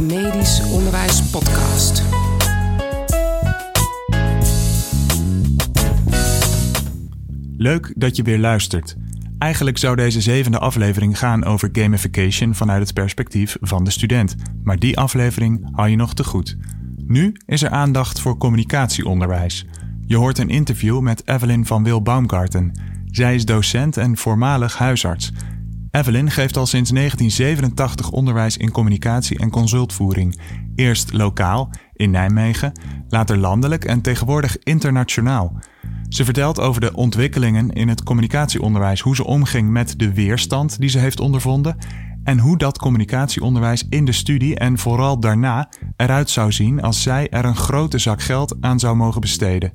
Medisch 0.00 0.62
Onderwijs 0.62 1.30
Podcast. 1.30 2.02
Leuk 7.56 7.92
dat 7.96 8.16
je 8.16 8.22
weer 8.22 8.38
luistert. 8.38 8.96
Eigenlijk 9.38 9.78
zou 9.78 9.96
deze 9.96 10.20
zevende 10.20 10.58
aflevering 10.58 11.18
gaan 11.18 11.44
over 11.44 11.68
gamification 11.72 12.54
vanuit 12.54 12.82
het 12.82 12.94
perspectief 12.94 13.56
van 13.60 13.84
de 13.84 13.90
student. 13.90 14.34
Maar 14.62 14.78
die 14.78 14.98
aflevering 14.98 15.68
hou 15.72 15.88
je 15.88 15.96
nog 15.96 16.14
te 16.14 16.24
goed. 16.24 16.56
Nu 17.06 17.36
is 17.46 17.62
er 17.62 17.70
aandacht 17.70 18.20
voor 18.20 18.36
communicatieonderwijs. 18.36 19.66
Je 20.06 20.16
hoort 20.16 20.38
een 20.38 20.50
interview 20.50 21.00
met 21.00 21.22
Evelyn 21.28 21.66
van 21.66 21.84
Wil 21.84 22.02
Baumgarten. 22.02 22.72
Zij 23.10 23.34
is 23.34 23.44
docent 23.44 23.96
en 23.96 24.16
voormalig 24.16 24.78
huisarts. 24.78 25.32
Evelyn 25.90 26.30
geeft 26.30 26.56
al 26.56 26.66
sinds 26.66 26.90
1987 26.90 28.10
onderwijs 28.10 28.56
in 28.56 28.70
communicatie 28.70 29.38
en 29.38 29.50
consultvoering. 29.50 30.40
Eerst 30.74 31.12
lokaal 31.12 31.70
in 31.92 32.10
Nijmegen, 32.10 32.72
later 33.08 33.36
landelijk 33.36 33.84
en 33.84 34.00
tegenwoordig 34.00 34.58
internationaal. 34.58 35.58
Ze 36.08 36.24
vertelt 36.24 36.60
over 36.60 36.80
de 36.80 36.94
ontwikkelingen 36.94 37.70
in 37.70 37.88
het 37.88 38.02
communicatieonderwijs, 38.02 39.00
hoe 39.00 39.14
ze 39.14 39.24
omging 39.24 39.70
met 39.70 39.98
de 39.98 40.14
weerstand 40.14 40.80
die 40.80 40.88
ze 40.88 40.98
heeft 40.98 41.20
ondervonden 41.20 41.76
en 42.24 42.38
hoe 42.38 42.58
dat 42.58 42.78
communicatieonderwijs 42.78 43.86
in 43.88 44.04
de 44.04 44.12
studie 44.12 44.58
en 44.58 44.78
vooral 44.78 45.20
daarna 45.20 45.68
eruit 45.96 46.30
zou 46.30 46.52
zien 46.52 46.82
als 46.82 47.02
zij 47.02 47.28
er 47.28 47.44
een 47.44 47.56
grote 47.56 47.98
zak 47.98 48.22
geld 48.22 48.56
aan 48.60 48.78
zou 48.78 48.96
mogen 48.96 49.20
besteden. 49.20 49.72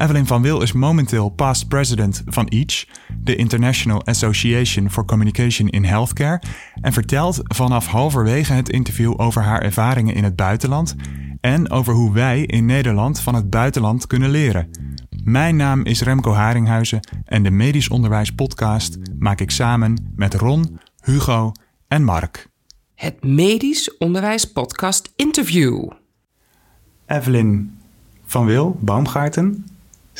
Evelyn 0.00 0.26
van 0.26 0.42
Wil 0.42 0.62
is 0.62 0.72
momenteel 0.72 1.28
past 1.28 1.68
president 1.68 2.22
van 2.26 2.46
EACH, 2.46 2.84
de 3.22 3.36
International 3.36 4.04
Association 4.04 4.90
for 4.90 5.04
Communication 5.04 5.68
in 5.68 5.84
Healthcare, 5.84 6.42
en 6.80 6.92
vertelt 6.92 7.40
vanaf 7.42 7.86
halverwege 7.86 8.52
het 8.52 8.68
interview 8.68 9.14
over 9.16 9.42
haar 9.42 9.62
ervaringen 9.62 10.14
in 10.14 10.24
het 10.24 10.36
buitenland 10.36 10.94
en 11.40 11.70
over 11.70 11.94
hoe 11.94 12.12
wij 12.12 12.42
in 12.42 12.66
Nederland 12.66 13.20
van 13.20 13.34
het 13.34 13.50
buitenland 13.50 14.06
kunnen 14.06 14.30
leren. 14.30 14.70
Mijn 15.24 15.56
naam 15.56 15.84
is 15.84 16.02
Remco 16.02 16.32
Haringhuizen 16.32 17.00
en 17.24 17.42
de 17.42 17.50
Medisch 17.50 17.88
Onderwijs 17.88 18.32
Podcast 18.32 18.98
maak 19.18 19.40
ik 19.40 19.50
samen 19.50 20.12
met 20.16 20.34
Ron, 20.34 20.78
Hugo 21.00 21.52
en 21.88 22.04
Mark. 22.04 22.48
Het 22.94 23.24
Medisch 23.24 23.96
Onderwijs 23.98 24.52
Podcast 24.52 25.12
Interview. 25.16 25.90
Evelyn 27.06 27.78
van 28.24 28.46
Wil, 28.46 28.78
Baumgarten. 28.80 29.64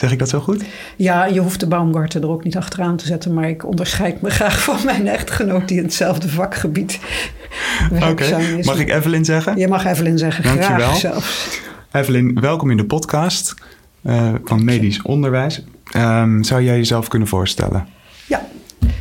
Zeg 0.01 0.13
ik 0.13 0.19
dat 0.19 0.29
zo 0.29 0.41
goed? 0.41 0.65
Ja, 0.97 1.25
je 1.25 1.41
hoeft 1.41 1.61
de 1.61 1.67
Baumgarten 1.67 2.23
er 2.23 2.29
ook 2.29 2.45
niet 2.45 2.57
achteraan 2.57 2.97
te 2.97 3.07
zetten, 3.07 3.35
maar 3.35 3.49
ik 3.49 3.67
onderscheid 3.67 4.21
me 4.21 4.31
graag 4.31 4.63
van 4.71 4.77
mijn 4.85 5.09
echtgenoot 5.09 5.69
die 5.69 5.77
in 5.77 5.83
hetzelfde 5.83 6.29
vakgebied 6.29 7.01
werkzaam 7.91 8.41
is. 8.41 8.67
Mag 8.67 8.79
ik 8.79 8.91
Evelyn 8.91 9.25
zeggen? 9.25 9.57
Je 9.57 9.69
mag 9.69 9.85
Evelyn 9.85 10.19
zeggen, 10.19 10.45
Dankjewel. 10.45 10.77
graag 10.77 10.97
zelfs. 10.97 11.61
Evelyn, 11.93 12.41
welkom 12.41 12.71
in 12.71 12.77
de 12.77 12.85
podcast 12.85 13.55
uh, 14.03 14.35
van 14.45 14.65
Medisch 14.65 15.03
Onderwijs. 15.03 15.65
Um, 15.97 16.45
zou 16.45 16.63
jij 16.63 16.77
jezelf 16.77 17.09
kunnen 17.09 17.29
voorstellen? 17.29 17.87
Ja, 18.27 18.47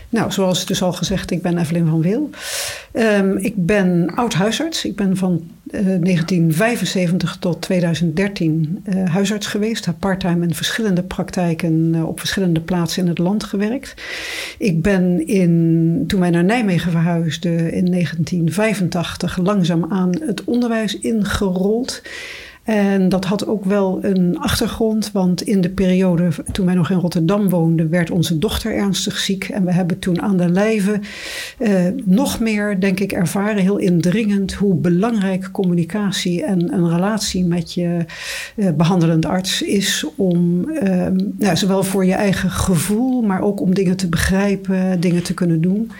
nou, 0.09 0.31
zoals 0.31 0.65
dus 0.65 0.81
al 0.81 0.93
gezegd, 0.93 1.31
ik 1.31 1.41
ben 1.41 1.57
Evelyn 1.57 1.87
van 1.87 2.01
Wil. 2.01 2.29
Um, 2.93 3.37
ik 3.37 3.65
ben 3.65 4.11
oud-huisarts. 4.15 4.85
Ik 4.85 4.95
ben 4.95 5.17
van 5.17 5.49
uh, 5.71 5.81
1975 5.81 7.37
tot 7.39 7.61
2013 7.61 8.83
uh, 8.85 9.09
huisarts 9.09 9.47
geweest. 9.47 9.85
Heb 9.85 9.95
parttime 9.99 10.45
in 10.45 10.53
verschillende 10.53 11.03
praktijken 11.03 11.93
uh, 11.95 12.07
op 12.07 12.19
verschillende 12.19 12.61
plaatsen 12.61 13.03
in 13.03 13.09
het 13.09 13.17
land 13.17 13.43
gewerkt. 13.43 13.93
Ik 14.57 14.81
ben 14.81 15.27
in, 15.27 16.03
toen 16.07 16.19
wij 16.19 16.29
naar 16.29 16.43
Nijmegen 16.43 16.91
verhuisden 16.91 17.71
in 17.71 17.91
1985 17.91 19.37
langzaamaan 19.37 20.11
het 20.25 20.43
onderwijs 20.43 20.99
ingerold. 20.99 22.01
En 22.69 23.09
dat 23.09 23.25
had 23.25 23.47
ook 23.47 23.65
wel 23.65 23.99
een 24.01 24.37
achtergrond, 24.39 25.11
want 25.11 25.41
in 25.41 25.61
de 25.61 25.69
periode 25.69 26.27
toen 26.51 26.65
wij 26.65 26.75
nog 26.75 26.89
in 26.89 26.97
Rotterdam 26.97 27.49
woonden, 27.49 27.89
werd 27.89 28.11
onze 28.11 28.37
dochter 28.37 28.75
ernstig 28.75 29.17
ziek. 29.17 29.43
En 29.43 29.65
we 29.65 29.73
hebben 29.73 29.99
toen 29.99 30.21
aan 30.21 30.37
de 30.37 30.49
lijve 30.49 30.99
eh, 31.57 31.85
nog 32.05 32.39
meer, 32.39 32.79
denk 32.79 32.99
ik, 32.99 33.11
ervaren, 33.11 33.61
heel 33.61 33.77
indringend, 33.77 34.53
hoe 34.53 34.75
belangrijk 34.75 35.51
communicatie 35.51 36.43
en 36.43 36.73
een 36.73 36.89
relatie 36.89 37.45
met 37.45 37.73
je 37.73 38.05
eh, 38.55 38.69
behandelend 38.71 39.25
arts 39.25 39.61
is 39.61 40.05
om 40.15 40.69
eh, 40.69 41.07
nou, 41.37 41.57
zowel 41.57 41.83
voor 41.83 42.05
je 42.05 42.13
eigen 42.13 42.49
gevoel, 42.49 43.21
maar 43.21 43.41
ook 43.41 43.61
om 43.61 43.73
dingen 43.73 43.95
te 43.95 44.09
begrijpen, 44.09 44.99
dingen 44.99 45.23
te 45.23 45.33
kunnen 45.33 45.61
doen. 45.61 45.91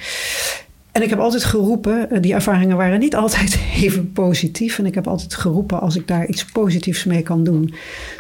En 0.92 1.02
ik 1.02 1.10
heb 1.10 1.20
altijd 1.20 1.44
geroepen, 1.44 2.22
die 2.22 2.34
ervaringen 2.34 2.78
waren 2.78 3.00
niet 3.00 3.16
altijd 3.24 3.60
even 3.76 4.12
positief. 4.12 4.80
En 4.80 4.86
ik 4.86 4.96
heb 4.96 5.08
altijd 5.08 5.34
geroepen, 5.34 5.80
als 5.80 5.96
ik 5.96 6.08
daar 6.08 6.28
iets 6.28 6.46
positiefs 6.46 7.04
mee 7.04 7.22
kan 7.22 7.44
doen, 7.44 7.74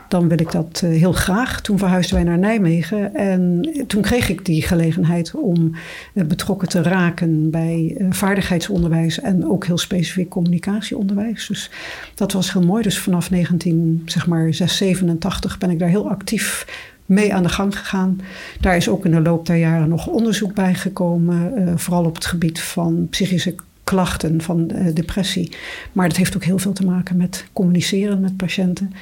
dan 0.08 0.28
wil 0.28 0.40
ik 0.40 0.52
dat 0.52 0.80
heel 0.80 1.12
graag. 1.12 1.62
Toen 1.62 1.78
verhuisden 1.78 2.16
wij 2.16 2.24
naar 2.24 2.38
Nijmegen 2.38 3.16
en 3.16 3.70
toen 3.88 4.02
kreeg 4.02 4.30
ik 4.30 4.46
die 4.46 4.62
gelegenheid 4.62 5.36
om 5.36 5.76
betrokken 6.14 6.70
te 6.70 6.82
raken 6.82 7.50
bij 7.50 8.06
vaardigheidsonderwijs 8.10 9.20
en 9.20 9.50
ook 9.50 9.66
heel 9.66 9.78
specifiek 9.78 10.30
communicatieonderwijs. 10.30 11.48
Dus 11.48 11.70
dat 12.16 12.32
was 12.32 12.54
heel 12.54 12.66
mooi. 12.66 12.84
Dus 12.84 13.00
vanaf 13.00 13.30
19, 13.30 14.02
zeg 14.06 14.28
maar 14.28 14.54
687 14.54 15.58
ben 15.58 15.70
ik 15.70 15.80
daar 15.80 15.90
heel 15.90 16.10
actief 16.10 16.66
mee 17.10 17.34
aan 17.34 17.44
de 17.44 17.50
gang 17.50 17.78
gegaan. 17.78 18.22
Daar 18.60 18.76
is 18.76 18.90
ook 18.90 19.06
in 19.06 19.12
de 19.12 19.22
loop 19.22 19.46
der 19.46 19.56
jaren 19.56 19.90
nog 19.90 20.08
onderzoek 20.08 20.54
bij 20.54 20.74
gekomen, 20.74 21.54
uh, 21.58 21.72
vooral 21.76 22.06
op 22.06 22.16
het 22.16 22.26
gebied 22.26 22.62
van 22.62 23.08
psychische 23.10 23.56
klachten 23.84 24.42
van 24.42 24.72
uh, 24.76 24.94
depressie. 24.94 25.52
Maar 25.92 26.08
dat 26.08 26.18
heeft 26.18 26.36
ook 26.36 26.44
heel 26.44 26.60
veel 26.60 26.74
te 26.74 26.86
maken 26.86 27.18
met 27.18 27.46
communiceren 27.54 28.20
met 28.20 28.38
patiënten. 28.38 28.94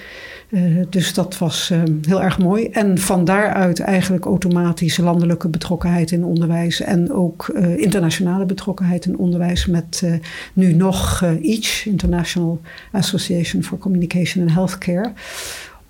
Uh, 0.49 0.85
dus 0.89 1.13
dat 1.13 1.37
was 1.37 1.71
heel 2.07 2.23
erg 2.23 2.37
mooi. 2.37 2.67
En 2.67 2.97
van 2.97 3.25
daaruit 3.25 3.79
eigenlijk 3.79 4.25
automatisch 4.25 4.97
landelijke 4.97 5.47
betrokkenheid 5.47 6.11
in 6.11 6.23
onderwijs 6.23 6.81
en 6.81 7.11
ook 7.11 7.47
internationale 7.75 8.45
betrokkenheid 8.45 9.05
in 9.05 9.17
onderwijs 9.17 9.65
met 9.65 10.03
nu 10.53 10.73
nog 10.73 11.21
EACH, 11.41 11.85
International 11.85 12.61
Association 12.91 13.63
for 13.63 13.77
Communication 13.77 14.43
and 14.43 14.53
Healthcare 14.53 15.11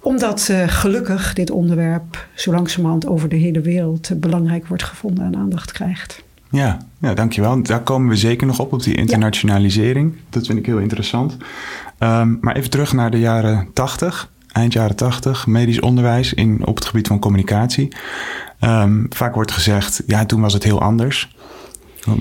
omdat 0.07 0.47
uh, 0.51 0.63
gelukkig 0.67 1.33
dit 1.33 1.51
onderwerp 1.51 2.27
zo 2.33 2.51
langzamerhand 2.51 3.07
over 3.07 3.29
de 3.29 3.35
hele 3.35 3.61
wereld 3.61 4.09
uh, 4.09 4.17
belangrijk 4.17 4.67
wordt 4.67 4.83
gevonden 4.83 5.25
en 5.25 5.35
aandacht 5.35 5.71
krijgt. 5.71 6.23
Ja, 6.49 6.77
ja, 6.99 7.13
dankjewel. 7.13 7.63
Daar 7.63 7.81
komen 7.81 8.09
we 8.09 8.15
zeker 8.15 8.47
nog 8.47 8.59
op, 8.59 8.73
op 8.73 8.83
die 8.83 8.95
internationalisering. 8.95 10.13
Ja. 10.15 10.21
Dat 10.29 10.45
vind 10.45 10.59
ik 10.59 10.65
heel 10.65 10.77
interessant. 10.77 11.37
Um, 11.99 12.37
maar 12.41 12.55
even 12.55 12.69
terug 12.69 12.93
naar 12.93 13.11
de 13.11 13.19
jaren 13.19 13.67
80, 13.73 14.31
eind 14.51 14.73
jaren 14.73 14.95
80, 14.95 15.47
medisch 15.47 15.79
onderwijs 15.79 16.33
in, 16.33 16.65
op 16.65 16.75
het 16.75 16.85
gebied 16.85 17.07
van 17.07 17.19
communicatie. 17.19 17.95
Um, 18.61 19.05
vaak 19.09 19.35
wordt 19.35 19.51
gezegd, 19.51 20.03
ja, 20.05 20.25
toen 20.25 20.41
was 20.41 20.53
het 20.53 20.63
heel 20.63 20.81
anders. 20.81 21.35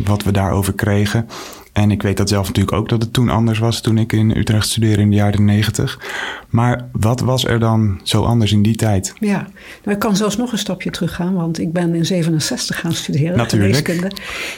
Wat 0.04 0.22
we 0.22 0.30
daarover 0.30 0.72
kregen. 0.72 1.28
En 1.76 1.90
ik 1.90 2.02
weet 2.02 2.16
dat 2.16 2.28
zelf 2.28 2.46
natuurlijk 2.46 2.76
ook 2.76 2.88
dat 2.88 3.02
het 3.02 3.12
toen 3.12 3.28
anders 3.28 3.58
was 3.58 3.80
toen 3.80 3.98
ik 3.98 4.12
in 4.12 4.36
Utrecht 4.36 4.68
studeerde 4.68 5.02
in 5.02 5.10
de 5.10 5.16
jaren 5.16 5.44
90. 5.44 6.00
Maar 6.48 6.88
wat 6.92 7.20
was 7.20 7.44
er 7.44 7.58
dan 7.58 8.00
zo 8.02 8.22
anders 8.22 8.52
in 8.52 8.62
die 8.62 8.76
tijd? 8.76 9.12
Ja, 9.20 9.48
nou, 9.82 9.94
ik 9.94 9.98
kan 9.98 10.16
zelfs 10.16 10.36
nog 10.36 10.52
een 10.52 10.58
stapje 10.58 10.90
teruggaan, 10.90 11.34
want 11.34 11.58
ik 11.58 11.72
ben 11.72 11.94
in 11.94 12.06
67 12.06 12.80
gaan 12.80 12.92
studeren. 12.92 13.36
Natuurlijk. 13.36 13.88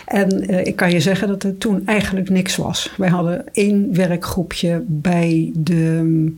En 0.05 0.51
uh, 0.51 0.67
ik 0.67 0.77
kan 0.77 0.91
je 0.91 1.01
zeggen 1.01 1.29
dat 1.29 1.43
er 1.43 1.59
toen 1.59 1.87
eigenlijk 1.87 2.31
niks 2.31 2.56
was. 2.56 2.93
Wij 2.97 3.09
hadden 3.09 3.45
één 3.53 3.95
werkgroepje 3.95 4.83
bij 4.87 5.50
de 5.55 6.35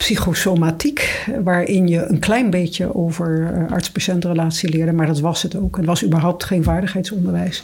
psychosomatiek, 0.00 1.26
waarin 1.44 1.88
je 1.88 2.04
een 2.04 2.18
klein 2.18 2.50
beetje 2.50 2.94
over 2.94 3.52
arts-patiëntrelatie 3.70 4.68
leerde, 4.70 4.92
maar 4.92 5.06
dat 5.06 5.20
was 5.20 5.42
het 5.42 5.56
ook. 5.56 5.76
Het 5.76 5.86
was 5.86 6.04
überhaupt 6.04 6.44
geen 6.44 6.62
vaardigheidsonderwijs. 6.62 7.62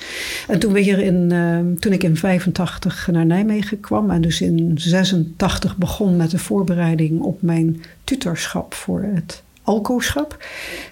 En 0.49 0.59
toen, 0.59 0.73
we 0.73 0.81
in, 0.81 1.31
uh, 1.33 1.79
toen 1.79 1.93
ik 1.93 2.03
in 2.03 2.17
85 2.17 3.09
naar 3.13 3.27
Nijmegen 3.27 3.81
kwam 3.81 4.11
en 4.11 4.21
dus 4.21 4.41
in 4.41 4.73
86 4.75 5.77
begon 5.77 6.17
met 6.17 6.31
de 6.31 6.39
voorbereiding 6.39 7.21
op 7.21 7.43
mijn 7.43 7.83
tutorschap 8.05 8.75
voor 8.75 9.03
het 9.15 9.43
alcoschap, 9.67 10.45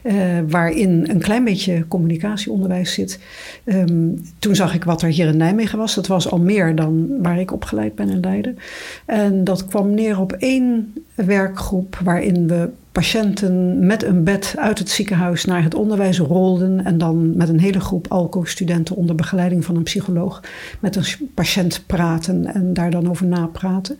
uh, 0.03 0.15
waarin 0.49 1.07
een 1.11 1.21
klein 1.21 1.45
beetje 1.45 1.85
communicatieonderwijs 1.89 2.93
zit. 2.93 3.19
Um, 3.65 4.23
toen 4.39 4.55
zag 4.55 4.75
ik 4.75 4.85
wat 4.85 5.03
er 5.03 5.09
hier 5.09 5.27
in 5.27 5.37
Nijmegen 5.37 5.79
was. 5.79 5.95
Dat 5.95 6.07
was 6.07 6.31
al 6.31 6.39
meer 6.39 6.75
dan 6.75 7.23
waar 7.23 7.41
ik 7.41 7.53
opgeleid 7.53 7.95
ben 7.95 8.09
in 8.09 8.21
Leiden. 8.21 8.59
En 9.07 9.45
dat 9.45 9.67
kwam 9.67 9.95
neer 9.95 10.21
op 10.21 10.33
één 10.33 10.95
werkgroep 11.15 11.99
waarin 12.03 12.49
we 12.49 12.69
patiënten 12.95 13.87
met 13.87 14.03
een 14.03 14.25
bed 14.25 14.55
uit 14.59 14.79
het 14.79 14.91
ziekenhuis 14.91 15.45
naar 15.45 15.63
het 15.63 15.75
onderwijs 15.75 16.19
rolden. 16.19 16.85
En 16.85 16.99
dan 16.99 17.37
met 17.37 17.49
een 17.49 17.61
hele 17.61 17.81
groep 17.81 18.07
ALCO-studenten 18.09 18.97
onder 18.97 19.15
begeleiding 19.15 19.65
van 19.65 19.77
een 19.77 19.83
psycholoog 19.83 20.41
met 20.81 20.97
een 20.97 21.31
patiënt 21.35 21.83
praten 21.87 22.55
en 22.55 22.73
daar 22.73 22.91
dan 22.91 23.11
over 23.11 23.27
napraten. 23.27 23.99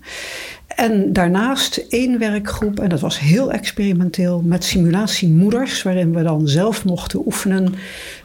En 0.77 1.13
daarnaast 1.13 1.77
één 1.89 2.19
werkgroep, 2.19 2.81
en 2.81 2.89
dat 2.89 3.01
was 3.01 3.19
heel 3.19 3.53
experimenteel, 3.53 4.43
met 4.45 4.65
simulatiemoeders, 4.65 5.83
waarin 5.83 6.15
we 6.15 6.23
dan 6.23 6.49
zelf 6.49 6.85
mochten 6.85 7.27
oefenen, 7.27 7.75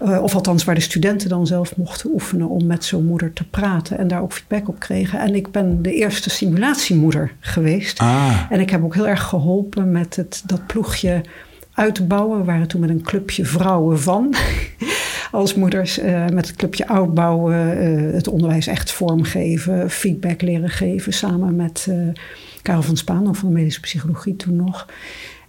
uh, 0.04 0.24
of 0.24 0.36
althans 0.36 0.64
waar 0.64 0.76
de 0.76 0.82
studenten 0.82 1.30
dan 1.30 1.48
zelf 1.48 1.78
mochten 1.78 2.10
oefenen 2.14 2.50
om 2.50 2.66
met 2.66 2.86
zo'n 2.86 3.06
moeder 3.06 3.34
te 3.34 3.44
praten 3.44 3.98
en 3.98 4.08
daar 4.08 4.22
ook 4.22 4.34
feedback 4.34 4.68
op 4.68 4.80
kregen. 4.80 5.20
En 5.20 5.36
ik 5.36 5.52
ben 5.52 5.82
de 5.82 5.94
eerste 5.94 6.30
simulatiemoeder 6.30 7.32
geweest. 7.40 8.00
Ah. 8.00 8.42
En 8.50 8.60
ik 8.60 8.70
heb 8.70 8.84
ook 8.84 8.96
heel 8.96 9.08
erg 9.08 9.24
geholpen 9.24 9.92
met 9.92 10.16
het, 10.16 10.44
dat 10.46 10.59
ploegje 10.66 11.22
uitbouwen. 11.74 12.40
We 12.40 12.44
waren 12.44 12.68
toen 12.68 12.82
met 12.82 12.90
een 12.90 13.02
clubje 13.02 13.46
vrouwen 13.46 14.00
van. 14.00 14.34
als 15.32 15.56
moeders 15.56 16.00
uh, 16.00 16.28
met 16.28 16.48
het 16.48 16.56
clubje 16.56 16.88
uitbouwen, 16.88 17.84
uh, 17.84 18.14
het 18.14 18.28
onderwijs 18.28 18.68
echt 18.68 18.92
vormgeven, 18.92 19.90
feedback 19.90 20.42
leren 20.42 20.70
geven 20.70 21.14
samen 21.14 21.56
met 21.56 21.86
uh, 21.90 22.08
Karel 22.62 22.82
van 22.82 22.98
Spaan 22.98 23.36
van 23.36 23.48
de 23.48 23.56
medische 23.56 23.80
psychologie 23.80 24.36
toen 24.36 24.56
nog. 24.56 24.88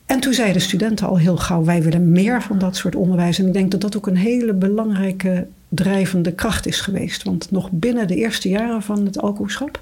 En 0.06 0.20
toen 0.20 0.32
zeiden 0.32 0.56
de 0.56 0.62
studenten 0.62 1.06
al 1.06 1.18
heel 1.18 1.36
gauw: 1.36 1.64
wij 1.64 1.82
willen 1.82 2.12
meer 2.12 2.42
van 2.42 2.58
dat 2.58 2.76
soort 2.76 2.94
onderwijs. 2.94 3.38
En 3.38 3.46
ik 3.46 3.52
denk 3.52 3.70
dat 3.70 3.80
dat 3.80 3.96
ook 3.96 4.06
een 4.06 4.16
hele 4.16 4.54
belangrijke 4.54 5.46
drijvende 5.72 6.32
kracht 6.32 6.66
is 6.66 6.80
geweest. 6.80 7.22
Want 7.22 7.50
nog 7.50 7.68
binnen 7.70 8.08
de 8.08 8.16
eerste 8.16 8.48
jaren 8.48 8.82
van 8.82 9.04
het 9.04 9.20
alcoholschap 9.20 9.80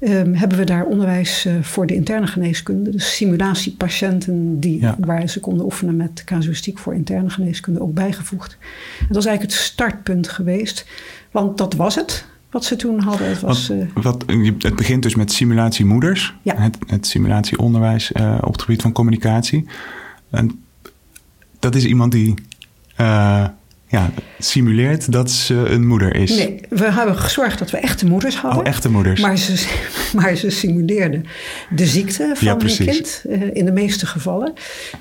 um, 0.00 0.34
hebben 0.34 0.58
we 0.58 0.64
daar 0.64 0.84
onderwijs 0.84 1.46
uh, 1.46 1.62
voor 1.62 1.86
de 1.86 1.94
interne 1.94 2.26
geneeskunde. 2.26 2.90
Dus 2.90 3.16
simulatiepatiënten 3.16 4.60
die, 4.60 4.80
ja. 4.80 4.96
waar 4.98 5.28
ze 5.28 5.40
konden 5.40 5.64
oefenen 5.64 5.96
met 5.96 6.24
casuïstiek 6.24 6.78
voor 6.78 6.94
interne 6.94 7.30
geneeskunde 7.30 7.80
ook 7.80 7.94
bijgevoegd. 7.94 8.58
En 9.00 9.06
dat 9.08 9.16
is 9.16 9.26
eigenlijk 9.26 9.56
het 9.56 9.64
startpunt 9.64 10.28
geweest. 10.28 10.86
Want 11.30 11.58
dat 11.58 11.74
was 11.74 11.94
het 11.94 12.26
wat 12.50 12.64
ze 12.64 12.76
toen 12.76 13.00
hadden. 13.00 13.28
Het, 13.28 13.40
was, 13.40 13.68
wat, 13.68 13.76
uh, 13.76 14.02
wat, 14.02 14.24
het 14.58 14.76
begint 14.76 15.02
dus 15.02 15.14
met 15.14 15.32
simulatiemoeders. 15.32 16.34
Ja. 16.42 16.54
Het, 16.56 16.78
het 16.86 17.06
simulatieonderwijs 17.06 18.12
uh, 18.12 18.38
op 18.40 18.52
het 18.52 18.62
gebied 18.62 18.82
van 18.82 18.92
communicatie. 18.92 19.66
En 20.30 20.64
dat 21.58 21.74
is 21.74 21.84
iemand 21.84 22.12
die 22.12 22.34
ja, 23.90 24.10
simuleert 24.38 25.12
dat 25.12 25.30
ze 25.30 25.54
een 25.54 25.86
moeder 25.86 26.14
is. 26.14 26.36
Nee, 26.36 26.60
we 26.68 26.92
hebben 26.92 27.16
gezorgd 27.16 27.58
dat 27.58 27.70
we 27.70 27.76
echte 27.76 28.06
moeders 28.06 28.36
hadden. 28.36 28.60
Oh, 28.60 28.66
echte 28.66 28.90
moeders. 28.90 29.20
Maar 29.20 29.36
ze, 29.38 29.66
maar 30.16 30.36
ze 30.36 30.50
simuleerden 30.50 31.24
de 31.70 31.86
ziekte 31.86 32.32
van 32.34 32.46
Ja, 32.46 32.56
hun 32.58 32.76
kind, 32.76 33.24
uh, 33.28 33.42
in 33.52 33.64
de 33.64 33.72
meeste 33.72 34.06
gevallen. 34.06 34.52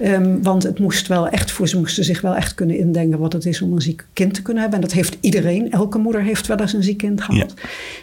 Um, 0.04 0.44
want 0.44 0.64
het 0.64 0.80
moest 0.80 1.08
wel 1.08 1.30
echt 1.30 1.52
voor, 1.52 1.68
ze 1.68 1.78
moesten 1.78 2.04
zich 2.04 2.22
wel 2.22 2.36
echt 2.36 2.54
kunnen 2.54 2.78
indenken 2.78 3.20
wat 3.20 3.34
het 3.34 3.46
is 3.46 3.62
om 3.62 3.74
een 3.74 3.82
ziek 3.82 4.06
kind 4.14 4.34
te 4.34 4.42
kunnen 4.42 4.62
hebben. 4.62 4.82
En 4.82 4.88
dat 4.88 4.96
heeft 4.96 5.18
iedereen. 5.20 5.72
Elke 5.72 5.98
moeder 5.98 6.22
heeft 6.22 6.48
wel 6.48 6.58
eens 6.58 6.74
een 6.74 6.84
ziek 6.84 6.98
kind 6.98 7.22
gehad. 7.22 7.54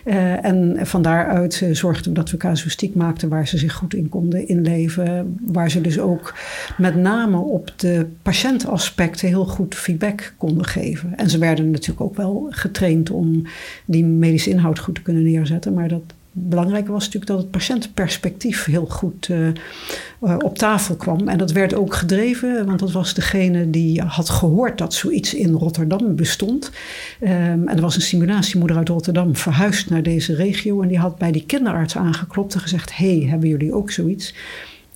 Uh, 0.05 0.45
en 0.45 0.79
van 0.83 1.03
daaruit 1.03 1.61
uh, 1.61 1.75
zorgden 1.75 2.13
we 2.13 2.19
dat 2.19 2.31
we 2.31 2.37
casuïstiek 2.37 2.95
maakten 2.95 3.29
waar 3.29 3.49
ze 3.49 3.59
zich 3.59 3.73
goed 3.73 3.95
in 3.95 4.09
konden 4.09 4.49
inleven. 4.49 5.39
Waar 5.47 5.71
ze 5.71 5.81
dus 5.81 5.99
ook 5.99 6.35
met 6.77 6.97
name 6.97 7.37
op 7.37 7.73
de 7.77 8.07
patiëntaspecten 8.23 9.29
heel 9.29 9.47
goed 9.47 9.75
feedback 9.75 10.35
konden 10.37 10.65
geven. 10.65 10.74
En 11.17 11.31
ze 11.31 11.39
werden 11.39 11.71
natuurlijk 11.71 12.01
ook 12.01 12.17
wel 12.17 12.47
getraind 12.51 13.11
om 13.11 13.47
die 13.85 14.05
medische 14.05 14.51
inhoud 14.51 14.79
goed 14.79 14.95
te 14.95 15.03
kunnen 15.03 15.23
neerzetten. 15.23 15.75
Maar 15.75 15.89
dat 15.89 16.03
belangrijke 16.37 16.93
was 16.93 17.05
natuurlijk 17.05 17.33
dat 17.33 17.39
het 17.39 17.51
patiëntenperspectief 17.51 18.65
heel 18.65 18.87
goed 18.87 19.29
uh, 19.29 19.47
uh, 19.47 20.37
op 20.39 20.59
tafel 20.59 20.97
kwam. 20.97 21.29
En 21.29 21.39
dat 21.39 21.53
werd 21.53 21.75
ook 21.75 21.95
gedreven, 21.95 22.67
want 22.67 22.79
dat 22.79 22.93
was 22.93 23.15
degene 23.15 23.71
die 23.71 24.03
had 24.03 24.31
gehoord 24.31 24.79
dat 24.79 24.95
zoiets 24.95 25.35
in 25.35 25.53
Rotterdam 25.53 26.17
bestond. 26.17 26.71
Um, 27.21 27.29
en 27.29 27.77
er 27.77 27.81
was 27.81 27.95
een 27.95 28.03
simulatiemoeder 28.03 28.77
uit 28.77 28.89
Rotterdam 28.89 29.37
verhuisd 29.37 29.91
naar 29.91 30.03
deze 30.03 30.35
regio. 30.35 30.83
En 30.83 30.89
die 30.89 30.99
had 30.99 31.19
bij 31.19 31.33
die 31.33 31.47
kinderarts 31.47 31.97
aangeklopt 31.97 32.55
en 32.55 32.61
gezegd: 32.61 32.97
hey, 32.97 33.27
hebben 33.29 33.49
jullie 33.49 33.73
ook 33.73 33.91
zoiets? 33.91 34.35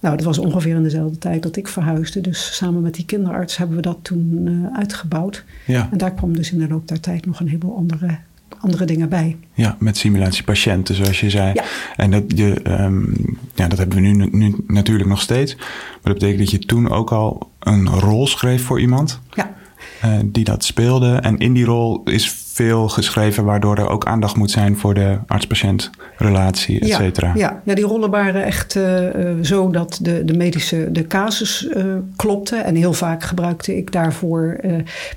Nou, 0.00 0.16
dat 0.16 0.24
was 0.24 0.38
ongeveer 0.38 0.74
in 0.74 0.82
dezelfde 0.82 1.18
tijd 1.18 1.42
dat 1.42 1.56
ik 1.56 1.68
verhuisde. 1.68 2.20
Dus 2.20 2.56
samen 2.56 2.82
met 2.82 2.94
die 2.94 3.04
kinderarts 3.04 3.56
hebben 3.56 3.76
we 3.76 3.82
dat 3.82 3.98
toen 4.02 4.46
uh, 4.48 4.78
uitgebouwd. 4.78 5.44
Ja. 5.66 5.88
En 5.90 5.98
daar 5.98 6.14
kwam 6.14 6.36
dus 6.36 6.52
in 6.52 6.58
de 6.58 6.68
loop 6.68 6.88
der 6.88 7.00
tijd 7.00 7.26
nog 7.26 7.40
een 7.40 7.46
heleboel 7.46 7.76
andere, 7.76 8.18
andere 8.58 8.84
dingen 8.84 9.08
bij. 9.08 9.36
Ja, 9.52 9.76
met 9.78 9.96
simulatiepatiënten, 9.96 10.94
zoals 10.94 11.20
je 11.20 11.30
zei. 11.30 11.52
Ja. 11.54 11.64
En 11.96 12.10
dat, 12.10 12.22
je, 12.26 12.80
um, 12.80 13.14
ja, 13.54 13.68
dat 13.68 13.78
hebben 13.78 14.02
we 14.02 14.08
nu, 14.08 14.28
nu 14.32 14.54
natuurlijk 14.66 15.08
nog 15.08 15.20
steeds. 15.20 15.56
Maar 15.56 15.98
dat 16.02 16.14
betekent 16.14 16.38
dat 16.38 16.50
je 16.50 16.58
toen 16.58 16.90
ook 16.90 17.12
al 17.12 17.50
een 17.58 17.88
rol 17.88 18.26
schreef 18.26 18.62
voor 18.64 18.80
iemand. 18.80 19.20
Ja. 19.34 19.56
Uh, 20.04 20.18
die 20.24 20.44
dat 20.44 20.64
speelde. 20.64 21.14
En 21.14 21.38
in 21.38 21.52
die 21.52 21.64
rol 21.64 22.02
is 22.04 22.28
veel 22.58 22.88
geschreven, 22.88 23.44
waardoor 23.44 23.76
er 23.76 23.88
ook 23.88 24.04
aandacht 24.04 24.36
moet 24.36 24.50
zijn 24.50 24.76
voor 24.76 24.94
de 24.94 25.18
arts-patiënt 25.26 25.90
relatie, 26.16 26.80
et 26.80 26.88
cetera. 26.88 27.28
Ja, 27.28 27.34
ja. 27.34 27.62
ja, 27.64 27.74
die 27.74 27.84
rollen 27.84 28.10
waren 28.10 28.44
echt 28.44 28.74
uh, 28.74 29.08
zo 29.42 29.70
dat 29.70 29.98
de, 30.02 30.24
de 30.24 30.36
medische 30.36 30.88
de 30.92 31.06
casus 31.06 31.68
uh, 31.76 31.84
klopte. 32.16 32.56
En 32.56 32.74
heel 32.74 32.92
vaak 32.92 33.22
gebruikte 33.22 33.76
ik 33.76 33.92
daarvoor 33.92 34.56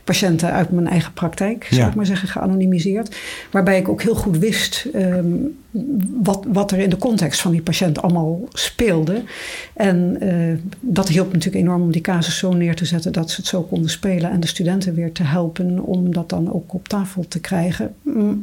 patiënten 0.03 0.51
uit 0.51 0.71
mijn 0.71 0.87
eigen 0.87 1.13
praktijk, 1.13 1.67
zou 1.69 1.81
Ja. 1.81 1.87
ik 1.87 1.95
maar 1.95 2.05
zeggen, 2.05 2.27
geanonimiseerd. 2.27 3.15
Waarbij 3.51 3.77
ik 3.77 3.89
ook 3.89 4.01
heel 4.01 4.15
goed 4.15 4.37
wist 4.37 4.87
um, 4.95 5.59
wat, 6.21 6.45
wat 6.47 6.71
er 6.71 6.77
in 6.77 6.89
de 6.89 6.97
context 6.97 7.41
van 7.41 7.51
die 7.51 7.61
patiënt 7.61 8.01
allemaal 8.01 8.39
speelde. 8.49 9.23
En 9.73 10.17
uh, 10.23 10.57
dat 10.79 11.07
hielp 11.07 11.33
natuurlijk 11.33 11.63
enorm 11.63 11.81
om 11.81 11.91
die 11.91 12.01
casus 12.01 12.37
zo 12.37 12.53
neer 12.53 12.75
te 12.75 12.85
zetten 12.85 13.11
dat 13.11 13.29
ze 13.29 13.35
het 13.35 13.49
zo 13.49 13.61
konden 13.61 13.89
spelen. 13.89 14.31
En 14.31 14.39
de 14.39 14.47
studenten 14.47 14.93
weer 14.93 15.11
te 15.11 15.23
helpen 15.23 15.79
om 15.79 16.13
dat 16.13 16.29
dan 16.29 16.53
ook 16.53 16.73
op 16.73 16.87
tafel 16.87 17.25
te 17.27 17.39
krijgen. 17.39 17.93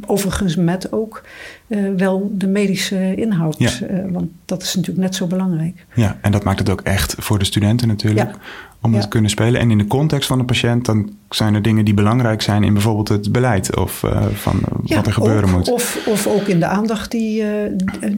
Overigens 0.07 0.57
met 0.57 0.93
ook 0.93 1.25
uh, 1.67 1.95
wel 1.97 2.33
de 2.35 2.47
medische 2.47 3.15
inhoud. 3.15 3.59
Ja. 3.59 3.71
Uh, 3.91 4.11
want 4.11 4.31
dat 4.45 4.63
is 4.63 4.75
natuurlijk 4.75 5.05
net 5.05 5.15
zo 5.15 5.27
belangrijk. 5.27 5.87
Ja, 5.95 6.19
en 6.21 6.33
dat 6.33 6.45
maakt 6.45 6.59
het 6.59 6.71
ook 6.71 6.81
echt 6.81 7.15
voor 7.19 7.39
de 7.39 7.45
studenten 7.45 7.89
natuurlijk. 7.89 8.31
Ja. 8.31 8.39
Om 8.81 8.91
Ja. 8.91 8.95
het 8.97 9.05
te 9.05 9.11
kunnen 9.13 9.31
spelen. 9.31 9.61
En 9.61 9.71
in 9.71 9.79
de 9.79 9.87
context 9.87 10.29
van 10.29 10.39
de 10.39 10.45
patiënt, 10.45 10.85
dan 10.85 11.11
zijn 11.31 11.55
er 11.55 11.63
dingen 11.63 11.85
die 11.85 11.95
belangrijk 11.95 12.43
zijn 12.43 12.65
in 12.65 12.73
bijvoorbeeld 12.73 13.09
het 13.09 13.33
beleid 13.33 13.77
of 13.77 14.03
uh, 14.03 14.27
van 14.27 14.61
wat 14.83 15.07
er 15.07 15.13
gebeuren 15.13 15.45
ook, 15.49 15.51
moet. 15.57 15.71
Of, 15.73 16.05
of 16.07 16.27
ook 16.27 16.43
in 16.47 16.59
de 16.61 16.67
aandacht 16.67 17.11
die. 17.11 17.41
Uh, 17.41 17.47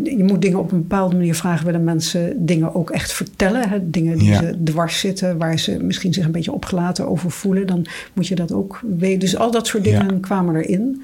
je 0.04 0.24
moet 0.26 0.42
dingen 0.42 0.58
op 0.58 0.72
een 0.72 0.80
bepaalde 0.80 1.16
manier 1.16 1.34
vragen. 1.34 1.66
Willen 1.66 1.84
mensen 1.84 2.46
dingen 2.46 2.74
ook 2.74 2.90
echt 2.90 3.12
vertellen? 3.12 3.68
Hè? 3.68 3.90
Dingen 3.90 4.18
die 4.18 4.28
Ja. 4.28 4.38
ze 4.38 4.56
dwars 4.64 4.98
zitten, 5.00 5.38
waar 5.38 5.58
ze 5.58 5.78
misschien 5.82 6.12
zich 6.12 6.24
een 6.24 6.32
beetje 6.32 6.52
opgelaten 6.52 7.08
over 7.08 7.30
voelen. 7.30 7.66
Dan 7.66 7.86
moet 8.12 8.26
je 8.26 8.34
dat 8.34 8.52
ook 8.52 8.80
weten. 8.98 9.18
Dus 9.18 9.36
al 9.36 9.50
dat 9.50 9.66
soort 9.66 9.84
dingen 9.84 10.20
kwamen 10.20 10.56
erin. 10.56 11.02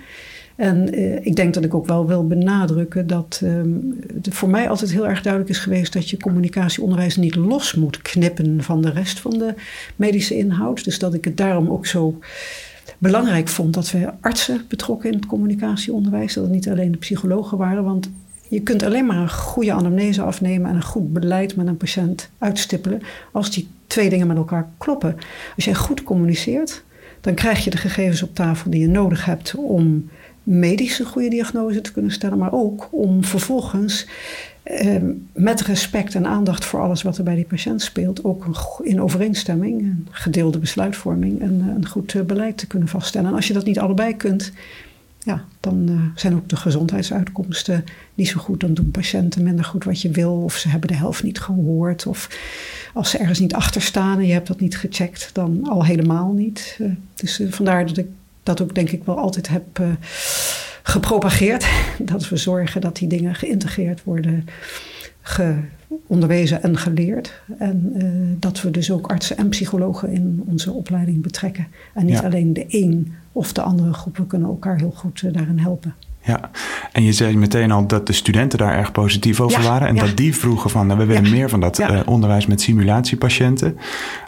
En 0.57 0.99
uh, 0.99 1.27
ik 1.27 1.37
denk 1.37 1.55
dat 1.55 1.65
ik 1.65 1.75
ook 1.75 1.87
wel 1.87 2.07
wil 2.07 2.27
benadrukken 2.27 3.07
dat 3.07 3.41
um, 3.45 3.99
het 4.15 4.35
voor 4.35 4.49
mij 4.49 4.69
altijd 4.69 4.91
heel 4.91 5.09
erg 5.09 5.23
duidelijk 5.23 5.53
is 5.53 5.59
geweest 5.59 5.93
dat 5.93 6.11
je 6.11 6.17
communicatieonderwijs 6.17 7.17
niet 7.17 7.35
los 7.35 7.75
moet 7.75 8.03
knippen 8.03 8.63
van 8.63 8.83
de 8.83 8.91
rest 8.91 9.21
van 9.21 9.31
de 9.31 9.55
medische 9.97 10.37
inhoud. 10.37 10.85
Dus 10.85 10.99
dat 10.99 11.15
ik 11.15 11.25
het 11.25 11.37
daarom 11.37 11.69
ook 11.69 11.87
zo 11.87 12.19
belangrijk 12.99 13.49
vond 13.49 13.75
dat 13.75 13.91
we 13.91 14.11
artsen 14.21 14.65
betrokken 14.69 15.11
in 15.11 15.17
het 15.17 15.27
communicatieonderwijs. 15.27 16.35
Dat 16.35 16.45
het 16.45 16.53
niet 16.53 16.69
alleen 16.69 16.93
de 16.93 16.99
psychologen 16.99 17.59
waren. 17.59 17.85
Want 17.85 18.11
je 18.49 18.61
kunt 18.61 18.83
alleen 18.83 19.07
maar 19.07 19.17
een 19.17 19.31
goede 19.31 19.73
anamnese 19.73 20.23
afnemen 20.23 20.71
en 20.71 20.77
een 20.77 20.83
goed 20.83 21.13
beleid 21.13 21.57
met 21.57 21.67
een 21.67 21.77
patiënt 21.77 22.31
uitstippelen 22.39 23.03
als 23.33 23.51
die 23.51 23.69
twee 23.87 24.09
dingen 24.09 24.27
met 24.27 24.37
elkaar 24.37 24.69
kloppen. 24.79 25.17
Als 25.57 25.65
jij 25.65 25.75
goed 25.75 26.03
communiceert, 26.03 26.85
dan 27.21 27.35
krijg 27.35 27.65
je 27.65 27.71
de 27.71 27.77
gegevens 27.77 28.23
op 28.23 28.35
tafel 28.35 28.71
die 28.71 28.81
je 28.81 28.89
nodig 28.89 29.25
hebt 29.25 29.55
om 29.55 30.09
medisch 30.47 30.99
een 30.99 31.07
goede 31.07 31.29
diagnose 31.29 31.81
te 31.81 31.93
kunnen 31.93 32.11
stellen, 32.11 32.39
maar 32.39 32.53
ook 32.53 32.89
om 32.91 33.25
vervolgens 33.25 34.07
eh, 34.63 34.97
met 35.33 35.61
respect 35.61 36.15
en 36.15 36.27
aandacht 36.27 36.65
voor 36.65 36.81
alles 36.81 37.03
wat 37.03 37.19
er 37.19 37.25
bij 37.25 37.35
die 37.35 37.45
patiënt 37.45 37.83
speelt, 37.83 38.25
ook 38.25 38.47
in 38.83 39.03
overeenstemming, 39.03 39.81
een 39.81 40.07
gedeelde 40.11 40.59
besluitvorming 40.59 41.41
en 41.41 41.73
een 41.77 41.89
goed 41.89 42.15
uh, 42.15 42.23
beleid 42.23 42.57
te 42.57 42.67
kunnen 42.67 42.89
vaststellen. 42.89 43.29
En 43.29 43.35
als 43.35 43.47
je 43.47 43.53
dat 43.53 43.65
niet 43.65 43.79
allebei 43.79 44.17
kunt, 44.17 44.53
ja, 45.19 45.45
dan 45.61 45.87
uh, 45.91 46.01
zijn 46.15 46.35
ook 46.35 46.49
de 46.49 46.57
gezondheidsuitkomsten 46.57 47.85
niet 48.15 48.29
zo 48.29 48.41
goed. 48.41 48.61
Dan 48.61 48.75
doen 48.75 48.91
patiënten 48.91 49.43
minder 49.43 49.65
goed 49.65 49.85
wat 49.85 50.01
je 50.01 50.11
wil, 50.11 50.33
of 50.33 50.57
ze 50.57 50.69
hebben 50.69 50.89
de 50.89 50.97
helft 50.97 51.23
niet 51.23 51.41
gehoord, 51.41 52.07
of 52.07 52.39
als 52.95 53.11
ze 53.11 53.19
ergens 53.19 53.39
niet 53.39 53.55
achter 53.55 53.83
staan 53.83 54.19
en 54.19 54.27
je 54.27 54.33
hebt 54.33 54.47
dat 54.47 54.61
niet 54.61 54.77
gecheckt, 54.77 55.31
dan 55.33 55.69
al 55.69 55.85
helemaal 55.85 56.33
niet. 56.33 56.79
Uh, 56.81 56.91
dus 57.15 57.41
vandaar 57.51 57.87
dat 57.87 57.97
ik 57.97 58.07
dat 58.47 58.61
ook 58.63 58.75
denk 58.75 58.91
ik 58.91 59.05
wel 59.05 59.19
altijd 59.19 59.49
heb 59.49 59.79
uh, 59.81 59.87
gepropageerd. 60.83 61.67
Dat 61.99 62.29
we 62.29 62.37
zorgen 62.37 62.81
dat 62.81 62.97
die 62.97 63.09
dingen 63.09 63.35
geïntegreerd 63.35 64.05
worden, 64.05 64.47
ge 65.21 65.55
onderwezen 66.07 66.63
en 66.63 66.79
geleerd. 66.79 67.41
En 67.59 67.93
uh, 67.97 68.37
dat 68.39 68.63
we 68.63 68.71
dus 68.71 68.91
ook 68.91 69.07
artsen 69.07 69.37
en 69.37 69.49
psychologen 69.49 70.11
in 70.11 70.43
onze 70.47 70.73
opleiding 70.73 71.23
betrekken. 71.23 71.67
En 71.95 72.07
niet 72.07 72.19
Ja. 72.19 72.23
alleen 72.23 72.53
de 72.53 72.65
een 72.69 73.15
of 73.33 73.53
de 73.53 73.63
andere 73.63 73.93
groepen 73.93 74.27
kunnen 74.27 74.49
elkaar 74.49 74.77
heel 74.77 74.93
goed 74.97 75.23
uh, 75.23 75.33
daarin 75.33 75.59
helpen. 75.59 75.95
Ja, 76.27 76.51
en 76.93 77.03
je 77.03 77.13
zei 77.13 77.37
meteen 77.37 77.71
al 77.71 77.87
dat 77.87 78.07
de 78.07 78.13
studenten 78.13 78.59
daar 78.59 78.79
erg 78.79 78.93
positief 78.93 79.41
over 79.41 79.63
Ja, 79.63 79.69
waren. 79.69 79.89
En 79.89 79.95
ja. 79.95 80.05
dat 80.05 80.17
die 80.17 80.35
vroegen 80.35 80.71
van, 80.71 80.87
nou, 80.87 80.99
we 80.99 81.05
willen 81.05 81.31
meer 81.31 81.49
van 81.49 81.61
dat 81.61 81.79
eh, 81.79 82.01
onderwijs 82.05 82.47
met 82.47 82.61
simulatiepatiënten. 82.61 83.77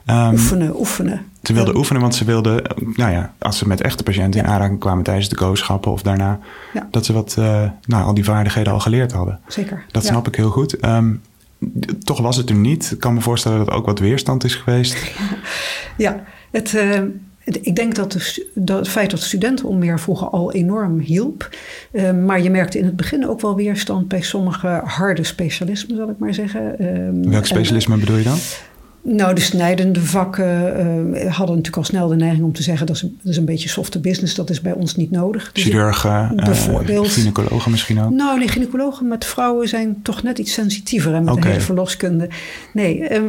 Ehm, 0.04 0.32
oefenen, 0.32 0.78
oefenen. 0.78 1.20
Ze 1.48 1.54
wilden 1.54 1.76
oefenen, 1.76 2.02
want 2.02 2.14
ze 2.14 2.24
wilden, 2.24 2.66
eh, 2.66 2.76
nou 2.96 3.12
ja, 3.12 3.32
als 3.38 3.58
ze 3.58 3.68
met 3.68 3.80
echte 3.80 4.02
patiënten 4.02 4.40
in 4.40 4.46
aanraking 4.46 4.78
kwamen 4.80 5.04
tijdens 5.04 5.28
de 5.28 5.36
kooschappen 5.36 5.92
of 5.92 6.02
daarna, 6.02 6.38
Ja. 6.72 6.88
dat 6.90 7.04
ze 7.04 7.12
wat, 7.12 7.34
eh, 7.38 7.62
nou, 7.86 8.04
al 8.04 8.14
die 8.14 8.24
vaardigheden 8.24 8.72
al 8.72 8.80
geleerd 8.80 9.12
hadden. 9.12 9.40
Zeker. 9.48 9.84
Dat 9.90 10.04
snap 10.04 10.26
ik 10.26 10.34
heel 10.34 10.50
goed. 10.50 10.76
Ehm, 10.76 11.12
toch 12.04 12.20
was 12.20 12.36
het 12.36 12.48
er 12.50 12.56
niet. 12.56 12.90
Ik 12.92 13.00
kan 13.00 13.14
me 13.14 13.20
voorstellen 13.20 13.58
dat 13.58 13.66
er 13.68 13.72
ook 13.74 13.86
wat 13.86 13.98
weerstand 13.98 14.44
is 14.44 14.54
geweest. 14.54 14.96
Ja, 15.96 16.20
het, 16.50 16.74
eh, 16.74 17.00
het- 17.38 17.58
ik 17.66 17.76
denk 17.76 17.94
dat, 17.94 18.12
de, 18.12 18.48
dat 18.54 18.78
het 18.78 18.88
feit 18.88 19.10
dat 19.10 19.20
studenten 19.20 19.68
om 19.68 19.78
meer 19.78 20.00
vroegen 20.00 20.30
al 20.30 20.52
enorm 20.52 20.98
hielp. 20.98 21.48
Eh, 21.92 22.12
maar 22.12 22.42
je 22.42 22.50
merkte 22.50 22.78
in 22.78 22.84
het 22.84 22.96
begin 22.96 23.28
ook 23.28 23.40
wel 23.40 23.56
weerstand 23.56 24.08
bij 24.08 24.22
sommige 24.22 24.80
harde 24.84 25.24
specialismen, 25.24 25.96
zal 25.96 26.08
ik 26.10 26.18
maar 26.18 26.34
zeggen. 26.34 26.78
Ehm, 26.78 27.30
Welk 27.30 27.46
specialisme 27.46 27.96
bedoel 27.96 28.16
je 28.16 28.24
dan? 28.24 28.38
Nou, 29.02 29.34
de 29.34 29.40
snijdende 29.40 30.00
vakken 30.00 30.76
eh, 30.76 31.34
hadden 31.34 31.56
natuurlijk 31.56 31.76
al 31.76 31.84
snel 31.84 32.08
de 32.08 32.16
neiging 32.16 32.44
om 32.44 32.52
te 32.52 32.62
zeggen... 32.62 32.86
Dat 32.86 32.96
is, 32.96 33.02
dat 33.02 33.10
is 33.32 33.36
een 33.36 33.44
beetje 33.44 33.68
softe 33.68 33.98
business, 34.00 34.34
dat 34.34 34.50
is 34.50 34.60
bij 34.60 34.72
ons 34.72 34.96
niet 34.96 35.10
nodig. 35.10 35.52
Dus 35.52 35.62
Chirurgen, 35.62 36.32
eh, 36.36 36.44
bijvoorbeeld. 36.44 37.08
gynaecologen 37.08 37.70
misschien 37.70 38.00
ook? 38.00 38.10
Nou, 38.10 38.38
nee, 38.38 38.48
gynaecologen 38.48 39.08
met 39.08 39.24
vrouwen 39.24 39.68
zijn 39.68 39.96
toch 40.02 40.22
net 40.22 40.38
iets 40.38 40.52
sensitiever 40.52 41.12
hè, 41.14 41.20
met 41.20 41.42
de 41.42 41.48
hele 41.48 41.60
verloskunde. 41.60 42.28
Nee, 42.72 43.04
eh, 43.08 43.22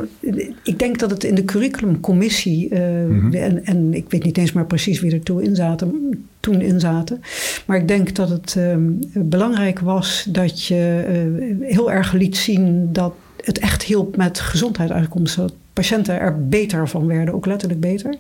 ik 0.64 0.80
denk 0.80 1.00
dat 1.00 1.10
het 1.12 1.24
in 1.24 1.36
de 1.36 1.46
curriculumcommissie, 1.46 2.70
eh, 2.70 2.82
Mhm. 3.08 3.34
en, 3.34 3.66
en 3.66 3.94
ik 3.94 4.06
weet 4.10 4.24
niet 4.24 4.38
eens 4.38 4.52
maar 4.52 4.66
precies 4.66 5.00
wie 5.00 5.12
er 5.14 5.24
toen 5.24 5.42
in 5.42 5.56
zaten, 5.56 6.10
toen 6.40 6.62
in 6.62 6.80
zaten. 6.80 7.22
Maar 7.66 7.78
ik 7.78 7.88
denk 7.88 8.16
dat 8.16 8.30
het 8.30 8.56
eh, 8.58 8.76
belangrijk 9.14 9.80
was 9.80 10.26
dat 10.30 10.64
je 10.66 11.58
heel 11.62 11.92
erg 11.92 12.12
liet 12.14 12.38
zien 12.38 12.90
dat 12.92 13.14
het 13.50 13.60
echt 13.60 13.84
hielp 13.84 14.16
met 14.16 14.40
gezondheidsuitkomsten. 14.40 15.42
Dat 15.42 15.54
patiënten 15.74 16.20
er 16.20 16.48
beter 16.48 16.88
van 16.88 17.08
werden, 17.08 17.34
ook 17.34 17.46
letterlijk 17.46 17.80
beter. 17.80 18.16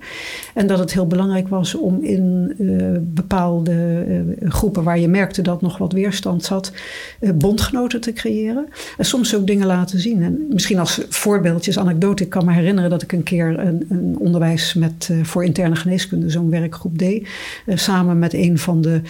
En 0.53 0.67
dat 0.67 0.79
het 0.79 0.93
heel 0.93 1.07
belangrijk 1.07 1.47
was 1.47 1.75
om 1.75 2.03
in 2.03 2.53
eh, 2.59 2.65
bepaalde 3.01 4.05
eh, 4.07 4.49
groepen 4.49 4.83
waar 4.83 4.99
je 4.99 5.07
merkte 5.07 5.41
dat 5.41 5.61
nog 5.61 5.77
wat 5.77 5.93
weerstand 5.93 6.43
zat, 6.43 6.71
eh, 7.19 7.29
bondgenoten 7.31 8.01
te 8.01 8.13
creëren. 8.13 8.67
En 8.97 9.05
soms 9.05 9.35
ook 9.35 9.47
dingen 9.47 9.67
laten 9.67 9.99
zien. 9.99 10.23
En 10.23 10.45
misschien 10.49 10.79
als 10.79 11.05
voorbeeldjes, 11.09 11.79
anekdote. 11.79 12.23
Ik 12.23 12.29
kan 12.29 12.45
me 12.45 12.53
herinneren 12.53 12.89
dat 12.89 13.01
ik 13.01 13.11
een 13.11 13.23
keer 13.23 13.59
een, 13.59 13.85
een 13.89 14.15
onderwijs 14.19 14.73
met, 14.73 15.09
voor 15.21 15.45
interne 15.45 15.75
geneeskunde, 15.75 16.29
zo'n 16.29 16.49
werkgroep 16.49 16.97
deed. 16.97 17.27
samen 17.67 18.19
met 18.19 18.33
een 18.33 18.57
van 18.57 18.81
de 18.81 19.01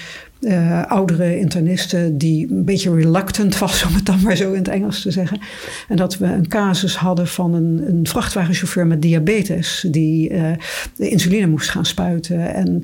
eh, 0.42 0.86
oudere 0.86 1.40
internisten 1.40 2.18
die 2.18 2.52
een 2.52 2.66
beetje 2.66 2.96
reluctant 2.96 3.58
was, 3.58 3.84
om 3.88 3.94
het 3.94 4.06
dan 4.06 4.22
maar 4.22 4.36
zo 4.36 4.52
in 4.52 4.58
het 4.58 4.68
Engels 4.68 5.02
te 5.02 5.12
zeggen. 5.12 5.40
En 5.88 5.96
dat 5.96 6.18
we 6.18 6.26
een 6.26 6.48
casus 6.48 6.96
hadden 6.96 7.28
van 7.28 7.54
een, 7.54 7.84
een 7.88 8.08
vrachtwagenchauffeur 8.08 8.88
met 8.88 9.02
diabetes 9.02 9.86
die 9.92 10.30
eh, 10.30 10.52
de 10.96 11.10
insuline 11.10 11.48
moest 11.48 11.70
gaan 11.70 11.86
spuiten 11.86 12.54
en 12.54 12.84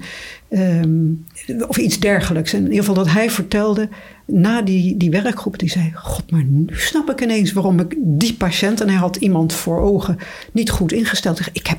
ehm, 0.49 1.67
of 1.67 1.77
iets 1.77 1.99
dergelijks. 1.99 2.53
En 2.53 2.59
in 2.59 2.65
ieder 2.65 2.85
geval 2.85 3.03
dat 3.03 3.13
hij 3.13 3.29
vertelde 3.29 3.89
na 4.25 4.61
die, 4.61 4.97
die 4.97 5.11
werkgroep, 5.11 5.59
die 5.59 5.69
zei: 5.69 5.91
God, 5.93 6.31
maar 6.31 6.43
nu 6.43 6.65
snap 6.71 7.09
ik 7.09 7.21
ineens 7.21 7.53
waarom 7.53 7.79
ik 7.79 7.95
die 7.97 8.33
patiënt, 8.33 8.81
en 8.81 8.89
hij 8.89 8.97
had 8.97 9.15
iemand 9.15 9.53
voor 9.53 9.79
ogen, 9.79 10.17
niet 10.51 10.69
goed 10.69 10.91
ingesteld. 10.91 11.39
Ik 11.53 11.67
heb 11.67 11.77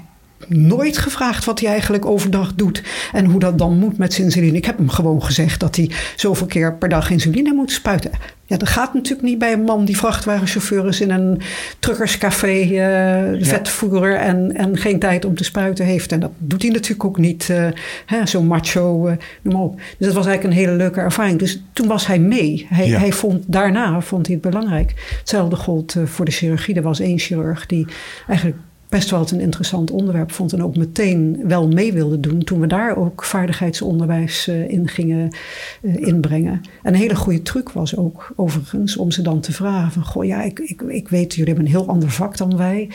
nooit 0.49 0.99
gevraagd 0.99 1.45
wat 1.45 1.61
hij 1.61 1.71
eigenlijk 1.71 2.05
overdag 2.07 2.55
doet 2.55 2.83
en 3.13 3.25
hoe 3.25 3.41
dat 3.41 3.59
dan 3.59 3.79
moet 3.79 3.99
met 3.99 4.13
zijn 4.13 4.27
insuline. 4.27 4.57
Ik 4.57 4.65
heb 4.65 4.79
hem 4.79 4.89
gewoon 4.89 5.23
gezegd 5.23 5.61
dat 5.61 5.77
hij 5.77 5.91
zoveel 6.17 6.47
keer 6.47 6.75
per 6.75 6.89
dag 6.89 7.11
insuline 7.11 7.53
moet 7.53 7.73
spuiten. 7.73 8.11
Ja, 8.49 8.57
dat 8.57 8.69
gaat 8.69 8.95
natuurlijk 8.95 9.29
niet 9.29 9.39
bij 9.39 9.53
een 9.53 9.63
man 9.63 9.85
die 9.85 9.97
vrachtwagenchauffeur 9.97 10.87
is 10.87 11.01
in 11.01 11.11
een 11.11 11.41
truckerscafé, 11.79 12.67
vetvoerder 13.41 14.17
en, 14.17 14.55
en 14.57 14.77
geen 14.77 14.99
tijd 14.99 15.25
om 15.25 15.35
te 15.35 15.45
spuiten 15.45 15.85
heeft. 15.85 16.13
En 16.13 16.21
dat 16.21 16.31
doet 16.39 16.63
hij 16.63 16.71
natuurlijk 16.71 17.05
ook 17.05 17.19
niet, 17.19 17.53
hè, 18.07 18.27
zo 18.27 18.43
macho, 18.43 19.07
eh, 19.07 19.17
noem 19.43 19.55
maar 19.55 19.63
op. 19.63 19.77
Dus 19.77 20.07
dat 20.07 20.15
was 20.15 20.27
eigenlijk 20.27 20.57
een 20.57 20.65
hele 20.65 20.77
leuke 20.77 21.01
ervaring. 21.01 21.39
Dus 21.39 21.63
toen 21.73 21.87
was 21.87 22.07
hij 22.07 22.19
mee. 22.19 22.67
Hij, 22.71 22.89
Ja. 22.89 22.99
hij 22.99 23.13
vond, 23.13 23.45
daarna 23.47 24.01
vond 24.01 24.27
hij 24.27 24.39
het 24.41 24.51
belangrijk. 24.51 24.93
Hetzelfde 25.19 25.57
gold 25.57 25.97
voor 26.05 26.25
de 26.25 26.31
chirurgie. 26.31 26.75
Er 26.75 26.83
was 26.83 27.01
één 27.01 27.19
chirurg 27.19 27.67
die 27.67 27.87
eigenlijk 28.29 28.57
best 28.89 29.11
wel 29.11 29.27
een 29.31 29.41
interessant 29.41 29.91
onderwerp 29.91 30.33
vond 30.33 30.53
en 30.53 30.63
ook 30.63 30.77
meteen 30.77 31.41
wel 31.45 31.69
mee 31.69 31.93
wilde 31.93 32.21
doen 32.21 32.45
toen 32.45 32.61
we 32.61 32.67
daar 32.67 32.97
ook 32.97 33.25
vaardigheidsonderwijs 33.25 34.49
eh, 34.49 34.69
in 34.69 34.89
gingen 34.89 35.31
eh, 35.83 35.97
inbrengen. 35.97 36.61
En 36.83 36.95
een 36.95 37.01
hele 37.01 37.17
goede 37.17 37.43
truc 37.43 37.71
was 37.71 37.97
ook 37.97 38.33
overigens 38.37 38.97
om 38.97 39.11
ze 39.11 39.23
dan 39.23 39.41
te 39.41 39.53
vragen 39.53 39.93
van 39.93 40.05
goh 40.05 40.25
ja 40.25 40.43
ik, 40.43 40.59
ik, 40.59 40.83
ik 40.83 41.09
weet 41.09 41.35
jullie 41.35 41.55
hebben 41.55 41.65
een 41.65 41.79
heel 41.79 41.89
ander 41.89 42.11
vak 42.11 42.37
dan 42.37 42.57
wij, 42.57 42.91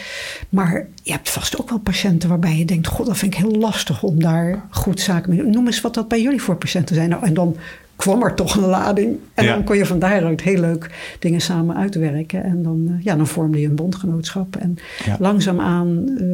maar 0.49 0.87
je 1.03 1.11
hebt 1.11 1.29
vast 1.29 1.59
ook 1.61 1.69
wel 1.69 1.79
patiënten 1.79 2.29
waarbij 2.29 2.57
je 2.57 2.65
denkt 2.65 2.87
god 2.87 3.05
dat 3.05 3.17
vind 3.17 3.33
ik 3.33 3.39
heel 3.39 3.55
lastig 3.55 4.03
om 4.03 4.19
daar 4.19 4.65
goed 4.69 4.99
zaken 4.99 5.29
mee 5.29 5.37
te 5.37 5.43
doen. 5.43 5.53
Noem 5.53 5.65
eens 5.65 5.81
wat 5.81 5.93
dat 5.93 6.07
bij 6.07 6.21
jullie 6.21 6.41
voor 6.41 6.55
patiënten 6.55 6.95
zijn. 6.95 7.09
Nou, 7.09 7.25
en 7.25 7.33
dan 7.33 7.55
kwam 8.01 8.23
er 8.23 8.33
toch 8.33 8.55
een 8.55 8.65
lading. 8.69 9.17
En 9.33 9.45
Ja. 9.45 9.53
dan 9.53 9.63
kon 9.63 9.77
je 9.77 9.85
van 9.85 9.99
daaruit 9.99 10.41
heel 10.41 10.59
leuk 10.59 10.89
dingen 11.19 11.41
samen 11.41 11.75
uitwerken. 11.75 12.43
En 12.43 12.63
dan, 12.63 12.85
eh, 12.87 13.03
ja, 13.05 13.15
dan 13.15 13.27
vormde 13.27 13.61
je 13.61 13.67
een 13.67 13.75
bondgenootschap. 13.75 14.55
En 14.55 14.77
Ja. 15.05 15.15
langzaamaan, 15.19 16.09
eh 16.19 16.25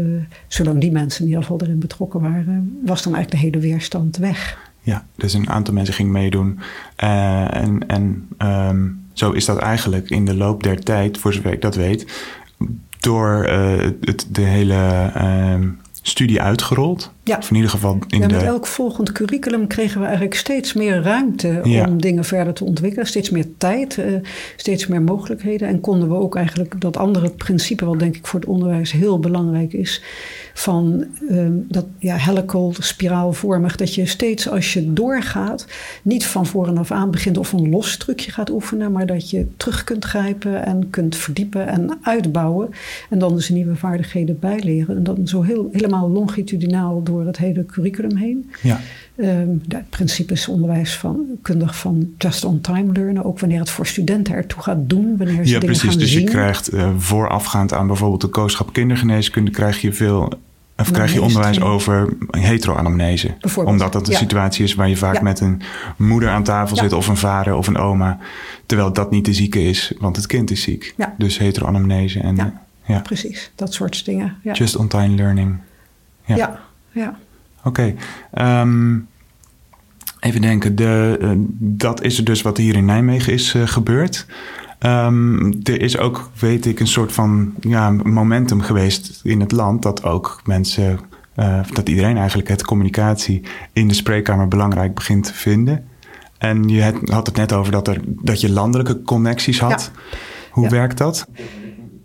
zolang 0.47 0.79
die 0.81 0.91
mensen 0.91 1.21
in 1.21 1.27
ieder 1.27 1.41
geval 1.43 1.61
erin 1.61 1.79
betrokken 1.79 2.21
waren, 2.21 2.79
was 2.85 3.03
dan 3.03 3.15
eigenlijk 3.15 3.43
de 3.43 3.49
hele 3.49 3.67
weerstand 3.73 4.17
weg. 4.17 4.57
Ja, 4.81 5.05
dus 5.15 5.33
een 5.33 5.49
aantal 5.49 5.73
mensen 5.73 5.93
ging 5.93 6.09
meedoen. 6.11 6.59
Eh, 6.95 7.55
en 7.55 7.87
en 7.87 8.27
ehm, 8.37 8.85
zo 9.13 9.31
is 9.31 9.45
dat 9.45 9.57
eigenlijk 9.57 10.09
in 10.09 10.25
de 10.25 10.35
loop 10.35 10.63
der 10.63 10.83
tijd, 10.83 11.17
voor 11.17 11.33
zover 11.33 11.51
ik 11.51 11.61
dat 11.61 11.75
weet, 11.75 12.05
door 12.99 13.43
het, 14.01 14.27
de 14.31 14.41
hele 14.41 15.11
ehm, 15.13 15.67
studie 16.01 16.41
uitgerold. 16.41 17.11
Ja. 17.27 17.37
Of 17.37 17.49
in 17.49 17.55
ieder 17.55 17.71
geval 17.71 17.97
in 18.07 18.19
ja, 18.19 18.27
de... 18.27 18.33
met 18.33 18.43
elk 18.43 18.67
volgend 18.67 19.11
curriculum 19.11 19.67
kregen 19.67 19.99
we 19.99 20.05
eigenlijk 20.05 20.35
steeds 20.35 20.73
meer 20.73 21.01
ruimte 21.01 21.59
Ja. 21.63 21.85
om 21.87 22.01
dingen 22.01 22.23
verder 22.23 22.53
te 22.53 22.63
ontwikkelen. 22.63 23.07
Steeds 23.07 23.29
meer 23.29 23.45
tijd, 23.57 23.97
eh, 23.97 24.13
steeds 24.55 24.87
meer 24.87 25.01
mogelijkheden. 25.01 25.67
En 25.67 25.79
konden 25.79 26.09
we 26.09 26.15
ook 26.15 26.35
eigenlijk 26.35 26.81
dat 26.81 26.97
andere 26.97 27.29
principe, 27.29 27.85
wat 27.85 27.99
denk 27.99 28.15
ik 28.15 28.27
voor 28.27 28.39
het 28.39 28.49
onderwijs 28.49 28.91
heel 28.91 29.19
belangrijk 29.19 29.73
is, 29.73 30.01
van 30.53 31.05
ehm, 31.29 31.53
dat 31.67 31.85
ja, 31.99 32.15
helical, 32.15 32.73
spiraalvormig, 32.79 33.75
dat 33.75 33.95
je 33.95 34.05
steeds 34.05 34.49
als 34.49 34.73
je 34.73 34.93
doorgaat, 34.93 35.65
niet 36.01 36.25
van 36.25 36.45
voren 36.45 36.77
af 36.77 36.91
aan 36.91 37.11
begint 37.11 37.37
of 37.37 37.51
een 37.51 37.69
los 37.69 37.97
trucje 37.97 38.31
gaat 38.31 38.49
oefenen, 38.49 38.91
maar 38.91 39.05
dat 39.05 39.29
je 39.29 39.47
terug 39.57 39.83
kunt 39.83 40.05
grijpen 40.05 40.65
en 40.65 40.89
kunt 40.89 41.15
verdiepen 41.15 41.67
en 41.67 41.97
uitbouwen. 42.01 42.69
En 43.09 43.19
dan 43.19 43.35
dus 43.35 43.49
nieuwe 43.49 43.75
vaardigheden 43.75 44.39
bijleren. 44.39 44.95
En 44.97 45.03
dan 45.03 45.27
zo 45.27 45.41
heel, 45.41 45.69
helemaal 45.71 46.09
longitudinaal 46.09 47.03
door 47.03 47.16
het 47.25 47.37
hele 47.37 47.65
curriculum 47.65 48.15
heen. 48.15 48.51
Ja, 48.61 48.79
Ehm 49.15 49.47
de 49.65 49.77
principes 49.89 50.47
onderwijs 50.47 50.95
van 50.97 51.25
kundig 51.41 51.77
van 51.77 52.09
just 52.17 52.43
on 52.45 52.61
time 52.61 52.91
learnen. 52.91 53.25
Ook 53.25 53.39
wanneer 53.39 53.59
het 53.59 53.69
voor 53.69 53.87
studenten 53.87 54.33
ertoe 54.33 54.61
gaat 54.61 54.89
doen. 54.89 55.17
Wanneer 55.17 55.45
ze 55.45 55.51
ja 55.53 55.59
precies. 55.59 55.89
gaan 55.89 55.99
Dus 55.99 56.11
zien. 56.11 56.21
je 56.21 56.27
krijgt 56.29 56.67
eh, 56.67 56.89
voorafgaand 56.97 57.73
aan 57.73 57.87
bijvoorbeeld 57.87 58.21
de 58.21 58.27
kooschap 58.27 58.73
kindergeneeskunde, 58.73 59.51
krijg 59.51 59.81
je 59.81 59.93
veel. 59.93 60.33
Of 60.77 60.91
krijg 60.91 61.13
je 61.13 61.21
onderwijs 61.21 61.61
over 61.61 62.09
heteroanamnese. 62.31 63.33
Omdat 63.65 63.93
dat 63.93 64.07
een 64.07 64.13
ja. 64.13 64.19
situatie 64.19 64.63
is 64.63 64.73
waar 64.75 64.89
je 64.89 64.97
vaak 64.97 65.15
Ja. 65.15 65.21
met 65.21 65.39
een 65.39 65.61
moeder 65.97 66.29
aan 66.29 66.43
tafel 66.43 66.75
Ja. 66.75 66.81
zit, 66.83 66.93
of 66.93 67.07
een 67.07 67.17
vader 67.17 67.55
of 67.55 67.67
een 67.67 67.77
oma. 67.77 68.17
Terwijl 68.65 68.93
dat 68.93 69.11
niet 69.11 69.25
de 69.25 69.33
zieke 69.33 69.63
is, 69.63 69.93
want 69.99 70.15
het 70.15 70.25
kind 70.25 70.51
is 70.51 70.61
ziek. 70.61 70.93
Ja. 70.97 71.13
Dus 71.17 71.37
heteroanamnese 71.37 72.19
en 72.19 72.35
Ja. 72.35 72.61
ja. 72.85 72.99
Precies, 72.99 73.51
dat 73.55 73.73
soort 73.73 74.05
dingen. 74.05 74.35
Ja, 74.43 74.53
just 74.53 74.75
on 74.75 74.87
time 74.87 75.15
learning. 75.15 75.57
ja. 76.25 76.59
Ja. 76.97 77.17
Oké. 77.63 77.93
ehm, 78.33 78.97
even 80.19 80.41
denken. 80.41 80.75
De, 80.75 81.17
eh, 81.21 81.29
dat 81.59 82.01
is 82.03 82.17
dus 82.17 82.41
wat 82.41 82.57
hier 82.57 82.75
in 82.75 82.85
Nijmegen 82.85 83.33
is 83.33 83.53
eh, 83.53 83.67
gebeurd. 83.67 84.25
Ehm, 84.79 85.51
er 85.63 85.81
is 85.81 85.97
ook, 85.97 86.29
weet 86.39 86.65
ik, 86.65 86.79
een 86.79 86.87
soort 86.87 87.11
van 87.11 87.53
ja, 87.59 87.89
momentum 87.91 88.61
geweest 88.61 89.19
in 89.23 89.39
het 89.39 89.51
land 89.51 89.81
dat 89.83 90.03
ook 90.03 90.41
mensen, 90.45 90.99
eh, 91.35 91.59
dat 91.73 91.89
iedereen 91.89 92.17
eigenlijk 92.17 92.47
het 92.49 92.63
communicatie 92.65 93.41
in 93.73 93.87
de 93.87 93.93
spreekkamer 93.93 94.47
belangrijk 94.47 94.93
begint 94.95 95.23
te 95.23 95.33
vinden. 95.33 95.85
En 96.37 96.67
je 96.69 96.93
had 97.05 97.27
het 97.27 97.35
net 97.35 97.53
over 97.53 97.71
dat, 97.71 97.87
er, 97.87 98.01
dat 98.05 98.41
je 98.41 98.49
landelijke 98.51 99.01
connecties 99.01 99.59
had. 99.59 99.91
Hoe 100.51 100.63
Ja. 100.63 100.69
werkt 100.69 100.97
dat? 100.97 101.27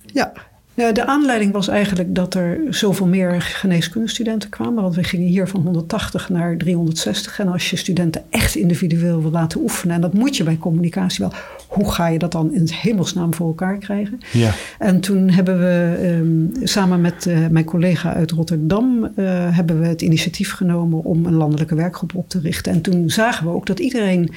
Ja, 0.06 0.32
Ja, 0.74 0.92
de 0.92 1.06
aanleiding 1.06 1.52
was 1.52 1.68
eigenlijk 1.68 2.14
dat 2.14 2.34
er 2.34 2.58
zoveel 2.70 3.06
meer 3.06 3.42
geneeskundestudenten 3.42 4.48
kwamen. 4.48 4.82
Want 4.82 4.94
we 4.94 5.04
gingen 5.04 5.26
hier 5.26 5.48
van 5.48 5.60
180 5.60 6.28
naar 6.28 6.56
360. 6.56 7.38
En 7.38 7.48
als 7.48 7.70
je 7.70 7.76
studenten 7.76 8.22
echt 8.30 8.54
individueel 8.54 9.22
wil 9.22 9.30
laten 9.30 9.60
oefenen, 9.60 9.94
en 9.94 10.00
dat 10.00 10.12
moet 10.12 10.36
je 10.36 10.44
bij 10.44 10.56
communicatie 10.56 11.24
wel, 11.24 11.32
hoe 11.66 11.92
ga 11.92 12.06
je 12.06 12.18
dat 12.18 12.32
dan 12.32 12.52
in 12.52 12.60
het 12.60 12.74
hemelsnaam 12.74 13.34
voor 13.34 13.46
elkaar 13.46 13.78
krijgen? 13.78 14.20
Ja. 14.32 14.50
En 14.78 15.00
toen 15.00 15.30
hebben 15.30 15.58
we 15.58 15.96
ehm, 16.02 16.66
samen 16.66 17.00
met 17.00 17.26
uh, 17.26 17.46
mijn 17.46 17.64
collega 17.64 18.14
uit 18.14 18.30
Rotterdam 18.30 19.04
uh, 19.16 19.56
hebben 19.56 19.80
we 19.80 19.86
het 19.86 20.02
initiatief 20.02 20.52
genomen 20.52 21.04
om 21.04 21.26
een 21.26 21.34
landelijke 21.34 21.74
werkgroep 21.74 22.14
op 22.14 22.28
te 22.28 22.40
richten. 22.40 22.72
En 22.72 22.80
toen 22.80 23.10
zagen 23.10 23.46
we 23.46 23.52
ook 23.52 23.66
dat 23.66 23.78
iedereen 23.78 24.30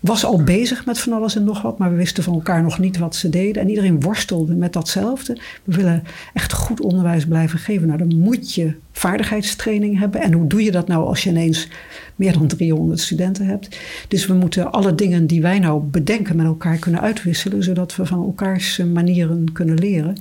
was 0.00 0.24
al 0.24 0.42
bezig 0.42 0.86
met 0.86 0.98
van 0.98 1.12
alles 1.12 1.36
en 1.36 1.44
nog 1.44 1.62
wat, 1.62 1.78
maar 1.78 1.90
we 1.90 1.96
wisten 1.96 2.22
van 2.22 2.34
elkaar 2.34 2.62
nog 2.62 2.78
niet 2.78 2.98
wat 2.98 3.16
ze 3.16 3.28
deden. 3.28 3.62
En 3.62 3.68
iedereen 3.68 4.00
worstelde 4.00 4.54
met 4.54 4.72
datzelfde. 4.72 5.38
We 5.64 5.76
willen 5.76 6.02
echt 6.34 6.52
goed 6.52 6.80
onderwijs 6.80 7.26
blijven 7.26 7.58
geven. 7.58 7.86
Nou, 7.86 7.98
dan 7.98 8.18
moet 8.18 8.54
je 8.54 8.74
vaardigheidstraining 8.98 9.98
hebben. 9.98 10.20
En 10.20 10.32
hoe 10.32 10.46
doe 10.46 10.62
je 10.62 10.70
dat 10.70 10.88
nou 10.88 11.06
als 11.06 11.22
je 11.22 11.30
ineens 11.30 11.68
meer 12.16 12.32
dan 12.32 12.46
300 12.46 13.00
studenten 13.00 13.46
hebt? 13.46 13.78
Dus 14.08 14.26
we 14.26 14.34
moeten 14.34 14.72
alle 14.72 14.94
dingen 14.94 15.26
die 15.26 15.42
wij 15.42 15.58
nou 15.58 15.82
bedenken 15.82 16.36
met 16.36 16.46
elkaar 16.46 16.76
kunnen 16.78 17.00
uitwisselen, 17.00 17.62
zodat 17.62 17.96
we 17.96 18.06
van 18.06 18.22
elkaars 18.22 18.80
manieren 18.92 19.52
kunnen 19.52 19.78
leren. 19.78 20.16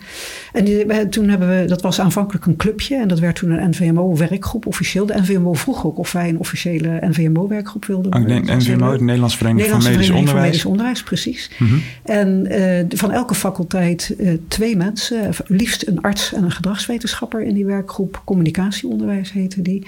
En 0.54 0.66
die, 0.66 1.10
toen 1.10 1.30
hebben 1.30 1.62
we, 1.62 1.66
dat 1.68 1.82
was 1.82 2.00
aanvankelijk 2.00 2.46
een 2.46 2.56
clubje 2.56 2.96
en 2.96 3.08
dat 3.08 3.20
werd 3.20 3.36
toen 3.36 3.50
een 3.50 3.70
NVMO-werkgroep 3.70 4.66
officieel. 4.66 5.06
De 5.06 5.22
NVMO 5.22 5.54
vroeg 5.54 5.86
ook 5.86 5.98
of 5.98 6.12
wij 6.12 6.30
een 6.30 6.40
officiële 6.40 7.00
NVMO-werkgroep 7.02 7.86
wilden. 7.86 8.14
Oh, 8.14 8.22
ik 8.22 8.28
denk 8.28 8.46
NVMO, 8.46 8.98
de 8.98 9.04
Nederlandse 9.04 9.38
Vereniging 9.38 9.72
van 9.72 9.92
Medisch 9.92 10.10
Onderwijs. 10.10 10.30
Van 10.30 10.42
Medisch 10.42 10.66
Onderwijs, 10.66 11.04
precies. 11.04 11.52
Mm 11.58 11.68
-hmm. 11.68 11.82
En 12.04 12.46
uh, 12.52 12.98
van 13.00 13.12
elke 13.12 13.36
faculteit 13.36 14.16
uh, 14.18 14.34
twee 14.48 14.78
mensen, 14.78 15.30
liefst 15.48 15.88
een 15.88 16.02
arts 16.02 16.34
en 16.34 16.44
een 16.44 16.52
gedragswetenschapper 16.52 17.42
in 17.42 17.54
die 17.54 17.66
werkgroep. 17.66 18.22
Communicatieonderwijs 18.70 19.32
heette 19.32 19.62
die. 19.62 19.88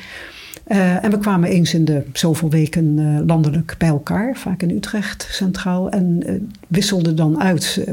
Uh, 0.67 1.03
en 1.03 1.11
we 1.11 1.17
kwamen 1.17 1.49
eens 1.49 1.73
in 1.73 1.85
de 1.85 2.03
zoveel 2.13 2.49
weken 2.49 2.97
uh, 2.97 3.19
landelijk 3.25 3.75
bij 3.77 3.87
elkaar, 3.87 4.37
vaak 4.37 4.61
in 4.61 4.69
Utrecht 4.69 5.27
centraal, 5.31 5.89
en 5.89 6.23
uh, 6.25 6.41
wisselden 6.67 7.15
dan 7.15 7.41
uit 7.41 7.85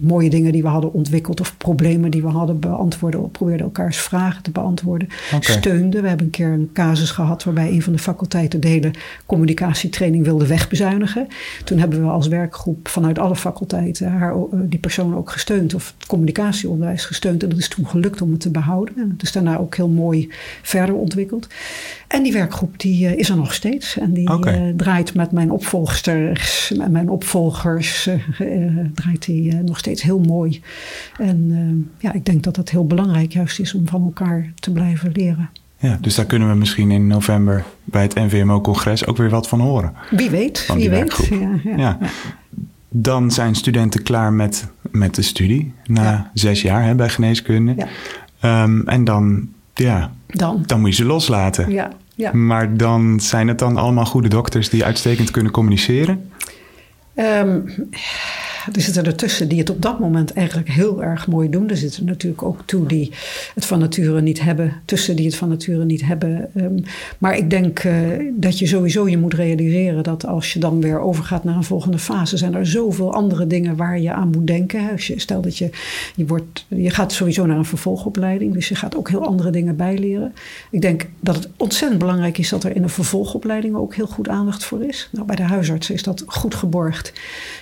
mooie 0.00 0.30
dingen 0.30 0.52
die 0.52 0.62
we 0.62 0.68
hadden 0.68 0.92
ontwikkeld 0.92 1.40
of 1.40 1.56
problemen 1.56 2.10
die 2.10 2.22
we 2.22 2.28
hadden 2.28 2.60
beantwoorden, 2.60 3.30
probeerden 3.30 3.66
elkaars 3.66 3.96
vragen 3.96 4.42
te 4.42 4.50
beantwoorden, 4.50 5.08
okay. 5.34 5.56
steunden. 5.56 6.02
We 6.02 6.08
hebben 6.08 6.26
een 6.26 6.32
keer 6.32 6.48
een 6.48 6.70
casus 6.72 7.10
gehad 7.10 7.44
waarbij 7.44 7.68
een 7.68 7.82
van 7.82 7.92
de 7.92 7.98
faculteiten 7.98 8.60
de 8.60 8.68
hele 8.68 8.90
communicatietraining 9.26 10.24
wilde 10.24 10.46
wegbezuinigen. 10.46 11.26
Toen 11.64 11.78
hebben 11.78 12.02
we 12.02 12.08
als 12.08 12.28
werkgroep 12.28 12.88
vanuit 12.88 13.18
alle 13.18 13.36
faculteiten 13.36 14.10
haar, 14.10 14.34
die 14.52 14.78
persoon 14.78 15.16
ook 15.16 15.30
gesteund 15.30 15.74
of 15.74 15.94
het 15.98 16.06
communicatieonderwijs 16.06 17.04
gesteund 17.04 17.42
en 17.42 17.48
dat 17.48 17.58
is 17.58 17.68
toen 17.68 17.86
gelukt 17.86 18.22
om 18.22 18.30
het 18.30 18.40
te 18.40 18.50
behouden. 18.50 18.94
En 18.96 19.10
het 19.10 19.22
is 19.22 19.32
daarna 19.32 19.58
ook 19.58 19.76
heel 19.76 19.88
mooi 19.88 20.28
verder 20.62 20.94
ontwikkeld. 20.94 21.48
En 22.08 22.22
die 22.22 22.32
werkgroep 22.32 22.80
die 22.80 23.04
uh, 23.04 23.18
is 23.18 23.28
er 23.28 23.36
nog 23.36 23.54
steeds. 23.54 23.98
En 23.98 24.12
die 24.12 24.32
okay. 24.32 24.72
draait 24.76 25.14
met 25.14 25.32
mijn 25.32 25.50
opvolgsters, 25.50 26.72
met 26.76 26.90
mijn 26.90 27.10
opvolgers, 27.10 28.05
uh, 28.06 28.78
draait 28.94 29.24
die 29.24 29.54
nog 29.54 29.78
steeds 29.78 30.02
heel 30.02 30.20
mooi. 30.20 30.62
En 31.18 31.90
ja, 31.98 32.12
ik 32.12 32.24
denk 32.24 32.42
dat 32.42 32.54
dat 32.54 32.68
heel 32.68 32.86
belangrijk 32.86 33.32
juist 33.32 33.60
is 33.60 33.74
om 33.74 33.88
van 33.88 34.02
elkaar 34.04 34.52
te 34.54 34.72
blijven 34.72 35.12
leren. 35.12 35.50
Ja, 35.78 35.98
dus 36.00 36.14
daar 36.14 36.24
kunnen 36.24 36.48
we 36.48 36.54
misschien 36.54 36.90
in 36.90 37.06
november 37.06 37.64
bij 37.84 38.02
het 38.02 38.14
NVMO-congres 38.14 39.06
ook 39.06 39.16
weer 39.16 39.30
wat 39.30 39.48
van 39.48 39.60
horen. 39.60 39.92
Wie 40.10 40.30
weet, 40.30 40.70
wie 40.74 40.90
weet. 40.90 41.26
Ja, 41.30 41.50
ja, 41.64 41.76
Ja. 41.76 41.98
Dan 42.88 43.30
zijn 43.30 43.54
studenten 43.54 44.02
klaar 44.02 44.32
met, 44.32 44.66
met 44.90 45.14
de 45.14 45.22
studie 45.22 45.72
na 45.84 46.30
zes 46.34 46.62
jaar 46.62 46.84
hè, 46.84 46.94
bij 46.94 47.08
geneeskunde. 47.08 47.74
Ehm, 48.40 48.80
en 48.80 49.04
dan, 49.04 49.48
ja, 49.74 50.12
Dan. 50.26 50.62
dan 50.66 50.80
moet 50.80 50.88
je 50.88 50.94
ze 50.94 51.04
loslaten. 51.04 51.70
Ja, 51.70 51.90
ja. 52.14 52.32
Maar 52.32 52.76
dan 52.76 53.20
zijn 53.20 53.48
het 53.48 53.58
dan 53.58 53.76
allemaal 53.76 54.06
goede 54.06 54.28
dokters 54.28 54.68
die 54.68 54.84
uitstekend 54.84 55.30
kunnen 55.30 55.52
communiceren. 55.52 56.30
Um, 57.18 57.90
er 58.72 58.80
zitten 58.80 59.04
ertussen 59.04 59.48
die 59.48 59.58
het 59.58 59.70
op 59.70 59.82
dat 59.82 59.98
moment 59.98 60.32
eigenlijk 60.32 60.68
heel 60.68 61.02
erg 61.02 61.26
mooi 61.26 61.50
doen. 61.50 61.70
Er 61.70 61.76
zitten 61.76 62.04
natuurlijk 62.04 62.42
ook 62.42 62.62
toe 62.64 62.86
die 62.86 63.12
het 63.54 63.64
van 63.64 63.78
nature 63.78 64.20
niet 64.20 64.42
hebben. 64.42 64.72
Tussen 64.84 65.16
die 65.16 65.26
het 65.26 65.36
van 65.36 65.48
nature 65.48 65.84
niet 65.84 66.04
hebben. 66.04 66.50
Ehm, 66.54 66.78
maar 67.18 67.36
ik 67.36 67.50
denk 67.50 67.78
eh, 67.78 67.94
dat 68.32 68.58
je 68.58 68.66
sowieso 68.66 69.08
je 69.08 69.18
moet 69.18 69.34
realiseren 69.34 70.02
dat 70.02 70.26
als 70.26 70.52
je 70.52 70.58
dan 70.58 70.80
weer 70.80 71.00
overgaat 71.00 71.44
naar 71.44 71.56
een 71.56 71.64
volgende 71.64 71.98
fase, 71.98 72.36
zijn 72.36 72.54
er 72.54 72.66
zoveel 72.66 73.12
andere 73.12 73.46
dingen 73.46 73.76
waar 73.76 74.00
je 74.00 74.12
aan 74.12 74.30
moet 74.30 74.46
denken. 74.46 74.90
Als 74.90 75.06
je, 75.06 75.20
stel 75.20 75.40
dat 75.40 75.58
je, 75.58 75.70
je, 76.14 76.26
wordt, 76.26 76.66
je 76.68 76.90
gaat 76.90 77.12
sowieso 77.12 77.46
naar 77.46 77.58
een 77.58 77.64
vervolgopleiding. 77.64 78.52
Dus 78.52 78.68
je 78.68 78.74
gaat 78.74 78.96
ook 78.96 79.08
heel 79.08 79.26
andere 79.26 79.50
dingen 79.50 79.76
bijleren. 79.76 80.32
Ik 80.70 80.80
denk 80.80 81.06
dat 81.20 81.34
het 81.34 81.48
ontzettend 81.56 82.00
belangrijk 82.00 82.38
is 82.38 82.48
dat 82.48 82.64
er 82.64 82.76
in 82.76 82.82
een 82.82 82.88
vervolgopleiding 82.88 83.74
ook 83.74 83.94
heel 83.94 84.06
goed 84.06 84.28
aandacht 84.28 84.64
voor 84.64 84.84
is. 84.84 85.08
Nou, 85.12 85.26
bij 85.26 85.36
de 85.36 85.42
huisartsen 85.42 85.94
is 85.94 86.02
dat 86.02 86.24
goed 86.26 86.54
geborgd. 86.54 87.12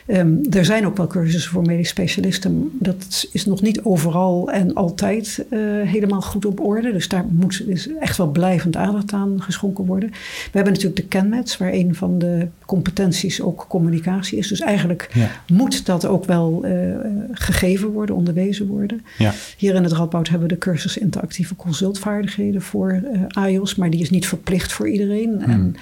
Ehm, 0.07 0.35
er 0.51 0.65
zijn 0.65 0.87
ook 0.87 0.94
wel 0.97 1.07
cursussen 1.07 1.53
voor 1.53 1.63
medisch 1.63 1.89
specialisten. 1.89 2.71
Dat 2.73 3.29
is 3.33 3.45
nog 3.47 3.63
niet 3.63 3.83
overal 3.83 4.51
en 4.51 4.75
altijd 4.75 5.45
eh, 5.51 5.59
helemaal 5.83 6.21
goed 6.21 6.45
op 6.45 6.61
orde. 6.61 6.93
Dus 6.93 7.09
daar 7.09 7.25
moet 7.29 7.63
is 7.67 7.89
echt 8.01 8.17
wel 8.17 8.31
blijvend 8.31 8.77
aandacht 8.77 9.13
aan 9.13 9.43
geschonken 9.43 9.87
worden. 9.87 10.09
We 10.11 10.51
hebben 10.53 10.73
natuurlijk 10.73 11.01
de 11.01 11.09
kenmets, 11.09 11.57
waar 11.57 11.73
een 11.73 11.95
van 11.95 12.19
de 12.19 12.49
competenties 12.67 13.41
ook 13.41 13.67
communicatie 13.69 14.39
is. 14.39 14.49
Dus 14.49 14.61
eigenlijk 14.61 15.11
Ja. 15.13 15.31
moet 15.53 15.87
dat 15.87 16.07
ook 16.07 16.25
wel 16.25 16.65
eh, 16.65 16.73
gegeven 17.33 17.89
worden, 17.89 18.17
onderwezen 18.17 18.67
worden. 18.67 19.03
Ja. 19.19 19.33
Hier 19.57 19.75
in 19.75 19.83
het 19.83 19.93
Radboud 19.93 20.29
hebben 20.29 20.49
we 20.49 20.55
de 20.55 20.61
cursus 20.61 20.99
interactieve 20.99 21.57
consultvaardigheden 21.57 22.63
voor 22.63 22.91
eh 22.91 23.21
AIOS, 23.29 23.75
maar 23.75 23.91
die 23.91 24.01
is 24.01 24.11
niet 24.11 24.27
verplicht 24.27 24.73
voor 24.73 24.89
iedereen. 24.89 25.43
En 25.43 25.77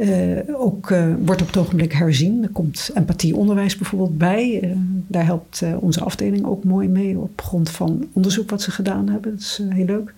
eh, 0.00 0.60
ook 0.60 0.90
eh, 0.90 1.06
wordt 1.24 1.40
op 1.40 1.46
het 1.46 1.56
ogenblik 1.56 1.92
herzien. 1.92 2.42
Er 2.42 2.48
komt 2.48 2.90
empathieonderwijs 2.94 3.76
bijvoorbeeld 3.76 4.18
bij. 4.18 4.60
Eh, 4.62 4.70
daar 5.06 5.24
helpt 5.24 5.62
onze 5.80 6.04
afdeling 6.04 6.46
ook 6.46 6.64
mooi 6.64 6.88
mee 6.88 7.18
op 7.18 7.42
grond 7.42 7.70
van 7.70 8.06
onderzoek 8.12 8.50
wat 8.50 8.62
ze 8.62 8.70
gedaan 8.70 9.08
hebben. 9.08 9.30
Dat 9.30 9.40
is 9.40 9.60
heel 9.68 9.84
leuk. 9.84 10.14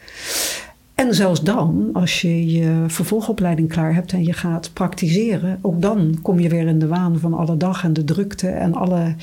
En 0.94 1.14
zelfs 1.14 1.42
dan, 1.42 1.90
als 1.92 2.20
je 2.20 2.46
je 2.46 2.84
vervolgopleiding 2.86 3.68
klaar 3.68 3.94
hebt 3.94 4.12
en 4.12 4.24
je 4.24 4.32
gaat 4.32 4.70
praktiseren, 4.72 5.58
ook 5.60 5.82
dan 5.82 6.18
kom 6.22 6.40
je 6.40 6.48
weer 6.48 6.66
in 6.66 6.78
de 6.78 6.86
waan 6.86 7.18
van 7.18 7.34
alle 7.34 7.56
dag 7.56 7.84
en 7.84 7.92
de 7.92 8.04
drukte 8.04 8.48
en 8.48 8.74
alle 8.74 9.14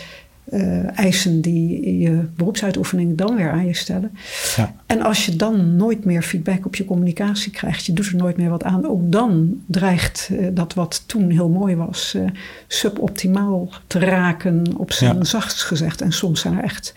eh, 0.50 0.98
eisen 1.00 1.42
die 1.42 1.98
je 2.00 2.26
beroepsuitoefening 2.36 3.18
dan 3.18 3.36
weer 3.36 3.52
aan 3.52 3.66
je 3.66 3.76
stellen. 3.76 4.12
Ja. 4.56 4.76
En 4.86 5.02
als 5.02 5.26
je 5.26 5.36
dan 5.36 5.76
nooit 5.76 6.06
meer 6.06 6.22
feedback 6.22 6.66
op 6.66 6.76
je 6.76 6.86
communicatie 6.86 7.52
krijgt, 7.52 7.86
je 7.86 7.94
doet 7.94 8.06
er 8.08 8.16
nooit 8.16 8.38
meer 8.38 8.50
wat 8.50 8.64
aan, 8.64 8.88
ook 8.88 9.12
dan 9.12 9.62
dreigt 9.66 10.30
eh, 10.40 10.48
dat 10.52 10.74
wat 10.74 11.04
toen 11.06 11.30
heel 11.30 11.50
mooi 11.50 11.76
was, 11.76 12.14
eh, 12.14 12.22
suboptimaal 12.68 13.70
te 13.88 14.00
raken, 14.00 14.64
op 14.78 14.92
zijn 14.92 15.16
Ja. 15.18 15.24
zachtst 15.24 15.64
gezegd. 15.64 16.02
En 16.02 16.12
soms 16.12 16.42
zijn 16.42 16.58
er 16.58 16.64
echt 16.64 16.94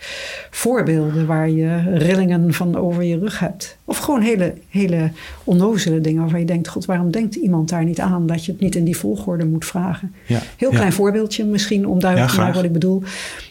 voorbeelden 0.51 1.25
waar 1.25 1.49
je 1.49 1.97
rillingen 1.97 2.53
van 2.53 2.75
over 2.75 3.03
je 3.03 3.19
rug 3.19 3.39
hebt. 3.39 3.77
Of 3.85 3.97
gewoon 3.97 4.21
hele, 4.21 4.53
hele 4.69 5.11
onnozele 5.43 6.01
dingen 6.01 6.21
waarvan 6.21 6.39
je 6.39 6.45
denkt, 6.45 6.67
god, 6.67 6.85
waarom 6.85 7.11
denkt 7.11 7.35
iemand 7.35 7.69
daar 7.69 7.83
niet 7.85 7.99
aan 7.99 8.27
dat 8.27 8.45
je 8.45 8.51
het 8.51 8.61
niet 8.61 8.75
in 8.75 8.83
die 8.83 8.97
volgorde 8.97 9.45
moet 9.45 9.65
vragen? 9.65 10.13
Ja. 10.25 10.39
Heel 10.57 10.69
klein 10.69 10.93
voorbeeldje 10.93 11.45
misschien 11.45 11.87
om 11.87 11.99
duidelijk 11.99 12.31
te 12.31 12.37
maken 12.37 12.53
wat 12.55 12.63
ik 12.63 12.71
bedoel. 12.73 13.03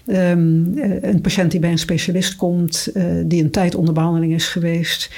Ehm, 0.07 0.79
eh, 0.79 1.03
een 1.03 1.21
patiënt 1.21 1.51
die 1.51 1.61
bij 1.61 1.71
een 1.71 1.79
specialist 1.79 2.37
komt, 2.37 2.91
eh, 2.95 3.05
die 3.25 3.43
een 3.43 3.51
tijd 3.51 3.75
onder 3.75 3.95
behandeling 3.95 4.33
is 4.35 4.49
geweest. 4.49 5.11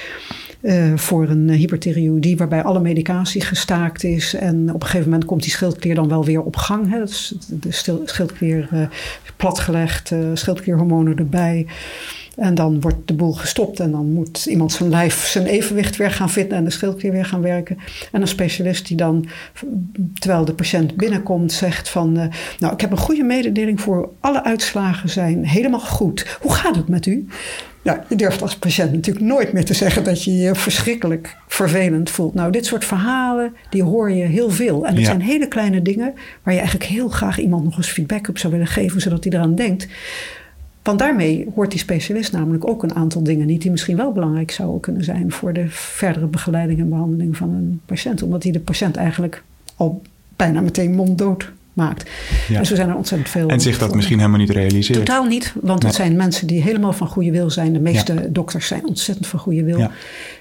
eh, 0.61 0.91
voor 0.95 1.29
een 1.29 1.49
hyperthyreoïdie 1.49 2.37
waarbij 2.37 2.63
alle 2.63 2.79
medicatie 2.79 3.41
gestaakt 3.41 4.03
is. 4.03 4.33
En 4.33 4.69
op 4.73 4.81
een 4.81 4.87
gegeven 4.87 5.09
moment 5.09 5.25
komt 5.25 5.41
die 5.41 5.51
schildklier 5.51 5.95
dan 5.95 6.07
wel 6.07 6.25
weer 6.25 6.41
op 6.41 6.55
gang. 6.55 6.89
Hè. 6.89 7.01
Is 7.01 7.33
de 7.47 7.71
schildklier 8.05 8.67
eh, 8.71 8.87
platgelegd, 9.35 10.11
schildklierhormonen 10.33 11.17
erbij. 11.17 11.67
En 12.37 12.55
dan 12.55 12.81
wordt 12.81 12.97
de 13.07 13.13
boel 13.13 13.33
gestopt 13.33 13.79
en 13.79 13.91
dan 13.91 14.11
moet 14.13 14.45
iemand 14.45 14.71
zijn 14.71 14.89
lijf 14.89 15.25
zijn 15.27 15.45
evenwicht 15.45 15.95
weer 15.95 16.11
gaan 16.11 16.29
vinden 16.29 16.57
en 16.57 16.63
de 16.63 16.69
schildklier 16.69 17.11
weer 17.11 17.25
gaan 17.25 17.41
werken. 17.41 17.77
En 18.11 18.21
een 18.21 18.27
specialist 18.27 18.87
die 18.87 18.97
dan, 18.97 19.27
terwijl 20.19 20.45
de 20.45 20.53
patiënt 20.53 20.95
binnenkomt, 20.95 21.51
zegt 21.51 21.89
van... 21.89 22.17
eh, 22.17 22.27
nou, 22.59 22.73
ik 22.73 22.81
heb 22.81 22.91
een 22.91 22.97
goede 22.97 23.23
mededeling 23.23 23.81
voor 23.81 24.09
alle 24.19 24.43
uitslagen 24.43 25.09
zijn 25.09 25.45
helemaal 25.45 25.79
goed. 25.79 26.37
Hoe 26.41 26.53
gaat 26.53 26.75
het 26.75 26.87
met 26.87 27.05
u? 27.05 27.27
Nou, 27.81 27.99
je 28.09 28.15
durft 28.15 28.41
als 28.41 28.57
patiënt 28.57 28.91
natuurlijk 28.91 29.25
nooit 29.25 29.53
meer 29.53 29.65
te 29.65 29.73
zeggen 29.73 30.03
dat 30.03 30.23
je 30.23 30.37
je 30.37 30.55
verschrikkelijk 30.55 31.35
vervelend 31.47 32.09
voelt. 32.09 32.33
Nou, 32.33 32.51
dit 32.51 32.65
soort 32.65 32.85
verhalen, 32.85 33.53
die 33.69 33.83
hoor 33.83 34.11
je 34.11 34.23
heel 34.23 34.49
veel. 34.49 34.85
En 34.85 34.91
het 34.91 34.99
Ja. 34.99 35.05
zijn 35.05 35.21
hele 35.21 35.47
kleine 35.47 35.81
dingen 35.81 36.13
waar 36.43 36.53
je 36.53 36.59
eigenlijk 36.59 36.89
heel 36.89 37.09
graag 37.09 37.39
iemand 37.39 37.63
nog 37.63 37.77
eens 37.77 37.89
feedback 37.89 38.27
op 38.27 38.37
zou 38.37 38.53
willen 38.53 38.67
geven, 38.67 39.01
zodat 39.01 39.23
hij 39.23 39.33
eraan 39.33 39.55
denkt. 39.55 39.87
Want 40.85 40.99
daarmee 40.99 41.47
hoort 41.55 41.71
die 41.71 41.79
specialist 41.79 42.31
namelijk 42.31 42.67
ook 42.67 42.83
een 42.83 42.95
aantal 42.95 43.23
dingen 43.23 43.45
niet 43.47 43.61
die 43.61 43.71
misschien 43.71 43.97
wel 43.97 44.11
belangrijk 44.11 44.51
zouden 44.51 44.79
kunnen 44.79 45.03
zijn 45.03 45.31
voor 45.31 45.53
de 45.53 45.65
verdere 45.69 46.25
begeleiding 46.25 46.79
en 46.79 46.89
behandeling 46.89 47.37
van 47.37 47.49
een 47.49 47.81
patiënt. 47.85 48.23
Omdat 48.23 48.43
hij 48.43 48.51
de 48.51 48.59
patiënt 48.59 48.95
eigenlijk 48.95 49.43
al 49.75 50.01
bijna 50.35 50.61
meteen 50.61 50.95
monddood 50.95 51.51
maakt. 51.73 52.09
Ja. 52.47 52.59
En 52.59 52.65
zo 52.65 52.75
zijn 52.75 52.89
er 52.89 52.95
ontzettend 52.95 53.29
veel. 53.29 53.47
En 53.47 53.59
zich 53.59 53.77
dat 53.77 53.95
misschien 53.95 54.17
helemaal 54.17 54.39
niet 54.39 54.49
realiseren. 54.49 55.05
Totaal 55.05 55.25
niet, 55.25 55.53
want 55.61 55.79
Nee. 55.79 55.87
het 55.87 55.95
zijn 56.01 56.15
mensen 56.15 56.47
die 56.47 56.61
helemaal 56.61 56.93
van 56.93 57.07
goede 57.07 57.31
wil 57.31 57.49
zijn. 57.49 57.73
De 57.73 57.79
meeste 57.79 58.31
dokters 58.31 58.67
zijn 58.67 58.87
ontzettend 58.87 59.27
van 59.27 59.39
goede 59.39 59.63
wil. 59.63 59.77
Ja. 59.77 59.91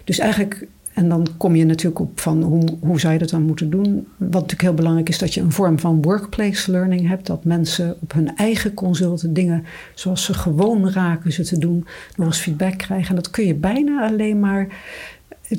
Dus 0.05 0.19
eigenlijk, 0.19 0.67
en 0.95 1.09
dan 1.09 1.27
kom 1.37 1.57
je 1.57 1.65
natuurlijk 1.65 2.01
op 2.01 2.21
van 2.21 2.43
hoe, 2.43 2.65
hoe 2.81 3.01
zou 3.01 3.13
je 3.13 3.19
dat 3.19 3.31
dan 3.31 3.43
moeten 3.43 3.71
doen. 3.71 4.07
Wat 4.17 4.31
natuurlijk 4.33 4.63
heel 4.63 4.75
belangrijk 4.75 5.09
is, 5.09 5.19
dat 5.19 5.35
je 5.35 5.41
een 5.41 5.53
vorm 5.53 5.79
van 5.79 6.03
workplace 6.03 6.71
learning 6.71 7.09
hebt. 7.09 7.27
Dat 7.27 7.45
mensen 7.45 7.97
op 8.01 8.13
hun 8.13 8.37
eigen 8.37 8.75
consulten 8.75 9.33
dingen 9.35 9.65
zoals 9.95 10.25
ze 10.25 10.35
gewoon 10.35 10.91
raken 10.91 11.33
ze 11.33 11.43
te 11.43 11.59
doen, 11.59 11.87
nog 12.17 12.27
eens 12.27 12.39
feedback 12.39 12.79
krijgen. 12.79 13.09
En 13.09 13.15
dat 13.15 13.31
kun 13.31 13.47
je 13.47 13.55
bijna 13.55 14.09
alleen 14.09 14.41
maar 14.41 14.67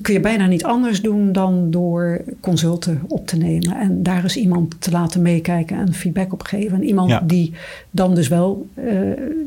kun 0.01 0.13
je 0.13 0.19
bijna 0.19 0.47
niet 0.47 0.63
anders 0.63 1.01
doen 1.01 1.31
dan 1.31 1.71
door 1.71 2.21
consulten 2.39 3.01
op 3.07 3.27
te 3.27 3.37
nemen. 3.37 3.75
En 3.79 4.03
daar 4.03 4.23
eens 4.23 4.37
iemand 4.37 4.75
te 4.81 4.91
laten 4.91 5.21
meekijken 5.21 5.77
en 5.77 5.93
feedback 5.93 6.33
op 6.33 6.43
geven. 6.43 6.77
En 6.77 6.83
iemand 6.83 7.09
Ja. 7.09 7.19
die 7.25 7.53
dan 7.91 8.15
dus 8.15 8.27
wel 8.27 8.67
eh, 8.73 8.85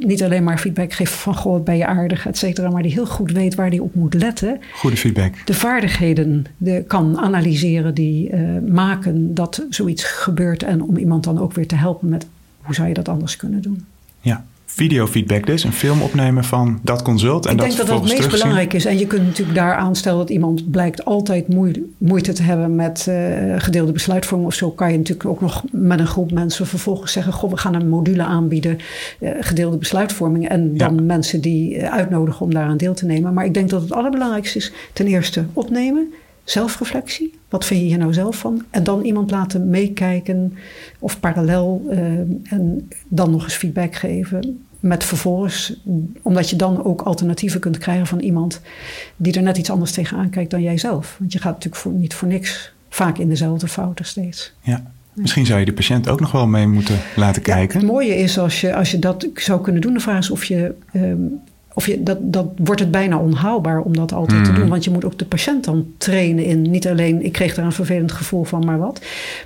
niet 0.01 0.23
alleen 0.23 0.45
maar 0.45 0.59
feedback 0.59 0.93
geeft 0.93 1.13
van 1.13 1.35
goh, 1.35 1.65
ben 1.65 1.77
je 1.77 1.87
aardig, 1.87 2.27
et 2.27 2.39
cetera. 2.39 2.71
Maar 2.71 2.83
die 2.83 2.93
heel 2.93 3.07
goed 3.07 3.33
weet 3.33 3.55
waar 3.55 3.71
die 3.71 3.83
op 3.83 3.95
moet 3.95 4.15
letten. 4.15 4.61
Goede 4.73 4.97
feedback. 4.97 5.35
De 5.47 5.55
vaardigheden 5.55 6.45
de, 6.57 6.85
kan 6.87 7.19
analyseren 7.19 7.95
die 7.95 8.31
eh, 8.31 8.41
maken 8.67 9.35
dat 9.35 9.67
zoiets 9.71 10.05
gebeurt. 10.05 10.63
En 10.63 10.83
om 10.83 10.97
iemand 10.97 11.25
dan 11.25 11.39
ook 11.39 11.53
weer 11.53 11.67
te 11.67 11.77
helpen 11.77 12.09
met 12.09 12.27
hoe 12.63 12.75
zou 12.75 12.89
je 12.89 12.95
dat 12.95 13.09
anders 13.09 13.37
kunnen 13.37 13.63
doen. 13.63 13.85
Ja. 14.21 14.45
Videofeedback 14.79 15.47
dus. 15.47 15.65
Een 15.65 15.73
film 15.73 16.03
opnemen 16.03 16.45
van 16.45 16.79
dat 16.83 17.03
consult. 17.03 17.47
En 17.47 17.53
ik 17.53 17.59
dat 17.59 17.67
denk 17.67 17.79
dat 17.79 17.87
dat 17.87 17.97
het 17.97 18.05
meest 18.05 18.15
terugzien. 18.17 18.41
belangrijk 18.41 18.73
is. 18.75 18.85
En 18.85 18.99
je 18.99 19.07
kunt 19.07 19.25
natuurlijk 19.27 19.59
daar 19.59 19.75
aanstellen 19.75 20.19
dat 20.19 20.31
iemand 20.31 20.71
blijkt 20.71 21.05
altijd 21.05 21.49
moeite, 21.49 21.83
moeite 21.99 22.33
te 22.33 22.43
hebben 22.43 22.75
met 22.75 23.07
eh, 23.09 23.17
gedeelde 23.57 23.93
besluitvorming 23.93 24.49
of 24.49 24.55
zo. 24.55 24.71
Kan 24.71 24.91
je 24.93 24.97
natuurlijk 24.99 25.29
ook 25.29 25.41
nog 25.41 25.65
met 25.71 26.01
een 26.01 26.07
groep 26.07 26.33
mensen 26.33 26.67
vervolgens 26.67 27.13
zeggen: 27.13 27.33
Goh, 27.33 27.51
we 27.51 27.57
gaan 27.57 27.75
een 27.75 27.89
module 27.89 28.23
aanbieden, 28.23 28.79
eh, 29.21 29.31
gedeelde 29.41 29.77
besluitvorming. 29.77 30.49
En 30.49 30.77
dan 30.77 30.95
Ja. 30.95 31.03
mensen 31.03 31.41
die 31.41 31.77
eh, 31.77 31.93
uitnodigen 31.93 32.41
om 32.47 32.55
daaraan 32.55 32.77
deel 32.77 32.95
te 32.95 33.07
nemen. 33.07 33.35
Maar 33.35 33.45
ik 33.45 33.55
denk 33.55 33.71
dat 33.71 33.83
het 33.83 33.93
allerbelangrijkste 33.93 34.59
is: 34.59 34.73
ten 34.93 35.07
eerste 35.07 35.45
opnemen. 35.53 36.13
Zelfreflectie, 36.45 37.35
wat 37.49 37.65
vind 37.65 37.81
je 37.81 37.87
hier 37.87 37.99
nou 37.99 38.13
zelf 38.13 38.37
van? 38.37 38.65
En 38.71 38.85
dan 38.85 39.03
iemand 39.03 39.31
laten 39.31 39.69
meekijken 39.69 40.55
of 40.99 41.21
parallel 41.21 41.83
en 42.43 42.89
dan 43.09 43.31
nog 43.31 43.45
eens 43.45 43.55
feedback 43.55 43.95
geven. 43.95 44.67
Met 44.81 45.05
vervolgens, 45.05 45.77
omdat 46.23 46.51
je 46.51 46.57
dan 46.57 46.85
ook 46.85 47.03
alternatieven 47.03 47.61
kunt 47.61 47.79
krijgen 47.79 48.07
van 48.07 48.19
iemand 48.19 48.61
die 49.17 49.33
er 49.33 49.43
net 49.43 49.59
iets 49.59 49.71
anders 49.71 49.93
tegenaan 49.93 50.31
kijkt 50.31 50.51
dan 50.51 50.63
jijzelf. 50.63 51.17
Want 51.19 51.33
je 51.33 51.39
gaat 51.39 51.53
natuurlijk 51.53 51.83
voor, 51.83 51.93
niet 51.93 52.15
voor 52.15 52.29
niks 52.29 52.73
vaak 52.89 53.19
in 53.19 53.29
dezelfde 53.29 53.69
fouten 53.69 54.05
steeds. 54.05 54.53
Ja. 54.61 54.93
Misschien 55.13 55.47
zou 55.47 55.59
je 55.59 55.65
de 55.65 55.73
patiënt 55.73 56.09
ook 56.09 56.21
nog 56.21 56.33
wel 56.33 56.47
mee 56.47 56.67
moeten 56.67 56.99
laten 57.17 57.43
kijken. 57.43 57.79
Het 57.79 57.89
mooie 57.89 58.17
is 58.17 58.39
als 58.39 58.61
je, 58.61 58.75
als 58.75 58.91
je 58.91 58.99
dat 58.99 59.27
zou 59.35 59.61
kunnen 59.61 59.83
doen, 59.83 59.95
de 59.95 60.01
vraag 60.01 60.19
is 60.19 60.31
of 60.31 60.45
je. 60.45 60.75
ehm, 60.93 61.17
of 61.79 61.87
je, 61.87 62.03
dat, 62.03 62.19
dat 62.21 62.47
wordt 62.57 62.81
het 62.81 62.91
bijna 62.91 63.19
onhaalbaar 63.19 63.81
om 63.81 63.97
dat 63.97 64.13
altijd 64.13 64.45
te 64.45 64.51
Mhm. 64.51 64.61
doen. 64.61 64.69
Want 64.69 64.85
je 64.85 64.91
moet 64.91 65.05
ook 65.05 65.19
de 65.19 65.25
patiënt 65.25 65.65
dan 65.65 65.87
trainen 65.99 66.45
in. 66.45 66.71
Niet 66.71 66.89
alleen, 66.89 67.25
ik 67.25 67.33
kreeg 67.33 67.55
daar 67.55 67.65
een 67.65 67.73
vervelend 67.73 68.13
gevoel 68.13 68.45
van, 68.45 68.65
maar 68.65 68.79
wat. 68.79 69.01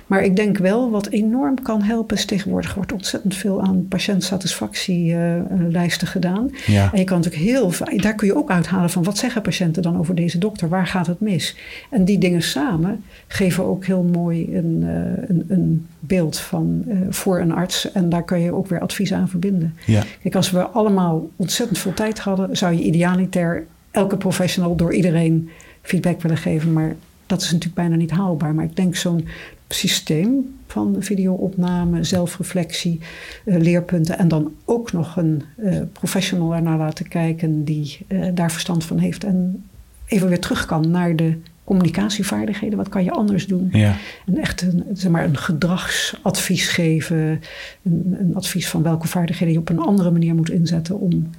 Maar 0.07 0.23
ik 0.23 0.35
denk 0.35 0.57
wel, 0.57 0.91
wat 0.91 1.07
enorm 1.09 1.61
kan 1.61 1.81
helpen, 1.81 2.17
is 2.17 2.25
tegenwoordig 2.25 2.73
wordt 2.73 2.93
ontzettend 2.93 3.35
veel 3.35 3.61
aan 3.61 3.85
patiëntsatisfactielijsten 3.89 6.07
gedaan. 6.07 6.49
Ja. 6.65 6.89
En 6.93 6.99
je 6.99 7.05
kan 7.05 7.17
natuurlijk 7.17 7.43
heel 7.43 7.71
daar 7.95 8.15
kun 8.15 8.27
je 8.27 8.35
ook 8.35 8.49
uithalen 8.51 8.89
van 8.89 9.03
wat 9.03 9.17
zeggen 9.17 9.41
patiënten 9.41 9.81
dan 9.83 9.97
over 9.97 10.15
deze 10.15 10.37
dokter? 10.37 10.69
Waar 10.69 10.87
gaat 10.87 11.07
het 11.07 11.19
mis? 11.19 11.55
En 11.89 12.05
die 12.05 12.17
dingen 12.17 12.41
samen 12.41 13.03
geven 13.27 13.65
ook 13.65 13.85
heel 13.85 14.03
mooi 14.11 14.55
een, 14.55 14.83
eh, 14.83 15.29
een, 15.29 15.45
een 15.47 15.87
beeld 16.07 16.39
van, 16.39 16.83
eh, 16.87 16.97
voor 17.09 17.39
een 17.39 17.51
arts. 17.51 17.91
En 17.91 18.09
daar 18.09 18.23
kan 18.23 18.39
je 18.39 18.53
ook 18.53 18.67
weer 18.67 18.79
advies 18.79 19.13
aan 19.13 19.29
verbinden. 19.29 19.75
Ja. 19.85 20.03
Kijk, 20.21 20.35
als 20.35 20.51
we 20.51 20.61
allemaal 20.61 21.29
ontzettend 21.35 21.79
veel 21.79 21.93
tijd 21.93 22.19
hadden, 22.19 22.57
zou 22.57 22.73
je 22.73 22.83
idealiter 22.83 23.65
elke 23.91 24.17
professional 24.17 24.75
door 24.75 24.93
iedereen 24.93 25.49
feedback 25.81 26.21
willen 26.21 26.37
geven. 26.37 26.73
Maar 26.73 26.95
dat 27.25 27.41
is 27.41 27.51
natuurlijk 27.51 27.75
bijna 27.75 27.95
niet 27.95 28.11
haalbaar. 28.11 28.55
Maar 28.55 28.65
ik 28.65 28.75
denk 28.75 28.95
zo'n 28.95 29.27
systeem 29.67 30.55
van 30.67 30.95
videoopname, 30.99 32.03
zelfreflectie, 32.03 32.99
eh, 33.45 33.57
leerpunten 33.57 34.17
en 34.17 34.27
dan 34.27 34.53
ook 34.65 34.91
nog 34.91 35.17
een 35.17 35.43
eh, 35.57 35.79
professional 35.91 36.55
ernaar 36.55 36.77
laten 36.77 37.07
kijken 37.07 37.63
die 37.63 37.97
daar 38.33 38.51
verstand 38.51 38.85
van 38.85 38.97
heeft 38.97 39.23
en 39.23 39.63
even 40.05 40.27
weer 40.27 40.39
terug 40.39 40.65
kan 40.65 40.91
naar 40.91 41.15
de 41.15 41.37
communicatievaardigheden. 41.63 42.77
Wat 42.77 42.89
kan 42.89 43.03
je 43.03 43.11
anders 43.11 43.47
doen? 43.47 43.69
Ja. 43.71 43.95
En 44.25 44.37
echt 44.37 44.61
een, 44.61 44.83
zeg 44.93 45.11
maar, 45.11 45.23
een 45.23 45.37
gedragsadvies 45.37 46.67
geven. 46.67 47.41
Een, 47.83 48.15
een 48.19 48.35
advies 48.35 48.67
van 48.67 48.83
welke 48.83 49.07
vaardigheden 49.07 49.53
je 49.53 49.59
op 49.59 49.69
een 49.69 49.79
andere 49.79 50.11
manier 50.11 50.35
moet 50.35 50.49
inzetten 50.49 50.99
om 50.99 51.29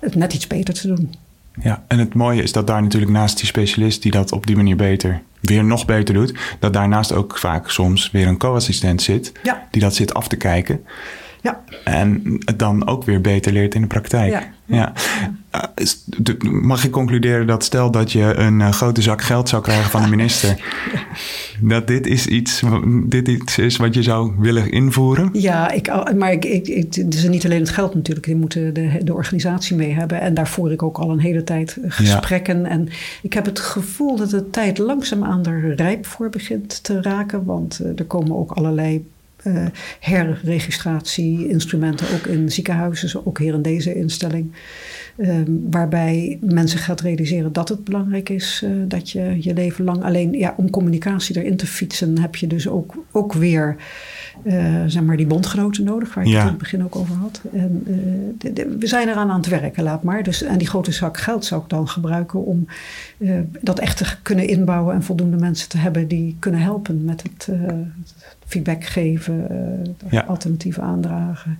het 0.00 0.14
net 0.14 0.34
iets 0.34 0.46
beter 0.46 0.74
te 0.74 0.86
doen. 0.86 1.14
Ja, 1.62 1.84
en 1.88 1.98
het 1.98 2.14
mooie 2.14 2.42
is 2.42 2.52
dat 2.52 2.66
daar 2.66 2.82
natuurlijk 2.82 3.12
naast 3.12 3.36
die 3.36 3.46
specialist 3.46 4.02
die 4.02 4.10
dat 4.10 4.32
op 4.32 4.46
die 4.46 4.56
manier 4.56 4.76
beter, 4.76 5.22
weer 5.40 5.64
nog 5.64 5.84
beter 5.84 6.14
doet, 6.14 6.34
dat 6.58 6.72
daarnaast 6.72 7.12
ook 7.12 7.38
vaak 7.38 7.70
soms 7.70 8.10
weer 8.10 8.26
een 8.26 8.36
co-assistent 8.38 9.02
zit, 9.02 9.32
Ja. 9.42 9.68
die 9.70 9.80
dat 9.80 9.94
zit 9.94 10.14
af 10.14 10.28
te 10.28 10.36
kijken 10.36 10.80
Ja, 11.42 11.62
en 11.84 12.38
het 12.44 12.58
dan 12.58 12.86
ook 12.86 13.04
weer 13.04 13.20
beter 13.20 13.52
leert 13.52 13.74
in 13.74 13.80
de 13.80 13.86
praktijk. 13.86 14.32
Ja. 14.32 14.54
Ja. 14.66 14.92
Uh, 15.54 15.86
de- 16.16 16.36
mag 16.44 16.84
ik 16.84 16.90
concluderen 16.90 17.46
dat 17.46 17.64
stel 17.64 17.90
dat 17.90 18.12
je 18.12 18.34
een 18.34 18.60
uh, 18.60 18.72
grote 18.72 19.02
zak 19.02 19.22
geld 19.22 19.48
zou 19.48 19.62
krijgen 19.62 19.90
van 19.90 20.02
de 20.02 20.08
minister, 20.08 20.60
dat 21.60 21.86
dit 21.86 22.06
is 22.06 22.26
iets, 22.26 22.62
dit 23.04 23.28
iets 23.28 23.58
is 23.58 23.76
wat 23.76 23.94
je 23.94 24.02
zou 24.02 24.32
willen 24.38 24.70
invoeren? 24.70 25.28
ja 25.32 25.70
ik, 25.70 26.14
maar 26.14 26.32
ik, 26.32 26.44
ik, 26.44 26.68
ik, 26.68 26.94
het 26.94 27.14
is 27.14 27.28
niet 27.28 27.44
alleen 27.44 27.60
het 27.60 27.70
geld 27.70 27.94
natuurlijk. 27.94 28.26
Je 28.26 28.36
moet 28.36 28.52
de, 28.52 29.00
de 29.02 29.14
organisatie 29.14 29.76
mee 29.76 29.92
hebben. 29.92 30.20
En 30.20 30.34
daar 30.34 30.48
voer 30.48 30.72
ik 30.72 30.82
ook 30.82 30.98
al 30.98 31.10
een 31.10 31.18
hele 31.18 31.44
tijd 31.44 31.78
gesprekken. 31.86 32.66
En 32.66 32.88
ik 33.22 33.32
heb 33.32 33.44
het 33.44 33.60
gevoel 33.60 34.16
dat 34.16 34.30
de 34.30 34.50
tijd 34.50 34.78
langzaamaan 34.78 35.46
er 35.46 35.74
rijp 35.74 36.06
voor 36.06 36.30
begint 36.30 36.82
te 36.84 37.02
raken. 37.02 37.44
Want 37.44 37.80
uh, 37.82 37.98
er 37.98 38.04
komen 38.04 38.36
ook 38.36 38.52
allerlei 38.52 39.04
uh, 39.44 39.66
herregistratie-instrumenten, 40.00 42.06
ook 42.14 42.26
in 42.26 42.50
ziekenhuizen, 42.50 43.26
ook 43.26 43.38
hier 43.38 43.54
in 43.54 43.62
deze 43.62 43.94
instelling. 43.94 44.52
Um, 45.18 45.66
waarbij 45.70 46.38
mensen 46.40 46.78
gaat 46.78 47.00
realiseren 47.00 47.52
dat 47.52 47.68
het 47.68 47.84
belangrijk 47.84 48.28
is 48.28 48.62
uh, 48.64 48.70
dat 48.88 49.10
je 49.10 49.36
je 49.40 49.54
leven 49.54 49.84
lang 49.84 50.02
alleen, 50.02 50.32
ja, 50.32 50.54
om 50.56 50.70
communicatie 50.70 51.36
erin 51.36 51.56
te 51.56 51.66
fietsen, 51.66 52.18
heb 52.18 52.36
je 52.36 52.46
dus 52.46 52.68
ook, 52.68 53.04
ook 53.12 53.32
weer, 53.32 53.76
uh, 54.42 54.82
zeg 54.86 55.02
maar, 55.02 55.16
die 55.16 55.26
bondgenoten 55.26 55.84
nodig, 55.84 56.14
waar 56.14 56.24
ik 56.24 56.30
ja. 56.30 56.36
het 56.36 56.42
in 56.42 56.48
het 56.48 56.58
begin 56.58 56.84
ook 56.84 56.96
over 56.96 57.14
had. 57.14 57.40
En 57.52 57.82
de, 58.38 58.52
de, 58.52 58.76
we 58.78 58.86
zijn 58.86 59.08
eraan 59.08 59.30
aan 59.30 59.40
het 59.40 59.48
werken, 59.48 59.82
laat 59.82 60.02
maar. 60.02 60.22
Dus, 60.22 60.42
en 60.42 60.58
die 60.58 60.68
grote 60.68 60.92
zak 60.92 61.18
geld 61.18 61.44
zou 61.44 61.62
ik 61.62 61.68
dan 61.68 61.88
gebruiken 61.88 62.44
om 62.44 62.66
dat 63.60 63.78
echt 63.78 63.96
te 63.96 64.16
kunnen 64.22 64.48
inbouwen 64.48 64.94
en 64.94 65.02
voldoende 65.02 65.36
mensen 65.36 65.68
te 65.68 65.78
hebben 65.78 66.08
die 66.08 66.36
kunnen 66.38 66.60
helpen 66.60 67.04
met 67.04 67.22
het 67.22 67.48
feedback 68.46 68.84
geven, 68.84 69.46
ja. 70.10 70.20
alternatieven 70.20 70.82
aandragen. 70.82 71.58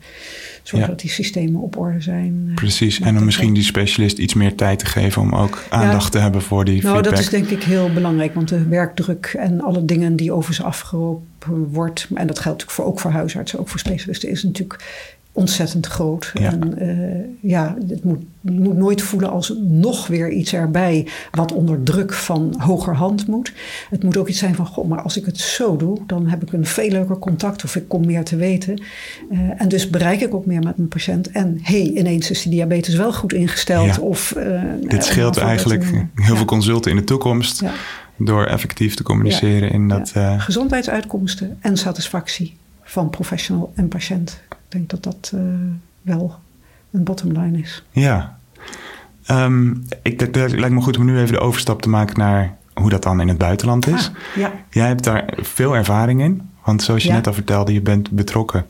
Zorgen 0.63 0.89
ja. 0.89 0.95
dat 0.95 1.01
die 1.01 1.11
systemen 1.11 1.61
op 1.61 1.77
orde 1.77 2.01
zijn. 2.01 2.53
Precies, 2.55 3.01
en 3.01 3.17
om 3.19 3.25
misschien 3.25 3.55
die 3.55 3.63
specialist 3.63 4.19
iets 4.19 4.35
meer 4.35 4.55
tijd 4.55 4.79
te 4.79 4.87
geven 4.87 5.23
om 5.23 5.35
ook 5.35 5.65
aandacht 5.69 6.05
ja. 6.05 6.11
te 6.11 6.19
hebben 6.19 6.43
voor 6.43 6.65
die 6.65 6.83
nou, 6.83 6.95
feedback. 6.95 7.15
dat 7.15 7.23
is 7.23 7.29
denk 7.29 7.49
ik 7.49 7.63
heel 7.63 7.93
belangrijk, 7.93 8.35
want 8.35 8.49
de 8.49 8.69
werkdruk 8.69 9.35
en 9.39 9.61
alle 9.61 9.85
dingen 9.85 10.17
die 10.17 10.33
over 10.33 10.55
ze 10.55 10.63
afgeroepen 10.63 11.69
wordt, 11.73 12.07
en 12.15 12.27
dat 12.27 12.39
geldt 12.39 12.59
natuurlijk 12.59 12.71
voor, 12.71 12.85
ook 12.85 13.01
voor 13.01 13.11
huisartsen, 13.11 13.59
ook 13.59 13.69
voor 13.69 13.79
specialisten, 13.79 14.29
is 14.29 14.43
natuurlijk 14.43 14.85
ontzettend 15.37 15.87
groot. 15.87 16.31
Ja. 16.35 16.53
En 16.53 16.83
uh, 16.83 17.51
ja, 17.51 17.77
het 17.89 18.05
moet, 18.05 18.25
moet 18.41 18.77
nooit 18.77 19.03
voelen 19.03 19.31
als 19.31 19.55
nog 19.61 20.07
weer 20.07 20.31
iets 20.31 20.53
erbij 20.53 21.07
wat 21.31 21.53
onder 21.53 21.83
druk 21.83 22.13
van 22.13 22.55
hogerhand 22.59 23.27
moet. 23.27 23.53
Het 23.91 24.03
moet 24.03 24.17
ook 24.17 24.29
iets 24.29 24.39
zijn 24.39 24.55
van, 24.55 24.67
goh, 24.67 24.89
maar 24.89 25.03
als 25.03 25.17
ik 25.17 25.27
het 25.27 25.39
zo 25.39 25.77
doe, 25.77 25.99
dan 26.07 26.29
heb 26.29 26.43
ik 26.43 26.53
een 26.53 26.67
veel 26.67 26.91
leuker 26.91 27.19
contact 27.19 27.65
of 27.65 27.77
ik 27.77 27.89
kom 27.89 28.07
meer 28.07 28.25
te 28.25 28.37
weten. 28.37 28.83
Uh, 29.31 29.39
en 29.57 29.69
dus 29.69 29.91
bereik 29.91 30.21
ik 30.21 30.35
ook 30.35 30.47
meer 30.47 30.63
met 30.63 30.77
mijn 30.77 30.89
patiënt. 30.89 31.31
En 31.31 31.59
hey, 31.63 31.91
ineens 31.95 32.31
is 32.31 32.43
die 32.43 32.51
diabetes 32.51 32.95
wel 32.95 33.13
goed 33.13 33.33
ingesteld. 33.33 33.95
Ja. 33.95 34.01
Of, 34.01 34.35
uh, 34.37 34.63
Dit 34.81 35.05
scheelt 35.05 35.37
eigenlijk 35.37 35.85
heel 35.91 36.09
ja. 36.15 36.37
veel 36.37 36.45
consulten 36.45 36.91
in 36.91 36.97
de 36.97 37.05
toekomst. 37.05 37.63
Door 38.19 38.45
effectief 38.45 38.95
te 38.95 39.03
communiceren 39.03 39.71
in 39.71 39.89
dat. 39.89 40.13
Gezondheidsuitkomsten 40.39 41.57
en 41.61 41.77
satisfactie 41.77 42.57
van 42.83 43.11
professional 43.11 43.73
en 43.75 43.89
patiënt. 43.89 44.41
Ik 44.69 44.73
denk 44.73 44.89
dat 44.91 45.03
dat 45.03 45.33
uh, 45.35 45.41
wel 46.03 46.39
een 46.91 47.05
bottomline 47.05 47.59
is. 47.59 47.85
Ja. 47.91 48.39
Um, 49.31 49.85
ik, 50.03 50.21
het 50.21 50.37
lijkt 50.37 50.75
me 50.75 50.81
goed 50.81 50.99
om 50.99 51.05
nu 51.05 51.19
even 51.19 51.33
de 51.33 51.41
overstap 51.41 51.83
te 51.83 51.89
maken 51.89 52.19
naar 52.19 52.57
hoe 52.75 52.91
dat 52.91 53.03
dan 53.03 53.21
in 53.21 53.29
het 53.29 53.39
buitenland 53.39 53.87
is. 53.87 54.09
Ah, 54.09 54.37
ja. 54.37 54.53
Jij 54.71 54.87
hebt 54.87 55.05
daar 55.05 55.33
veel 55.37 55.77
ervaring 55.77 56.21
in. 56.21 56.51
Want 56.65 56.83
zoals 56.83 57.03
je 57.03 57.09
ja. 57.09 57.15
net 57.15 57.27
al 57.27 57.33
vertelde, 57.33 57.73
je 57.73 57.81
bent 57.81 58.11
betrokken. 58.11 58.67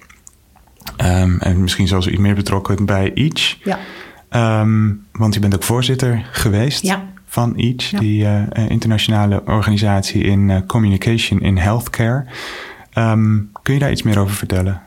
Um, 1.05 1.39
en 1.39 1.61
misschien 1.61 1.89
zelfs 1.89 2.07
iets 2.07 2.19
meer 2.19 2.35
betrokken 2.35 2.85
bij 2.85 3.13
EACH. 3.15 3.57
Ja. 3.65 3.79
Um, 4.61 5.07
want 5.13 5.35
je 5.35 5.41
bent 5.41 5.55
ook 5.55 5.63
voorzitter 5.63 6.29
geweest 6.33 6.83
ja. 6.83 7.05
van 7.27 7.57
EACH, 7.57 7.83
ja. 7.83 7.99
die 7.99 8.23
uh, 8.23 8.43
internationale 8.69 9.43
organisatie 9.45 10.23
in 10.23 10.49
uh, 10.49 10.59
communication 10.67 11.41
in 11.41 11.57
healthcare. 11.57 12.25
Ehm, 12.93 13.39
kun 13.63 13.75
je 13.75 13.81
daar 13.81 13.91
iets 13.91 14.03
meer 14.03 14.19
over 14.19 14.35
vertellen? 14.35 14.83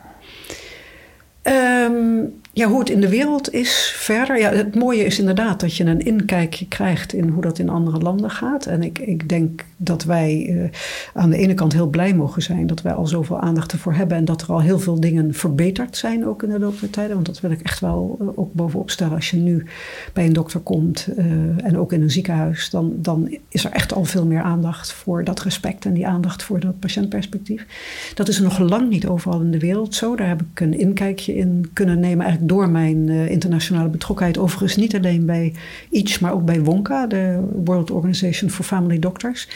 Um, 1.49 2.33
ja, 2.53 2.67
hoe 2.67 2.79
het 2.79 2.89
in 2.89 3.01
de 3.01 3.09
wereld 3.09 3.53
is 3.53 3.93
verder. 3.95 4.39
Ja, 4.39 4.51
het 4.51 4.75
mooie 4.75 5.03
is 5.03 5.19
inderdaad 5.19 5.59
dat 5.59 5.75
je 5.75 5.83
een 5.83 6.05
inkijkje 6.05 6.67
krijgt 6.67 7.13
in 7.13 7.27
hoe 7.27 7.41
dat 7.41 7.59
in 7.59 7.69
andere 7.69 7.99
landen 7.99 8.29
gaat. 8.29 8.65
En 8.65 8.83
ik, 8.83 8.99
ik 8.99 9.29
denk 9.29 9.65
dat 9.81 10.03
wij 10.03 10.47
uh, 10.49 10.69
aan 11.13 11.29
de 11.29 11.37
ene 11.37 11.53
kant 11.53 11.73
heel 11.73 11.87
blij 11.87 12.15
mogen 12.15 12.41
zijn 12.41 12.67
dat 12.67 12.81
wij 12.81 12.93
al 12.93 13.07
zoveel 13.07 13.39
aandacht 13.39 13.71
ervoor 13.71 13.93
hebben. 13.93 14.17
En 14.17 14.25
dat 14.25 14.41
er 14.41 14.51
al 14.51 14.61
heel 14.61 14.79
veel 14.79 14.99
dingen 14.99 15.33
verbeterd 15.33 15.97
zijn 15.97 16.25
ook 16.25 16.43
in 16.43 16.49
de 16.49 16.59
loop 16.59 16.79
der 16.79 16.89
tijden. 16.89 17.13
Want 17.13 17.25
dat 17.25 17.39
wil 17.39 17.51
ik 17.51 17.61
echt 17.61 17.79
wel 17.79 18.17
uh, 18.21 18.27
ook 18.35 18.53
bovenop 18.53 18.89
stellen. 18.89 19.15
Als 19.15 19.29
je 19.29 19.37
nu 19.37 19.65
bij 20.13 20.25
een 20.25 20.33
dokter 20.33 20.59
komt 20.59 21.09
uh, 21.17 21.25
en 21.65 21.77
ook 21.77 21.93
in 21.93 22.01
een 22.01 22.11
ziekenhuis, 22.11 22.69
dan, 22.69 22.93
dan 22.95 23.37
is 23.49 23.65
er 23.65 23.71
echt 23.71 23.93
al 23.93 24.05
veel 24.05 24.25
meer 24.25 24.41
aandacht 24.41 24.91
voor 24.91 25.23
dat 25.23 25.41
respect 25.41 25.85
en 25.85 25.93
die 25.93 26.07
aandacht 26.07 26.43
voor 26.43 26.59
dat 26.59 26.79
patiëntperspectief. 26.79 27.65
Dat 28.13 28.27
is 28.27 28.39
nog 28.39 28.59
lang 28.59 28.89
niet 28.89 29.07
overal 29.07 29.41
in 29.41 29.51
de 29.51 29.59
wereld 29.59 29.95
zo. 29.95 30.15
Daar 30.15 30.27
heb 30.27 30.41
ik 30.41 30.59
een 30.59 30.79
inkijkje 30.79 31.35
in 31.35 31.69
kunnen 31.73 31.99
nemen. 31.99 32.25
Eigenlijk 32.25 32.53
door 32.53 32.69
mijn 32.69 33.09
internationale 33.09 33.89
betrokkenheid. 33.89 34.37
Overigens 34.37 34.75
niet 34.75 34.95
alleen 34.95 35.25
bij 35.25 35.53
ICH, 35.89 36.19
maar 36.19 36.33
ook 36.33 36.45
bij 36.45 36.61
WONCA, 36.61 37.07
de 37.07 37.47
World 37.65 37.91
Organization 37.91 38.49
for 38.49 38.65
Family 38.65 38.99
Doctors. 38.99 39.47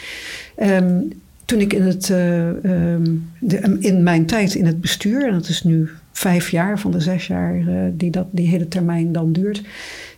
Um, 0.62 1.08
toen 1.44 1.60
ik 1.60 1.72
in, 1.72 1.82
het, 1.82 2.08
uh, 2.08 2.46
um, 2.46 3.30
de, 3.38 3.76
in 3.80 4.02
mijn 4.02 4.26
tijd 4.26 4.54
in 4.54 4.66
het 4.66 4.80
bestuur, 4.80 5.26
en 5.26 5.32
dat 5.32 5.48
is 5.48 5.62
nu 5.62 5.88
vijf 6.12 6.50
jaar 6.50 6.78
van 6.78 6.90
de 6.90 7.00
zes 7.00 7.26
jaar 7.26 7.56
uh, 7.56 7.80
die 7.92 8.10
dat, 8.10 8.26
die 8.30 8.48
hele 8.48 8.68
termijn 8.68 9.12
dan 9.12 9.32
duurt. 9.32 9.62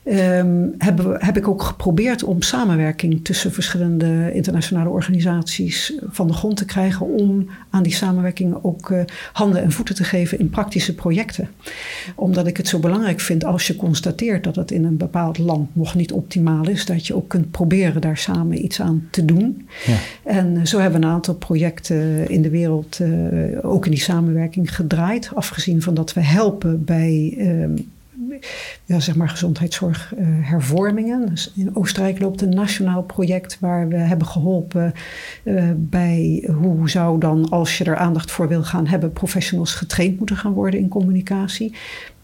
Um, 0.08 0.74
hebben, 0.78 1.16
heb 1.18 1.36
ik 1.36 1.48
ook 1.48 1.62
geprobeerd 1.62 2.24
om 2.24 2.42
samenwerking 2.42 3.24
tussen 3.24 3.52
verschillende 3.52 4.30
internationale 4.32 4.88
organisaties 4.88 5.94
van 6.08 6.26
de 6.26 6.32
grond 6.32 6.56
te 6.56 6.64
krijgen. 6.64 7.06
Om 7.06 7.48
aan 7.70 7.82
die 7.82 7.94
samenwerking 7.94 8.56
ook 8.62 8.90
uh, 8.90 9.00
handen 9.32 9.62
en 9.62 9.72
voeten 9.72 9.94
te 9.94 10.04
geven 10.04 10.38
in 10.38 10.50
praktische 10.50 10.94
projecten. 10.94 11.48
Omdat 12.14 12.46
ik 12.46 12.56
het 12.56 12.68
zo 12.68 12.78
belangrijk 12.78 13.20
vind 13.20 13.44
als 13.44 13.66
je 13.66 13.76
constateert 13.76 14.44
dat 14.44 14.56
het 14.56 14.70
in 14.70 14.84
een 14.84 14.96
bepaald 14.96 15.38
land 15.38 15.68
nog 15.72 15.94
niet 15.94 16.12
optimaal 16.12 16.68
is, 16.68 16.84
dat 16.84 17.06
je 17.06 17.14
ook 17.14 17.28
kunt 17.28 17.50
proberen 17.50 18.00
daar 18.00 18.18
samen 18.18 18.64
iets 18.64 18.80
aan 18.80 19.08
te 19.10 19.24
doen. 19.24 19.68
Ja. 19.86 19.96
En 20.22 20.66
zo 20.66 20.78
hebben 20.78 21.00
we 21.00 21.06
een 21.06 21.12
aantal 21.12 21.34
projecten 21.34 22.30
in 22.30 22.42
de 22.42 22.50
wereld 22.50 22.98
uh, 23.02 23.08
ook 23.62 23.84
in 23.84 23.90
die 23.90 24.00
samenwerking 24.00 24.74
gedraaid. 24.74 25.30
Afgezien 25.34 25.82
van 25.82 25.94
dat 25.94 26.12
we 26.12 26.20
helpen 26.20 26.84
bij. 26.84 27.34
Uh, 27.38 27.84
ja, 28.84 29.00
zeg 29.00 29.16
maar 29.16 29.28
gezondheidszorghervormingen. 29.28 31.20
Uh, 31.22 31.28
dus 31.28 31.52
in 31.56 31.76
Oostenrijk 31.76 32.20
loopt 32.20 32.40
een 32.40 32.54
nationaal 32.54 33.02
project 33.02 33.56
waar 33.60 33.88
we 33.88 33.96
hebben 33.96 34.26
geholpen 34.26 34.92
uh, 35.44 35.70
bij 35.76 36.48
hoe 36.60 36.90
zou 36.90 37.20
dan, 37.20 37.50
als 37.50 37.78
je 37.78 37.84
er 37.84 37.96
aandacht 37.96 38.30
voor 38.30 38.48
wil 38.48 38.62
gaan 38.62 38.86
hebben, 38.86 39.12
professionals 39.12 39.74
getraind 39.74 40.18
moeten 40.18 40.36
gaan 40.36 40.52
worden 40.52 40.80
in 40.80 40.88
communicatie. 40.88 41.74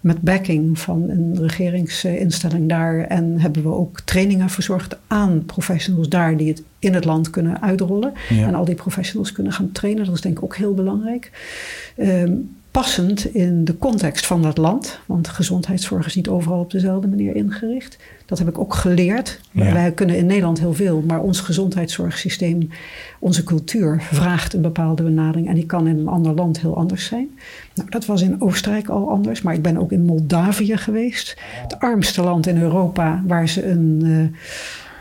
Met 0.01 0.21
backing 0.21 0.79
van 0.79 1.11
een 1.11 1.39
regeringsinstelling 1.41 2.69
daar. 2.69 3.01
En 3.01 3.41
hebben 3.41 3.63
we 3.63 3.69
ook 3.69 4.01
trainingen 4.01 4.51
verzorgd 4.51 4.99
aan 5.07 5.45
professionals 5.45 6.09
daar 6.09 6.37
die 6.37 6.49
het 6.49 6.63
in 6.79 6.95
het 6.95 7.05
land 7.05 7.31
kunnen 7.31 7.63
uitrollen. 7.63 8.13
Ja. 8.29 8.47
En 8.47 8.55
al 8.55 8.65
die 8.65 8.75
professionals 8.75 9.33
kunnen 9.33 9.53
gaan 9.53 9.73
trainen. 9.73 10.05
Dat 10.05 10.15
is 10.15 10.21
denk 10.21 10.37
ik 10.37 10.45
ook 10.45 10.57
heel 10.57 10.75
belangrijk. 10.75 11.31
Um, 11.97 12.62
passend 12.73 13.35
in 13.35 13.65
de 13.65 13.79
context 13.79 14.27
van 14.27 14.43
dat 14.43 14.57
land. 14.57 14.99
Want 15.07 15.29
gezondheidszorg 15.29 16.07
is 16.07 16.15
niet 16.15 16.29
overal 16.29 16.61
op 16.61 16.71
dezelfde 16.71 17.09
manier 17.09 17.37
ingericht. 17.37 17.99
Dat 18.27 18.39
heb 18.39 18.49
ik 18.49 18.59
ook 18.59 18.75
geleerd. 18.75 19.41
Ja. 19.51 19.73
Wij 19.73 19.93
kunnen 19.93 20.17
in 20.17 20.27
Nederland 20.27 20.59
heel 20.59 20.75
veel, 20.75 21.03
maar 21.07 21.21
ons 21.21 21.41
gezondheidszorgsysteem, 21.41 22.69
onze 23.19 23.45
cultuur 23.45 24.03
vraagt 24.11 24.55
een 24.55 24.61
bepaalde 24.61 25.03
benadering. 25.03 25.49
En 25.49 25.55
die 25.55 25.67
kan 25.67 25.87
in 25.87 25.99
een 25.99 26.09
ander 26.09 26.35
land 26.35 26.61
heel 26.61 26.77
anders 26.77 27.05
zijn. 27.05 27.29
Nou, 27.75 27.91
dat 27.91 28.07
was 28.07 28.23
in 28.23 28.41
Oostenrijk 28.41 28.89
al 28.89 29.11
anders, 29.11 29.43
maar 29.43 29.55
ik 29.55 29.63
ben 29.63 29.77
ook 29.77 29.93
in 29.93 30.05
Moldavië 30.05 30.77
geweest. 30.77 31.37
Het 31.63 31.79
armste 31.79 32.23
land 32.23 32.47
in 32.47 32.61
Europa 32.61 33.23
waar 33.27 33.49
ze 33.49 33.67
een. 33.67 34.01
Uh, 34.05 34.25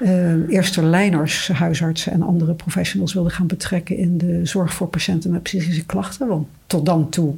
Uh, 0.03 0.49
eerste 0.49 0.83
lijners, 0.83 1.47
huisartsen 1.47 2.11
en 2.11 2.21
andere 2.21 2.53
professionals 2.53 3.13
wilden 3.13 3.31
gaan 3.31 3.47
betrekken 3.47 3.97
in 3.97 4.17
de 4.17 4.39
zorg 4.43 4.73
voor 4.73 4.87
patiënten 4.87 5.31
met 5.31 5.43
psychische 5.43 5.85
klachten. 5.85 6.27
Want 6.27 6.47
tot 6.67 6.85
dan 6.85 7.09
toe 7.09 7.33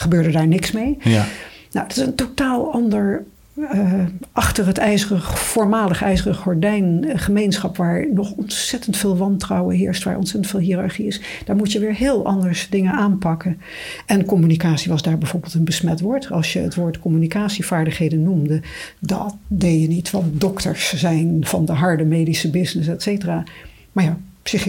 gebeurde 0.00 0.30
daar 0.30 0.46
niks 0.46 0.72
mee. 0.72 0.96
Ja. 1.00 1.24
Nou, 1.70 1.86
het 1.86 1.96
is 1.96 2.02
een 2.02 2.14
totaal 2.14 2.72
ander 2.72 3.24
uh, 3.54 3.92
achter 4.32 4.66
het 4.66 4.78
ijzeren, 4.78 5.22
voormalig 5.22 6.02
ijzeren 6.02 6.34
gordijn 6.34 7.04
gemeenschap 7.14 7.76
waar 7.76 8.06
nog 8.12 8.32
ontzettend 8.32 8.96
veel 8.96 9.16
wantrouwen 9.16 9.76
heerst, 9.76 10.04
waar 10.04 10.16
ontzettend 10.16 10.50
veel 10.50 10.60
hiërarchie 10.60 11.06
is. 11.06 11.20
Daar 11.44 11.56
moet 11.56 11.72
je 11.72 11.78
weer 11.78 11.94
heel 11.94 12.26
anders 12.26 12.66
dingen 12.70 12.92
aanpakken. 12.92 13.60
En 14.06 14.24
communicatie 14.24 14.90
was 14.90 15.02
daar 15.02 15.18
bijvoorbeeld 15.18 15.54
een 15.54 15.64
besmet 15.64 16.00
woord. 16.00 16.30
Als 16.30 16.52
je 16.52 16.58
het 16.58 16.74
woord 16.74 16.98
communicatievaardigheden 16.98 18.22
noemde, 18.22 18.60
dat 18.98 19.36
deed 19.48 19.80
je 19.80 19.88
niet, 19.88 20.10
want 20.10 20.40
dokters 20.40 20.94
zijn 20.94 21.38
van 21.40 21.64
de 21.64 21.72
harde 21.72 22.04
medische 22.04 22.50
business, 22.50 22.88
et 22.88 23.02
cetera. 23.02 23.44
Maar 23.92 24.04
ja, 24.04 24.16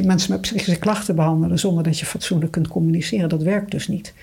mensen 0.04 0.32
met 0.32 0.42
psychische 0.42 0.80
klachten 0.80 1.16
behandelen 1.16 1.60
zonder 1.60 1.84
dat 1.84 2.00
je 2.00 2.06
fatsoenlijk 2.06 2.52
kunt 2.52 2.68
communiceren, 2.68 3.30
dat 3.30 3.44
werkt 3.44 3.72
dus 3.72 3.88
niet. 3.88 4.13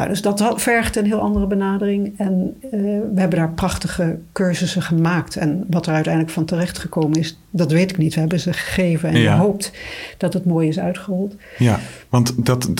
Nou, 0.00 0.12
dus 0.12 0.22
dat 0.22 0.62
vergt 0.62 0.96
een 0.96 1.04
heel 1.04 1.20
andere 1.20 1.46
benadering. 1.46 2.14
En 2.16 2.56
uh, 2.64 2.70
we 3.14 3.20
hebben 3.20 3.38
daar 3.38 3.52
prachtige 3.52 4.18
cursussen 4.32 4.82
gemaakt. 4.82 5.36
En 5.36 5.64
wat 5.68 5.86
er 5.86 5.94
uiteindelijk 5.94 6.32
van 6.32 6.44
terecht 6.44 6.78
gekomen 6.78 7.18
is, 7.18 7.38
dat 7.50 7.72
weet 7.72 7.90
ik 7.90 7.98
niet. 7.98 8.14
We 8.14 8.20
hebben 8.20 8.40
ze 8.40 8.52
gegeven 8.52 9.08
en 9.08 9.18
ja. 9.18 9.34
je 9.34 9.40
hoopt 9.40 9.72
dat 10.18 10.32
het 10.32 10.44
mooi 10.44 10.68
is 10.68 10.78
uitgerold. 10.78 11.34
Ja, 11.58 11.78
want 12.08 12.46
dat, 12.46 12.70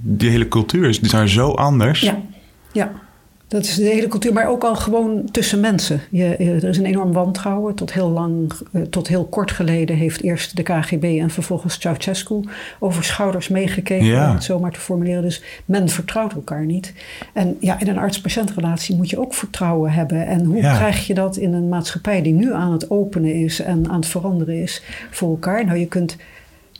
die 0.00 0.30
hele 0.30 0.48
cultuur 0.48 0.88
is 0.88 1.00
daar 1.00 1.28
zo 1.28 1.50
anders. 1.50 2.00
Ja, 2.00 2.20
ja. 2.72 2.92
Dat 3.48 3.64
is 3.64 3.74
de 3.74 3.82
hele 3.82 4.08
cultuur, 4.08 4.32
maar 4.32 4.48
ook 4.48 4.64
al 4.64 4.74
gewoon 4.74 5.24
tussen 5.30 5.60
mensen. 5.60 6.00
Je, 6.10 6.36
er 6.36 6.64
is 6.64 6.78
een 6.78 6.84
enorm 6.84 7.12
wantrouwen. 7.12 7.74
Tot 7.74 7.92
heel 7.92 8.08
lang, 8.08 8.52
tot 8.90 9.08
heel 9.08 9.24
kort 9.24 9.50
geleden 9.50 9.96
heeft 9.96 10.22
eerst 10.22 10.56
de 10.56 10.62
KGB 10.62 11.18
en 11.20 11.30
vervolgens 11.30 11.80
Ceausescu 11.80 12.40
over 12.78 13.04
schouders 13.04 13.48
meegekeken, 13.48 14.06
ja. 14.06 14.28
om 14.28 14.34
het 14.34 14.44
zo 14.44 14.58
maar 14.58 14.72
te 14.72 14.80
formuleren. 14.80 15.22
Dus 15.22 15.42
men 15.64 15.88
vertrouwt 15.88 16.32
elkaar 16.32 16.64
niet. 16.64 16.92
En 17.32 17.56
ja, 17.60 17.80
in 17.80 17.88
een 17.88 17.98
arts-patiëntrelatie 17.98 18.96
moet 18.96 19.10
je 19.10 19.20
ook 19.20 19.34
vertrouwen 19.34 19.90
hebben. 19.90 20.26
En 20.26 20.44
hoe 20.44 20.56
ja. 20.56 20.76
krijg 20.76 21.06
je 21.06 21.14
dat 21.14 21.36
in 21.36 21.52
een 21.52 21.68
maatschappij 21.68 22.22
die 22.22 22.34
nu 22.34 22.54
aan 22.54 22.72
het 22.72 22.90
openen 22.90 23.34
is 23.34 23.60
en 23.60 23.88
aan 23.88 24.00
het 24.00 24.06
veranderen 24.06 24.62
is 24.62 24.82
voor 25.10 25.30
elkaar? 25.30 25.64
Nou, 25.64 25.78
je 25.78 25.86
kunt 25.86 26.16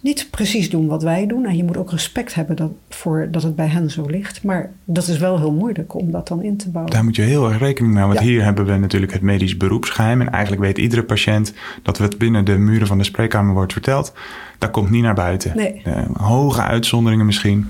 niet 0.02 0.26
precies 0.30 0.70
doen 0.70 0.86
wat 0.86 1.02
wij 1.02 1.26
doen. 1.26 1.46
En 1.46 1.56
je 1.56 1.64
moet 1.64 1.76
ook 1.76 1.90
respect 1.90 2.34
hebben 2.34 2.56
dat, 2.56 2.70
voor 2.88 3.28
dat 3.30 3.42
het 3.42 3.56
bij 3.56 3.66
hen 3.66 3.90
zo 3.90 4.06
ligt. 4.06 4.42
Maar 4.42 4.70
dat 4.84 5.08
is 5.08 5.18
wel 5.18 5.38
heel 5.38 5.52
moeilijk 5.52 5.94
om 5.94 6.10
dat 6.10 6.28
dan 6.28 6.42
in 6.42 6.56
te 6.56 6.70
bouwen. 6.70 6.92
Daar 6.92 7.04
moet 7.04 7.16
je 7.16 7.22
heel 7.22 7.48
erg 7.48 7.58
rekening 7.58 7.94
mee 7.94 8.02
houden. 8.02 8.22
Want 8.22 8.30
ja. 8.30 8.36
hier 8.36 8.44
hebben 8.44 8.66
we 8.66 8.76
natuurlijk 8.76 9.12
het 9.12 9.22
medisch 9.22 9.56
beroepsgeheim. 9.56 10.20
En 10.20 10.30
eigenlijk 10.30 10.62
weet 10.62 10.78
iedere 10.78 11.02
patiënt 11.02 11.52
dat 11.82 11.98
het 11.98 12.18
binnen 12.18 12.44
de 12.44 12.56
muren 12.58 12.86
van 12.86 12.98
de 12.98 13.04
spreekkamer 13.04 13.54
wordt 13.54 13.72
verteld. 13.72 14.12
Dat 14.58 14.70
komt 14.70 14.90
niet 14.90 15.02
naar 15.02 15.14
buiten. 15.14 15.52
Nee. 15.56 15.82
Uh, 15.86 15.94
hoge 16.12 16.62
uitzonderingen 16.62 17.26
misschien, 17.26 17.68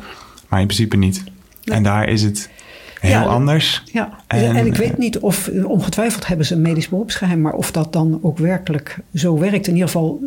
maar 0.49 0.61
in 0.61 0.67
principe 0.67 0.97
niet. 0.97 1.25
Nee. 1.65 1.77
En 1.77 1.83
daar 1.83 2.09
is 2.09 2.23
het 2.23 2.51
heel 3.01 3.11
ja, 3.11 3.25
anders. 3.25 3.83
Ja, 3.93 4.19
en, 4.27 4.57
en, 4.57 4.67
ik 4.67 4.77
weet 4.77 4.99
niet 4.99 5.19
of, 5.19 5.51
ongetwijfeld 5.65 6.27
hebben 6.27 6.47
ze 6.47 6.55
een 6.55 6.63
medisch 6.63 6.89
beroepsgeheim, 6.89 7.41
maar 7.41 7.53
of 7.53 7.71
dat 7.73 7.93
dan 7.93 8.19
ook 8.23 8.39
werkelijk 8.39 8.99
zo 9.15 9.39
werkt. 9.39 9.67
In 9.67 9.73
ieder 9.73 9.89
geval 9.89 10.21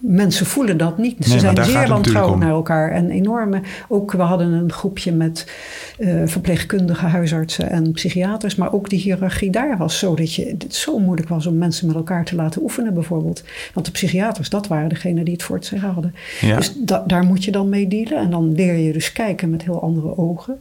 mensen 0.00 0.46
voelen 0.46 0.76
dat 0.76 0.98
niet. 0.98 1.16
Ze 1.20 1.30
nee, 1.30 1.38
zijn 1.38 1.64
zeer 1.64 1.88
wantrouwig 1.88 2.38
naar 2.38 2.50
elkaar. 2.50 2.90
En 2.90 3.10
enorme. 3.10 3.60
Ook 3.88 4.12
we 4.12 4.22
hadden 4.22 4.52
een 4.52 4.72
groepje 4.72 5.12
met 5.12 5.50
uh, 5.98 6.22
verpleegkundige 6.24 7.06
huisartsen 7.06 7.70
en 7.70 7.92
psychiaters. 7.92 8.54
Maar 8.54 8.72
ook 8.72 8.90
die 8.90 9.00
hiërarchie 9.00 9.50
daar 9.50 9.76
was 9.76 9.98
zo 9.98 10.14
dat 10.14 10.34
je, 10.34 10.54
het 10.58 10.74
zo 10.74 10.98
moeilijk 10.98 11.28
was 11.28 11.46
om 11.46 11.58
mensen 11.58 11.86
met 11.86 11.96
elkaar 11.96 12.24
te 12.24 12.34
laten 12.34 12.62
oefenen, 12.62 12.94
bijvoorbeeld. 12.94 13.42
Want 13.74 13.86
de 13.86 13.92
psychiaters, 13.92 14.48
dat 14.48 14.66
waren 14.66 14.88
degenen 14.88 15.24
die 15.24 15.32
het 15.32 15.42
voor 15.42 15.56
het 15.56 15.66
zeggen 15.66 15.90
hadden. 15.90 16.14
Ja. 16.40 16.56
Dus 16.56 16.72
da, 16.76 17.04
daar 17.06 17.24
moet 17.24 17.44
je 17.44 17.50
dan 17.50 17.68
mee 17.68 17.88
dealen. 17.88 18.18
En 18.18 18.30
dan 18.30 18.54
leer 18.54 18.76
je 18.76 18.92
dus 18.92 19.12
kijken 19.12 19.50
met 19.50 19.62
heel 19.62 19.82
andere 19.82 20.16
ogen. 20.18 20.58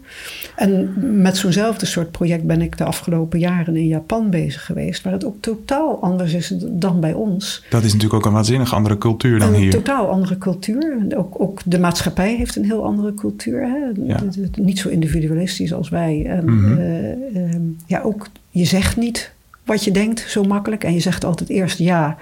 En 0.56 0.94
met 1.22 1.38
zo'nzelfde 1.38 1.86
soort 1.86 2.12
project 2.12 2.44
ben 2.44 2.62
ik 2.62 2.78
de 2.78 2.84
afgelopen 2.84 3.40
jaren 3.40 3.76
in 3.76 3.88
Japan 3.88 4.30
bezig 4.30 4.66
geweest. 4.66 5.04
Waar 5.04 5.14
het 5.14 5.26
ook 5.26 5.38
totaal 5.40 6.02
anders 6.02 6.34
is 6.34 6.54
dan 6.62 7.00
bij 7.00 7.14
ons. 7.14 7.64
Dat 7.70 7.84
is 7.84 7.94
natuurlijk 7.94 8.14
ook 8.14 8.26
een 8.26 8.34
waanzinnig 8.34 8.74
andere 8.74 8.98
cultuur 8.98 9.25
dan 9.40 9.54
een 9.54 9.60
hier. 9.60 9.72
totaal 9.72 10.10
andere 10.10 10.38
cultuur. 10.38 11.06
Ook, 11.16 11.40
ook 11.42 11.60
de 11.66 11.80
maatschappij 11.80 12.36
heeft 12.36 12.56
een 12.56 12.66
heel 12.66 12.84
andere 12.84 13.14
cultuur. 13.14 13.62
Hè? 13.62 14.04
Ja. 14.04 14.20
Niet 14.56 14.80
zo 14.80 14.90
individualistisch 14.90 15.74
als 15.74 15.90
wij. 15.90 16.26
En, 16.26 16.46
Mhm. 16.46 16.78
uh, 16.78 17.10
uh, 17.36 17.56
ja, 17.86 18.02
ook 18.02 18.28
je 18.50 18.66
zegt 18.66 18.98
niet 18.98 19.32
wat 19.66 19.84
je 19.84 19.92
denkt 19.92 20.20
zo 20.28 20.44
makkelijk. 20.44 20.84
En 20.84 20.94
je 20.94 21.00
zegt 21.00 21.24
altijd 21.26 21.50
eerst 21.50 21.78
ja, 21.80 22.18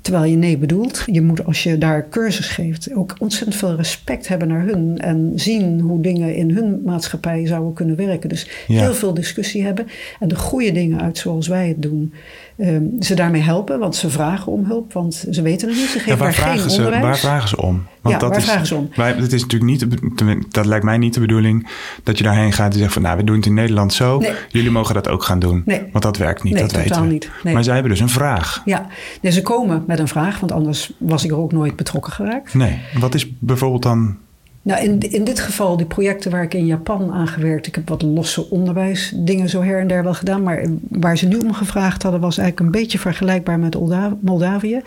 terwijl 0.00 0.24
je 0.24 0.36
nee 0.36 0.58
bedoelt. 0.58 1.02
Je 1.06 1.22
moet 1.22 1.44
als 1.46 1.62
je 1.62 1.78
daar 1.78 2.08
cursus 2.08 2.48
geeft 2.48 2.94
ook 2.94 3.14
ontzettend 3.18 3.56
veel 3.56 3.74
respect 3.76 4.28
hebben 4.28 4.48
naar 4.48 4.64
hun. 4.64 4.98
En 4.98 5.32
zien 5.34 5.80
hoe 5.80 6.00
dingen 6.00 6.34
in 6.34 6.50
hun 6.50 6.80
maatschappij 6.84 7.46
zouden 7.46 7.72
kunnen 7.72 7.96
werken. 7.96 8.28
Dus 8.28 8.48
Ja. 8.66 8.80
heel 8.80 8.94
veel 8.94 9.14
discussie 9.14 9.64
hebben. 9.64 9.86
En 10.20 10.28
de 10.28 10.36
goede 10.36 10.72
dingen 10.72 11.00
uit 11.00 11.18
zoals 11.18 11.48
wij 11.48 11.68
het 11.68 11.82
doen. 11.82 12.12
Um, 12.58 12.96
ze 13.02 13.14
daarmee 13.14 13.40
helpen, 13.42 13.78
want 13.78 13.96
ze 13.96 14.10
vragen 14.10 14.52
om 14.52 14.64
hulp. 14.64 14.92
Want 14.92 15.24
ze 15.30 15.42
weten 15.42 15.68
het 15.68 15.76
niet. 15.76 15.86
Ze 15.86 15.98
geven 15.98 16.10
Ja, 16.12 16.16
waar, 16.16 16.32
geen 16.32 16.58
ze, 16.58 16.76
onderwijs. 16.76 17.02
waar 17.02 17.18
vragen 17.18 17.48
ze 17.48 17.62
om? 17.62 17.82
Want 18.00 18.14
Ja, 18.14 18.20
dat 18.20 18.30
waar 18.30 18.38
is, 18.38 18.44
vragen 18.44 18.66
ze 18.66 18.74
om? 18.74 18.90
Wij, 18.96 19.12
het 19.12 19.32
is 19.32 19.42
natuurlijk 19.42 19.70
niet, 19.70 20.54
dat 20.54 20.66
lijkt 20.66 20.84
mij 20.84 20.98
niet 20.98 21.14
de 21.14 21.20
bedoeling 21.20 21.68
dat 22.02 22.18
je 22.18 22.24
daarheen 22.24 22.52
gaat 22.52 22.72
en 22.72 22.78
zegt 22.78 22.92
van 22.92 23.02
nou, 23.02 23.16
we 23.16 23.24
doen 23.24 23.36
het 23.36 23.46
in 23.46 23.54
Nederland 23.54 23.92
zo. 23.92 24.18
Nee. 24.18 24.32
Jullie 24.48 24.70
mogen 24.70 24.94
dat 24.94 25.08
ook 25.08 25.22
gaan 25.22 25.38
doen. 25.38 25.62
Nee. 25.64 25.82
Want 25.92 26.04
dat 26.04 26.16
werkt 26.16 26.42
niet, 26.42 26.52
Nee, 26.54 26.62
dat 26.62 26.72
weten 26.72 27.02
we. 27.02 27.08
niet. 27.08 27.30
Maar 27.42 27.64
zij 27.64 27.72
hebben 27.74 27.92
dus 27.92 28.00
een 28.00 28.08
vraag. 28.08 28.62
Ja, 28.64 28.86
ze 29.22 29.42
komen 29.42 29.84
met 29.86 29.98
een 29.98 30.08
vraag, 30.08 30.40
want 30.40 30.52
anders 30.52 30.92
was 30.98 31.24
ik 31.24 31.30
er 31.30 31.36
ook 31.36 31.52
nooit 31.52 31.76
betrokken 31.76 32.12
geraakt. 32.12 32.54
Nee. 32.54 32.78
Wat 32.98 33.14
is 33.14 33.30
bijvoorbeeld 33.38 33.82
dan. 33.82 34.16
Nou, 34.62 34.82
in, 34.84 34.98
in 34.98 35.24
dit 35.24 35.40
geval, 35.40 35.76
die 35.76 35.86
projecten 35.86 36.30
waar 36.30 36.42
ik 36.42 36.54
in 36.54 36.66
Japan 36.66 37.12
aan 37.12 37.28
gewerkt, 37.28 37.66
ik 37.66 37.74
heb 37.74 37.88
wat 37.88 38.02
losse 38.02 38.50
onderwijsdingen 38.50 39.48
zo 39.48 39.62
her 39.62 39.80
en 39.80 39.86
der 39.86 40.02
wel 40.02 40.14
gedaan, 40.14 40.42
maar 40.42 40.66
waar 40.88 41.18
ze 41.18 41.26
nu 41.26 41.38
om 41.38 41.52
gevraagd 41.52 42.02
hadden, 42.02 42.20
was 42.20 42.38
eigenlijk 42.38 42.66
een 42.66 42.80
beetje 42.80 42.98
vergelijkbaar 42.98 43.58
met 43.58 43.76
Olda- 43.76 44.16
Moldavië. 44.20 44.80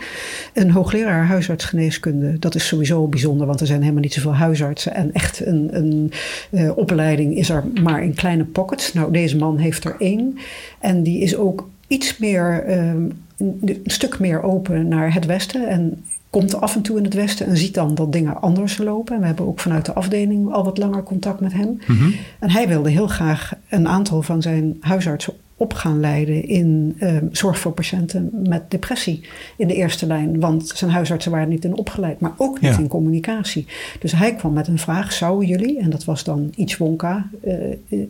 Een 0.52 0.70
hoogleraar 0.70 1.26
huisartsgeneeskunde, 1.26 2.38
dat 2.38 2.54
is 2.54 2.66
sowieso 2.66 3.06
bijzonder, 3.06 3.46
want 3.46 3.60
er 3.60 3.66
zijn 3.66 3.80
helemaal 3.80 4.02
niet 4.02 4.12
zoveel 4.12 4.34
huisartsen 4.34 4.94
en 4.94 5.12
echt 5.12 5.46
een, 5.46 5.68
een 5.72 6.12
eh, 6.50 6.76
opleiding 6.76 7.36
is 7.36 7.48
er 7.48 7.64
maar 7.82 8.02
in 8.02 8.14
kleine 8.14 8.44
pockets. 8.44 8.92
Nou, 8.92 9.12
deze 9.12 9.36
man 9.36 9.56
heeft 9.58 9.84
er 9.84 9.96
één 9.98 10.38
en 10.78 11.02
die 11.02 11.20
is 11.20 11.36
ook 11.36 11.68
iets 11.86 12.18
meer, 12.18 12.64
ehm, 12.66 13.08
een 13.38 13.80
stuk 13.84 14.18
meer 14.18 14.42
open 14.42 14.88
naar 14.88 15.14
het 15.14 15.26
Westen 15.26 15.68
en 15.68 16.04
komt 16.34 16.60
af 16.60 16.74
en 16.74 16.82
toe 16.82 16.96
in 16.98 17.04
het 17.04 17.14
Westen 17.14 17.46
en 17.46 17.56
ziet 17.56 17.74
dan 17.74 17.94
dat 17.94 18.12
dingen 18.12 18.40
anders 18.40 18.78
lopen. 18.78 19.14
En 19.14 19.20
we 19.20 19.26
hebben 19.26 19.46
ook 19.46 19.60
vanuit 19.60 19.84
de 19.84 19.92
afdeling 19.92 20.52
al 20.52 20.64
wat 20.64 20.78
langer 20.78 21.02
contact 21.02 21.40
met 21.40 21.52
hem. 21.52 21.78
Mhm. 21.86 22.10
En 22.38 22.50
hij 22.50 22.68
wilde 22.68 22.90
heel 22.90 23.06
graag 23.06 23.52
een 23.68 23.88
aantal 23.88 24.22
van 24.22 24.42
zijn 24.42 24.76
huisartsen 24.80 25.34
op 25.56 25.72
gaan 25.74 26.00
leiden 26.00 26.48
in 26.48 26.96
eh, 26.98 27.16
zorg 27.30 27.58
voor 27.58 27.72
patiënten 27.72 28.30
met 28.32 28.70
depressie 28.70 29.20
in 29.56 29.68
de 29.68 29.74
eerste 29.74 30.06
lijn. 30.06 30.40
Want 30.40 30.68
zijn 30.74 30.90
huisartsen 30.90 31.30
waren 31.32 31.48
niet 31.48 31.64
in 31.64 31.76
opgeleid, 31.76 32.20
maar 32.20 32.32
ook 32.36 32.60
niet 32.60 32.74
Ja. 32.74 32.78
in 32.78 32.88
communicatie. 32.88 33.66
Dus 34.00 34.12
hij 34.12 34.34
kwam 34.34 34.52
met 34.52 34.68
een 34.68 34.78
vraag, 34.78 35.12
zouden 35.12 35.48
jullie, 35.48 35.78
en 35.78 35.90
dat 35.90 36.04
was 36.04 36.24
dan 36.24 36.52
iets 36.56 36.76
Wonka, 36.76 37.28
eh, 37.42 37.54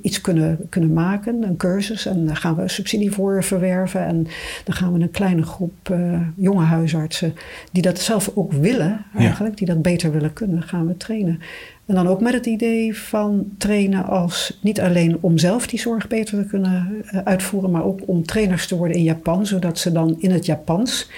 iets 0.02 0.20
kunnen, 0.20 0.58
kunnen 0.68 0.92
maken, 0.92 1.42
een 1.42 1.56
cursus. 1.56 2.06
En 2.06 2.26
daar 2.26 2.36
gaan 2.36 2.56
we 2.56 2.68
subsidie 2.68 3.10
voor 3.10 3.44
verwerven. 3.44 4.06
En 4.06 4.26
dan 4.64 4.74
gaan 4.74 4.92
we 4.92 5.00
een 5.00 5.10
kleine 5.10 5.42
groep 5.42 5.90
eh, 5.90 6.20
jonge 6.36 6.64
huisartsen 6.64 7.34
die 7.72 7.82
dat 7.82 7.98
zelf 7.98 8.30
ook 8.34 8.52
willen 8.52 9.04
eigenlijk, 9.16 9.56
die 9.56 9.66
dat 9.66 9.82
beter 9.82 10.12
willen 10.12 10.32
kunnen, 10.32 10.62
gaan 10.62 10.86
we 10.86 10.96
trainen. 10.96 11.40
En 11.86 11.94
dan 11.94 12.08
ook 12.08 12.20
met 12.20 12.32
het 12.32 12.46
idee 12.46 12.98
van 12.98 13.54
trainen 13.58 14.04
als 14.04 14.58
niet 14.60 14.80
alleen 14.80 15.18
om 15.20 15.38
zelf 15.38 15.66
die 15.66 15.80
zorg 15.80 16.08
beter 16.08 16.42
te 16.42 16.48
kunnen 16.48 17.02
eh, 17.06 17.20
uitvoeren, 17.24 17.70
maar 17.70 17.84
ook 17.84 18.00
om 18.06 18.24
trainers 18.24 18.66
te 18.66 18.76
worden 18.76 18.96
in 18.96 19.02
Japan, 19.02 19.46
zodat 19.46 19.78
ze 19.78 19.92
dan 19.92 20.16
in 20.18 20.30
het 20.30 20.46
Japans, 20.46 21.10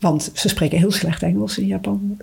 want 0.00 0.30
ze 0.34 0.48
spreken 0.48 0.78
heel 0.78 0.90
slecht 0.90 1.22
Engels 1.22 1.58
in 1.58 1.66
Japan. 1.66 2.16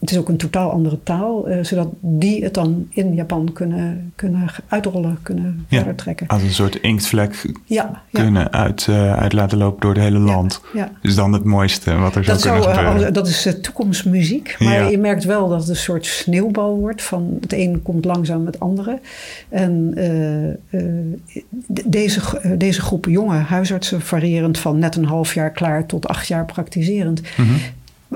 Het 0.00 0.10
is 0.10 0.18
ook 0.18 0.28
een 0.28 0.36
totaal 0.36 0.70
andere 0.70 0.98
taal, 1.02 1.48
eh, 1.48 1.64
zodat 1.64 1.88
die 2.00 2.44
het 2.44 2.54
dan 2.54 2.86
in 2.90 3.14
Japan 3.14 3.50
kunnen, 3.52 4.12
kunnen 4.16 4.46
uitrollen, 4.68 5.18
kunnen 5.22 5.64
Ja. 5.68 5.76
verder 5.76 5.94
trekken. 5.94 6.26
Als 6.26 6.42
een 6.42 6.50
soort 6.52 6.74
inktvlek 6.76 7.44
Ja, 7.64 8.02
ja. 8.10 8.20
kunnen 8.20 8.52
uit, 8.52 8.86
eh, 8.88 9.14
uit 9.16 9.32
laten 9.32 9.58
lopen 9.58 9.80
door 9.80 9.90
het 9.94 10.02
hele 10.02 10.18
land. 10.18 10.60
ja. 10.74 10.90
Is 11.02 11.14
dan 11.14 11.32
het 11.32 11.44
mooiste 11.44 11.94
wat 11.96 12.14
er 12.14 12.24
Dat, 12.24 12.40
zou 12.40 12.54
kunnen 12.54 12.62
zou, 12.74 12.84
eh, 12.86 12.90
gebeuren. 12.90 13.12
dat 13.14 13.26
is 13.26 13.48
toekomstmuziek. 13.60 14.56
Maar 14.58 14.90
je 14.90 14.98
merkt 14.98 15.24
wel 15.24 15.48
dat 15.48 15.60
het 15.60 15.68
een 15.68 15.76
soort 15.76 16.06
sneeuwbal 16.06 16.76
wordt. 16.78 17.02
Van 17.02 17.36
het 17.40 17.52
een 17.52 17.82
komt 17.82 18.04
langzaam 18.04 18.46
het 18.46 18.60
andere. 18.60 18.98
En 19.48 19.90
de- 21.66 21.84
deze, 21.86 22.20
deze 22.58 22.80
groep 22.80 23.04
jonge 23.06 23.36
huisartsen, 23.36 24.00
variërend 24.00 24.58
van 24.58 24.78
net 24.78 24.96
een 24.96 25.04
half 25.04 25.34
jaar 25.34 25.50
klaar 25.50 25.86
tot 25.86 26.08
acht 26.08 26.26
jaar 26.26 26.44
praktiserend, 26.44 27.20
Mhm. 27.36 27.50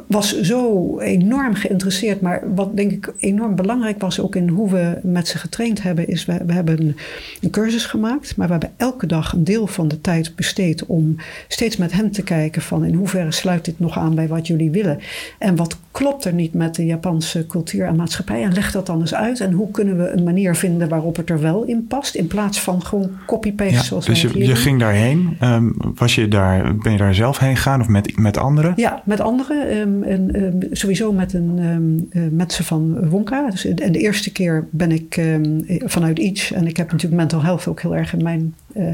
Was 0.06 0.40
zo 0.40 0.98
enorm 0.98 1.54
geïnteresseerd. 1.54 2.20
Maar 2.20 2.42
wat 2.54 2.76
denk 2.76 2.90
ik 2.92 3.12
enorm 3.18 3.54
belangrijk 3.54 4.00
was 4.00 4.20
ook 4.20 4.36
in 4.36 4.48
hoe 4.48 4.70
we 4.70 4.98
met 5.02 5.28
ze 5.28 5.38
getraind 5.38 5.82
hebben, 5.82 6.08
is 6.08 6.24
we, 6.24 6.38
we 6.46 6.52
hebben 6.52 6.80
een, 6.80 6.96
een 7.40 7.50
cursus 7.50 7.86
gemaakt. 7.86 8.36
Maar 8.36 8.46
we 8.46 8.52
hebben 8.52 8.72
elke 8.76 9.06
dag 9.06 9.32
een 9.32 9.44
deel 9.44 9.66
van 9.66 9.88
de 9.88 10.00
tijd 10.00 10.36
besteed 10.36 10.86
om 10.86 11.16
steeds 11.48 11.76
met 11.76 11.92
hen 11.92 12.10
te 12.10 12.22
kijken 12.22 12.62
van 12.62 12.84
in 12.84 12.94
hoeverre 12.94 13.32
sluit 13.32 13.64
dit 13.64 13.78
nog 13.78 13.98
aan 13.98 14.14
bij 14.14 14.28
wat 14.28 14.46
jullie 14.46 14.70
willen. 14.70 14.98
En 15.38 15.56
wat 15.56 15.78
klopt 15.90 16.24
er 16.24 16.32
niet 16.32 16.54
met 16.54 16.74
de 16.74 16.84
Japanse 16.84 17.46
cultuur 17.46 17.86
en 17.86 17.96
maatschappij. 17.96 18.42
En 18.42 18.52
leg 18.52 18.72
dat 18.72 18.86
dan 18.86 19.00
eens 19.00 19.14
uit. 19.14 19.40
En 19.40 19.52
hoe 19.52 19.70
kunnen 19.70 19.96
we 19.96 20.10
een 20.10 20.24
manier 20.24 20.54
vinden 20.56 20.88
waarop 20.88 21.16
het 21.16 21.30
er 21.30 21.40
wel 21.40 21.64
in 21.64 21.86
past. 21.86 22.14
In 22.14 22.26
plaats 22.26 22.60
van 22.60 22.82
gewoon 22.82 23.10
copy-paste 23.26 23.74
Ja, 23.74 23.82
zoals 23.82 24.06
dus 24.06 24.22
je, 24.22 24.38
je 24.38 24.46
doen. 24.46 24.56
ging 24.56 24.80
daarheen. 24.80 25.36
Ehm, 25.40 25.70
was 25.94 26.14
je 26.14 26.28
daar, 26.28 26.76
ben 26.76 26.92
je 26.92 26.98
daar 26.98 27.14
zelf 27.14 27.38
heen 27.38 27.56
gegaan 27.56 27.80
of 27.80 27.88
met, 27.88 28.18
met 28.18 28.36
anderen? 28.36 28.72
Ja, 28.76 29.02
met 29.04 29.20
anderen. 29.20 29.85
Ehm, 30.02 30.02
en, 30.12 30.34
ehm, 30.34 30.74
sowieso 30.74 31.12
met, 31.12 31.32
een, 31.32 31.58
eh, 32.10 32.22
met 32.30 32.52
ze 32.52 32.64
van 32.64 33.08
Wonka. 33.08 33.50
Dus, 33.50 33.64
en 33.64 33.92
de 33.92 33.98
eerste 33.98 34.32
keer 34.32 34.66
ben 34.70 34.92
ik 34.92 35.16
ehm, 35.16 35.60
vanuit 35.84 36.18
Each. 36.18 36.52
En 36.52 36.66
ik 36.66 36.76
heb 36.76 36.90
natuurlijk 36.92 37.20
mental 37.20 37.42
health 37.42 37.66
ook 37.68 37.80
heel 37.80 37.96
erg 37.96 38.12
in 38.12 38.22
mijn... 38.22 38.54
eh, 38.74 38.88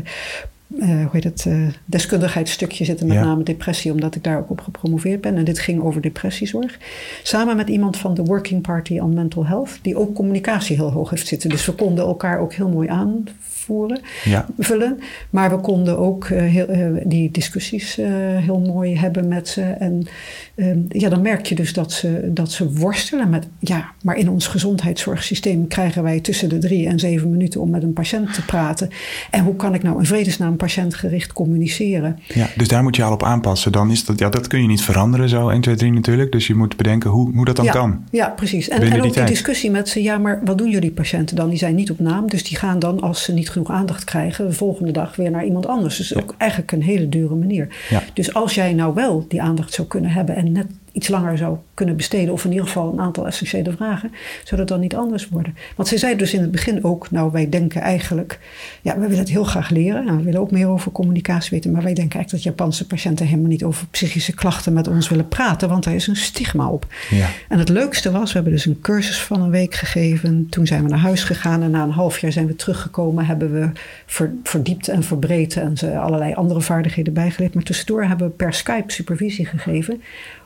eh, 0.81 0.89
hoe 0.89 1.09
heet 1.13 1.25
het, 1.25 1.45
eh, 1.47 1.55
deskundigheidsstukje 1.85 2.85
zitten, 2.85 3.07
met 3.07 3.17
Ja. 3.17 3.25
name 3.25 3.43
depressie, 3.43 3.93
omdat 3.93 4.15
ik 4.15 4.25
daar 4.25 4.39
ook 4.39 4.51
op 4.51 4.61
gepromoveerd 4.61 5.21
ben. 5.21 5.37
En 5.37 5.45
dit 5.45 5.59
ging 5.59 5.83
over 5.83 6.01
depressiezorg. 6.01 6.79
Samen 7.23 7.57
met 7.57 7.69
iemand 7.69 7.97
van 7.97 8.15
de 8.15 8.23
Working 8.23 8.63
Party 8.63 8.99
on 8.99 9.15
Mental 9.15 9.47
Health, 9.47 9.79
die 9.83 9.97
ook 9.97 10.15
communicatie 10.15 10.77
heel 10.77 10.91
hoog 10.93 11.11
heeft 11.11 11.27
zitten. 11.27 11.51
Dus 11.51 11.67
we 11.67 11.73
konden 11.73 12.05
elkaar 12.05 12.39
ook 12.39 12.53
heel 12.53 12.69
mooi 12.69 12.89
aanvoeren 12.89 14.01
Ja. 14.25 14.47
vullen. 14.59 14.99
Maar 15.31 15.51
we 15.51 15.57
konden 15.61 15.99
ook 15.99 16.25
eh, 16.25 16.43
heel, 16.43 16.67
eh, 16.67 16.87
die 17.05 17.31
discussies 17.31 17.99
eh, 17.99 18.09
heel 18.39 18.61
mooi 18.61 18.99
hebben 18.99 19.29
met 19.29 19.49
ze. 19.49 19.63
En 19.63 20.07
ehm, 20.55 20.79
ja, 20.89 21.09
dan 21.09 21.23
merk 21.23 21.47
je 21.47 21.55
dus 21.55 21.73
dat 21.73 21.93
ze, 21.93 22.31
dat 22.35 22.53
ze 22.53 22.73
worstelen 22.73 23.31
met... 23.31 23.47
Ja, 23.59 23.91
maar 24.03 24.17
in 24.17 24.29
ons 24.29 24.47
gezondheidszorgsysteem 24.47 25.67
krijgen 25.69 26.03
wij 26.03 26.21
tussen 26.21 26.49
de 26.49 26.59
drie 26.59 26.87
en 26.87 26.99
zeven 26.99 27.31
minuten... 27.31 27.61
om 27.61 27.71
met 27.71 27.83
een 27.83 27.93
patiënt 27.93 28.35
te 28.35 28.45
praten. 28.45 28.89
En 29.31 29.45
hoe 29.45 29.57
kan 29.57 29.75
ik 29.75 29.83
nou 29.83 29.99
in 29.99 30.07
vredesnaam 30.07 30.57
patiëntgericht 30.57 31.33
communiceren? 31.33 32.19
Ja, 32.35 32.49
dus 32.57 32.69
daar 32.69 32.83
moet 32.83 32.97
je 32.97 33.03
al 33.03 33.13
op 33.13 33.23
aanpassen. 33.23 33.73
Dan 33.73 33.91
is 33.91 34.05
dat, 34.05 34.19
ja, 34.19 34.29
dat 34.29 34.47
kun 34.47 34.63
je 34.63 34.69
niet 34.69 34.83
veranderen 34.83 35.29
zo 35.29 35.49
1, 35.49 35.61
2, 35.61 35.75
3 35.75 35.93
natuurlijk. 35.93 36.33
Dus 36.33 36.47
je 36.47 36.55
moet 36.55 36.77
bedenken 36.77 37.11
hoe, 37.11 37.35
hoe 37.35 37.45
dat 37.45 37.57
dan 37.57 37.65
ja, 37.65 37.73
kan. 37.73 38.05
Ja, 38.11 38.29
precies. 38.29 38.69
En, 38.69 38.95
ook 38.95 39.03
die 39.03 39.13
tijd. 39.13 39.29
discussie 39.29 39.71
met 39.71 39.89
ze, 39.89 40.03
ja, 40.03 40.19
maar 40.19 40.41
wat 40.45 40.59
doen 40.59 40.71
jullie 40.71 40.91
patiënten 40.91 41.37
dan? 41.37 41.49
Die 41.49 41.59
zijn 41.59 41.75
niet 41.75 41.91
op 41.91 41.99
naam, 41.99 42.29
dus 42.29 42.45
die 42.45 42.57
gaan 42.57 42.79
dan, 42.79 43.01
als 43.01 43.23
ze 43.23 43.33
niet 43.33 43.51
genoeg 43.51 43.71
aandacht 43.71 44.05
krijgen, 44.05 44.47
de 44.47 44.53
volgende 44.53 44.93
dag 44.93 45.17
weer 45.17 45.31
naar 45.31 45.45
iemand 45.45 45.67
anders. 45.67 45.97
Dus 45.97 46.17
ook 46.17 46.35
eigenlijk 46.39 46.73
een 46.73 46.83
hele 46.83 47.09
dure 47.09 47.35
manier. 47.35 47.69
Ja. 47.91 48.03
Dus 48.13 48.35
als 48.35 48.55
jij 48.55 48.73
nou 48.73 48.95
wel 48.95 49.25
die 49.29 49.43
aandacht 49.43 49.73
zou 49.73 49.89
kunnen 49.89 50.11
hebben 50.11 50.37
en 50.43 50.53
net 50.59 50.82
iets 50.93 51.09
langer 51.09 51.39
zou 51.39 51.57
kunnen 51.75 51.97
besteden, 51.97 52.33
of 52.33 52.45
in 52.45 52.51
ieder 52.51 52.67
geval 52.67 52.93
een 52.93 53.01
aantal 53.01 53.27
essentiële 53.27 53.73
vragen, 53.73 54.13
zou 54.45 54.61
dat 54.61 54.69
dan 54.69 54.81
niet 54.81 54.95
anders 54.95 55.29
worden? 55.29 55.57
Want 55.77 55.89
ze 55.89 55.99
zei 55.99 56.17
dus 56.17 56.35
in 56.35 56.41
het 56.41 56.51
begin 56.51 56.85
ook, 56.85 57.11
nou, 57.11 57.33
wij 57.33 57.49
denken 57.49 57.81
eigenlijk, 57.81 58.39
ja, 58.83 58.95
we 58.95 59.01
willen 59.01 59.19
het 59.19 59.29
heel 59.29 59.45
graag 59.45 59.71
leren, 59.71 60.09
en 60.09 60.17
we 60.17 60.23
willen 60.23 60.41
ook 60.41 60.51
meer 60.51 60.69
over 60.69 60.93
communicatie 60.93 61.51
weten, 61.51 61.71
maar 61.71 61.83
wij 61.83 61.95
denken 61.95 62.19
eigenlijk 62.19 62.45
dat 62.45 62.55
Japanse 62.55 62.87
patiënten 62.87 63.27
helemaal 63.27 63.49
niet 63.49 63.65
over 63.65 63.87
psychische 63.87 64.35
klachten 64.35 64.73
met 64.73 64.89
ons 64.89 65.09
willen 65.09 65.29
praten, 65.29 65.69
want 65.69 65.85
daar 65.85 65.95
is 65.95 66.07
een 66.07 66.17
stigma 66.17 66.69
op. 66.69 66.87
Ja. 67.11 67.29
En 67.49 67.59
het 67.59 67.69
leukste 67.69 68.11
was, 68.11 68.29
we 68.29 68.35
hebben 68.35 68.53
dus 68.53 68.67
een 68.67 68.81
cursus 68.81 69.23
van 69.23 69.43
een 69.43 69.51
week 69.51 69.75
gegeven. 69.75 70.47
Toen 70.51 70.67
zijn 70.67 70.83
we 70.83 70.89
naar 70.89 70.99
huis 70.99 71.25
gegaan 71.25 71.63
en 71.63 71.71
na 71.71 71.83
een 71.83 71.91
half 71.91 72.19
jaar 72.19 72.33
zijn 72.33 72.47
we 72.47 72.57
teruggekomen. 72.57 73.27
Hebben 73.27 73.53
we 73.53 73.71
ver- 74.07 74.35
verdiept 74.43 74.89
en 74.89 75.03
verbreed 75.03 75.57
en 75.57 75.77
ze 75.77 75.99
allerlei 75.99 76.35
andere 76.35 76.61
vaardigheden 76.61 77.13
bijgeleerd. 77.13 77.55
Maar 77.55 77.63
tussendoor 77.63 78.05
hebben 78.05 78.27
we 78.27 78.33
per 78.33 78.53
Skype 78.55 78.93
supervisie 78.93 79.47
gegeven 79.47 80.03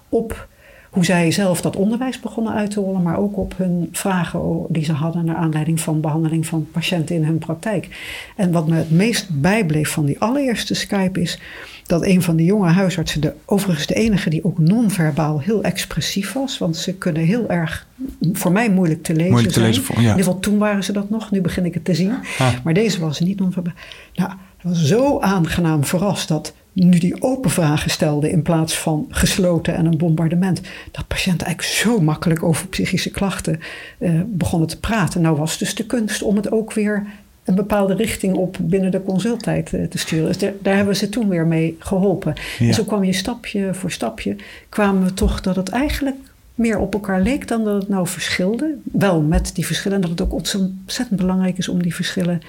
op 0.09 0.49
hoe 0.91 1.05
zij 1.05 1.31
zelf 1.31 1.61
dat 1.61 1.77
onderwijs 1.77 2.21
begonnen 2.21 2.53
uit 2.53 2.71
te 2.71 2.81
rollen, 2.81 3.03
maar 3.03 3.19
ook 3.19 3.37
op 3.37 3.55
hun 3.57 3.89
vragen 3.93 4.65
die 4.69 4.85
ze 4.85 4.93
hadden 4.93 5.25
naar 5.25 5.37
aanleiding 5.37 5.81
van 5.81 6.01
behandeling 6.01 6.47
van 6.47 6.67
patiënten 6.73 7.15
in 7.17 7.25
hun 7.25 7.39
praktijk. 7.39 7.89
En 8.37 8.53
wat 8.53 8.69
me 8.69 8.75
het 8.77 8.91
meest 8.91 9.41
bijbleef 9.41 9.91
van 9.91 10.05
die 10.05 10.21
allereerste 10.21 10.75
Skype 10.75 11.21
is 11.21 11.39
dat 11.87 12.05
een 12.05 12.23
van 12.23 12.37
de 12.37 12.45
jonge 12.45 12.69
huisartsen, 12.69 13.21
de, 13.21 13.33
overigens 13.45 13.87
de 13.87 13.95
enige 13.95 14.31
die 14.31 14.45
ook 14.45 14.59
non-verbaal 14.59 15.41
heel 15.41 15.63
expressief 15.63 16.33
was, 16.33 16.59
want 16.59 16.77
ze 16.77 16.95
kunnen 16.95 17.23
heel 17.23 17.49
erg 17.49 17.87
voor 18.33 18.53
mij 18.53 18.71
moeilijk 18.71 19.03
te 19.03 19.13
lezen 19.13 19.31
Moeilijk 19.31 19.53
te 19.53 19.59
zijn. 19.61 19.71
lezen 19.71 19.85
voor- 19.85 19.95
ja. 19.95 20.01
In 20.03 20.09
ieder 20.09 20.25
geval 20.25 20.41
toen 20.41 20.59
waren 20.59 20.85
ze 20.85 20.93
dat 20.93 21.11
nog, 21.11 21.31
nu 21.31 21.41
begin 21.41 21.65
ik 21.65 21.75
het 21.75 21.85
te 21.85 21.95
zien. 21.95 22.13
Ah. 22.39 22.49
Maar 22.65 22.75
deze 22.75 23.01
was 23.01 23.21
niet 23.21 23.39
non-verbaal. 23.41 23.73
Nou, 24.15 24.31
was 24.69 24.85
zo 24.85 25.21
aangenaam 25.21 25.85
verrast 25.85 26.29
dat 26.29 26.55
nu 26.73 26.99
die 26.99 27.23
open 27.23 27.51
vragen 27.51 27.91
stelde 27.91 28.31
in 28.31 28.43
plaats 28.43 28.79
van 28.79 29.07
gesloten 29.09 29.75
en 29.75 29.87
een 29.87 29.97
bombardement, 29.97 30.61
dat 30.91 31.07
patiënten 31.07 31.47
eigenlijk 31.47 31.77
zo 31.77 32.01
makkelijk 32.01 32.43
over 32.43 32.67
psychische 32.67 33.11
klachten 33.11 33.61
eh, 33.99 34.21
begonnen 34.27 34.69
te 34.69 34.81
praten. 34.81 35.21
Nou 35.21 35.37
was 35.37 35.59
dus 35.59 35.75
de 35.75 35.87
kunst 35.87 36.23
om 36.23 36.37
het 36.37 36.51
ook 36.51 36.73
weer 36.73 37.07
een 37.45 37.55
bepaalde 37.55 37.95
richting 37.95 38.35
op 38.35 38.57
binnen 38.61 38.91
de 38.91 39.03
consulttijd 39.03 39.73
eh, 39.73 39.85
te 39.85 39.99
sturen. 39.99 40.27
Dus 40.27 40.39
daar, 40.39 40.53
daar 40.63 40.75
hebben 40.77 40.93
we 40.93 40.99
ze 40.99 41.09
toen 41.09 41.29
weer 41.29 41.47
mee 41.47 41.77
geholpen. 41.79 42.35
Ja. 42.59 42.67
En 42.67 42.75
zo 42.75 42.85
kwam 42.85 43.05
je 43.05 43.13
stapje 43.13 43.75
voor 43.75 43.91
stapje, 43.91 44.37
kwamen 44.69 45.05
we 45.05 45.15
toch 45.15 45.41
dat 45.41 45.57
het 45.57 45.69
eigenlijk 45.69 46.17
meer 46.55 46.79
op 46.79 46.95
elkaar 46.95 47.21
leek 47.21 47.49
dan 47.49 47.65
dat 47.65 47.81
het 47.81 47.89
nou 47.89 48.07
verschilde. 48.07 48.75
Wel 48.93 49.21
met 49.21 49.51
die 49.55 49.67
verschillen, 49.67 49.97
en 49.97 50.03
dat 50.03 50.11
het 50.11 50.23
ook 50.23 50.33
ontzettend 50.33 51.21
belangrijk 51.21 51.59
is 51.59 51.69
om 51.69 51.83
die 51.83 51.95
verschillen 51.95 52.41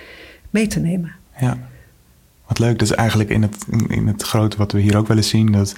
mee 0.49 0.67
te 0.67 0.80
nemen. 0.80 1.12
Ja. 1.39 1.58
Wat 2.47 2.60
leuk, 2.60 2.79
dat 2.79 2.89
is 2.89 2.95
eigenlijk 2.95 3.29
in 3.29 3.41
het, 3.41 3.65
in 3.88 4.07
het 4.07 4.23
grote 4.23 4.57
wat 4.57 4.71
we 4.71 4.79
hier 4.79 4.97
ook 4.97 5.07
wel 5.07 5.17
eens 5.17 5.29
zien. 5.29 5.51
Dat 5.51 5.75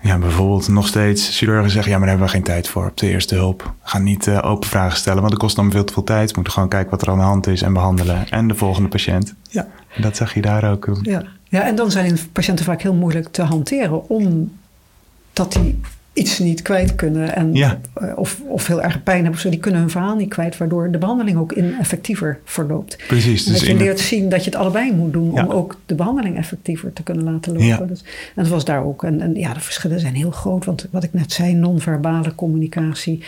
Ja, 0.00 0.18
bijvoorbeeld 0.18 0.68
nog 0.68 0.86
steeds 0.86 1.38
chirurgen 1.38 1.70
zeggen... 1.70 1.92
ja, 1.92 1.98
maar 1.98 2.06
daar 2.06 2.16
hebben 2.16 2.34
we 2.34 2.44
geen 2.44 2.54
tijd 2.54 2.68
voor 2.68 2.86
op 2.86 2.96
de 2.96 3.08
eerste 3.08 3.34
hulp. 3.34 3.74
Gaan 3.82 4.02
niet 4.02 4.26
uh, 4.26 4.38
open 4.44 4.68
vragen 4.68 4.98
stellen, 4.98 5.18
want 5.18 5.30
dat 5.30 5.40
kost 5.40 5.56
dan 5.56 5.70
veel 5.70 5.84
te 5.84 5.92
veel 5.92 6.04
tijd. 6.04 6.28
We 6.28 6.34
moeten 6.34 6.52
gewoon 6.52 6.68
kijken 6.68 6.90
wat 6.90 7.02
er 7.02 7.10
aan 7.10 7.18
de 7.18 7.24
hand 7.24 7.46
is 7.46 7.62
en 7.62 7.72
behandelen. 7.72 8.28
En 8.28 8.48
de 8.48 8.54
volgende 8.54 8.88
patiënt. 8.88 9.34
Ja. 9.48 9.68
Dat 10.00 10.16
zag 10.16 10.34
je 10.34 10.40
daar 10.40 10.70
ook. 10.70 10.98
Ja. 11.02 11.22
ja, 11.48 11.66
en 11.66 11.76
dan 11.76 11.90
zijn 11.90 12.18
patiënten 12.32 12.64
vaak 12.64 12.82
heel 12.82 12.94
moeilijk 12.94 13.28
te 13.28 13.42
hanteren... 13.42 14.08
omdat 14.08 15.52
die 15.52 15.80
iets 16.14 16.38
niet 16.38 16.62
kwijt 16.62 16.94
kunnen. 16.94 17.34
En, 17.34 17.54
ja. 17.54 17.80
Eh, 17.94 18.12
of, 18.16 18.40
of 18.46 18.66
heel 18.66 18.82
erg 18.82 19.02
pijn 19.02 19.22
hebben. 19.22 19.40
Zo, 19.40 19.50
die 19.50 19.58
kunnen 19.58 19.80
hun 19.80 19.90
verhaal 19.90 20.16
niet 20.16 20.28
kwijt. 20.28 20.56
Waardoor 20.56 20.90
de 20.90 20.98
behandeling 20.98 21.36
ook 21.38 21.52
ineffectiever 21.52 22.38
verloopt. 22.44 22.98
Precies. 23.06 23.44
Dus 23.44 23.58
dat 23.58 23.68
je 23.68 23.76
leert 23.76 24.00
zien 24.00 24.28
dat 24.28 24.44
je 24.44 24.50
het 24.50 24.58
allebei 24.58 24.92
moet 24.92 25.12
doen. 25.12 25.32
Ja. 25.32 25.44
Om 25.44 25.50
ook 25.50 25.80
de 25.86 25.94
behandeling 25.94 26.36
effectiever 26.36 26.92
te 26.92 27.02
kunnen 27.02 27.24
laten 27.24 27.52
lopen. 27.52 27.66
Ja. 27.66 27.76
Dus, 27.76 28.00
en 28.34 28.42
dat 28.42 28.48
was 28.48 28.64
daar 28.64 28.84
ook. 28.84 29.04
En, 29.04 29.20
en 29.20 29.34
ja, 29.34 29.54
de 29.54 29.60
verschillen 29.60 30.00
zijn 30.00 30.14
heel 30.14 30.30
groot. 30.30 30.64
Want 30.64 30.88
wat 30.90 31.04
ik 31.04 31.12
net 31.12 31.32
zei, 31.32 31.54
non-verbale 31.54 32.34
communicatie. 32.34 33.22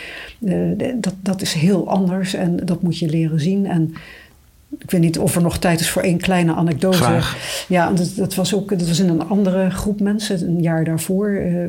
eh, 0.45 0.55
dat, 0.95 1.13
dat 1.21 1.41
is 1.41 1.53
heel 1.53 1.89
anders. 1.89 2.33
En 2.33 2.59
dat 2.65 2.81
moet 2.81 2.97
je 2.97 3.09
leren 3.09 3.39
zien. 3.39 3.65
En 3.65 3.93
ik 4.79 4.91
weet 4.91 5.01
niet 5.01 5.19
of 5.19 5.35
er 5.35 5.41
nog 5.41 5.57
tijd 5.57 5.79
is 5.79 5.89
voor 5.89 6.01
één 6.01 6.17
kleine 6.17 6.53
anekdote. 6.53 6.97
Graag. 6.97 7.65
Ja, 7.67 7.91
dat, 7.91 8.11
dat 8.15 8.35
was 8.35 8.55
ook 8.55 8.69
dat 8.69 8.87
was 8.87 8.99
in 8.99 9.09
een 9.09 9.27
andere 9.27 9.69
groep 9.69 9.99
mensen. 9.99 10.47
Een 10.47 10.61
jaar 10.61 10.83
daarvoor 10.83 11.29
eh, 11.29 11.63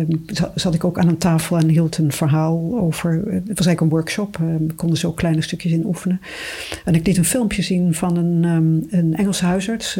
eh, 0.00 0.08
za- 0.26 0.52
zat 0.54 0.74
ik 0.74 0.84
ook 0.84 0.98
aan 0.98 1.08
een 1.08 1.18
tafel 1.18 1.56
en 1.58 1.68
hield 1.68 1.98
een 1.98 2.12
verhaal 2.12 2.78
over. 2.80 3.10
Het 3.12 3.22
was 3.58 3.66
eigenlijk 3.66 3.80
een 3.80 3.88
workshop. 3.88 4.36
eh, 4.36 4.46
we 4.66 4.74
konden 4.74 4.98
zo 4.98 5.12
kleine 5.12 5.42
stukjes 5.42 5.72
in 5.72 5.86
oefenen. 5.86 6.20
En 6.84 6.94
ik 6.94 7.06
liet 7.06 7.16
een 7.16 7.24
filmpje 7.24 7.62
zien 7.62 7.94
van 7.94 8.16
een, 8.16 8.44
ehm, 8.44 9.00
een 9.00 9.14
Engelse 9.16 9.44
huisarts. 9.44 9.98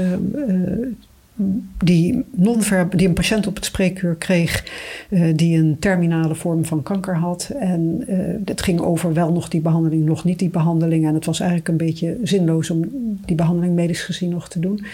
Die, 1.85 2.25
non-ver- 2.31 2.97
die 2.97 3.09
een 3.09 3.15
patiënt 3.15 3.47
op 3.47 3.55
het 3.55 3.65
spreekuur 3.65 4.15
kreeg 4.15 4.65
eh, 5.11 5.35
die 5.35 5.59
een 5.59 5.77
terminale 5.79 6.35
vorm 6.35 6.65
van 6.65 6.83
kanker 6.83 7.17
had. 7.17 7.51
En 7.59 8.05
eh, 8.07 8.19
het 8.45 8.63
ging 8.63 8.81
over 8.81 9.13
wel 9.13 9.33
nog 9.33 9.49
die 9.49 9.61
behandeling, 9.61 10.05
nog 10.05 10.25
niet 10.25 10.39
die 10.39 10.51
behandeling. 10.51 11.07
En 11.07 11.15
het 11.15 11.25
was 11.25 11.41
eigenlijk 11.41 11.69
een 11.69 11.77
beetje 11.77 12.19
zinloos 12.23 12.71
om 12.71 12.85
die 13.25 13.37
behandeling 13.37 13.75
medisch 13.75 14.03
gezien 14.03 14.31
nog 14.31 14.49
te 14.49 14.61
doen. 14.61 14.85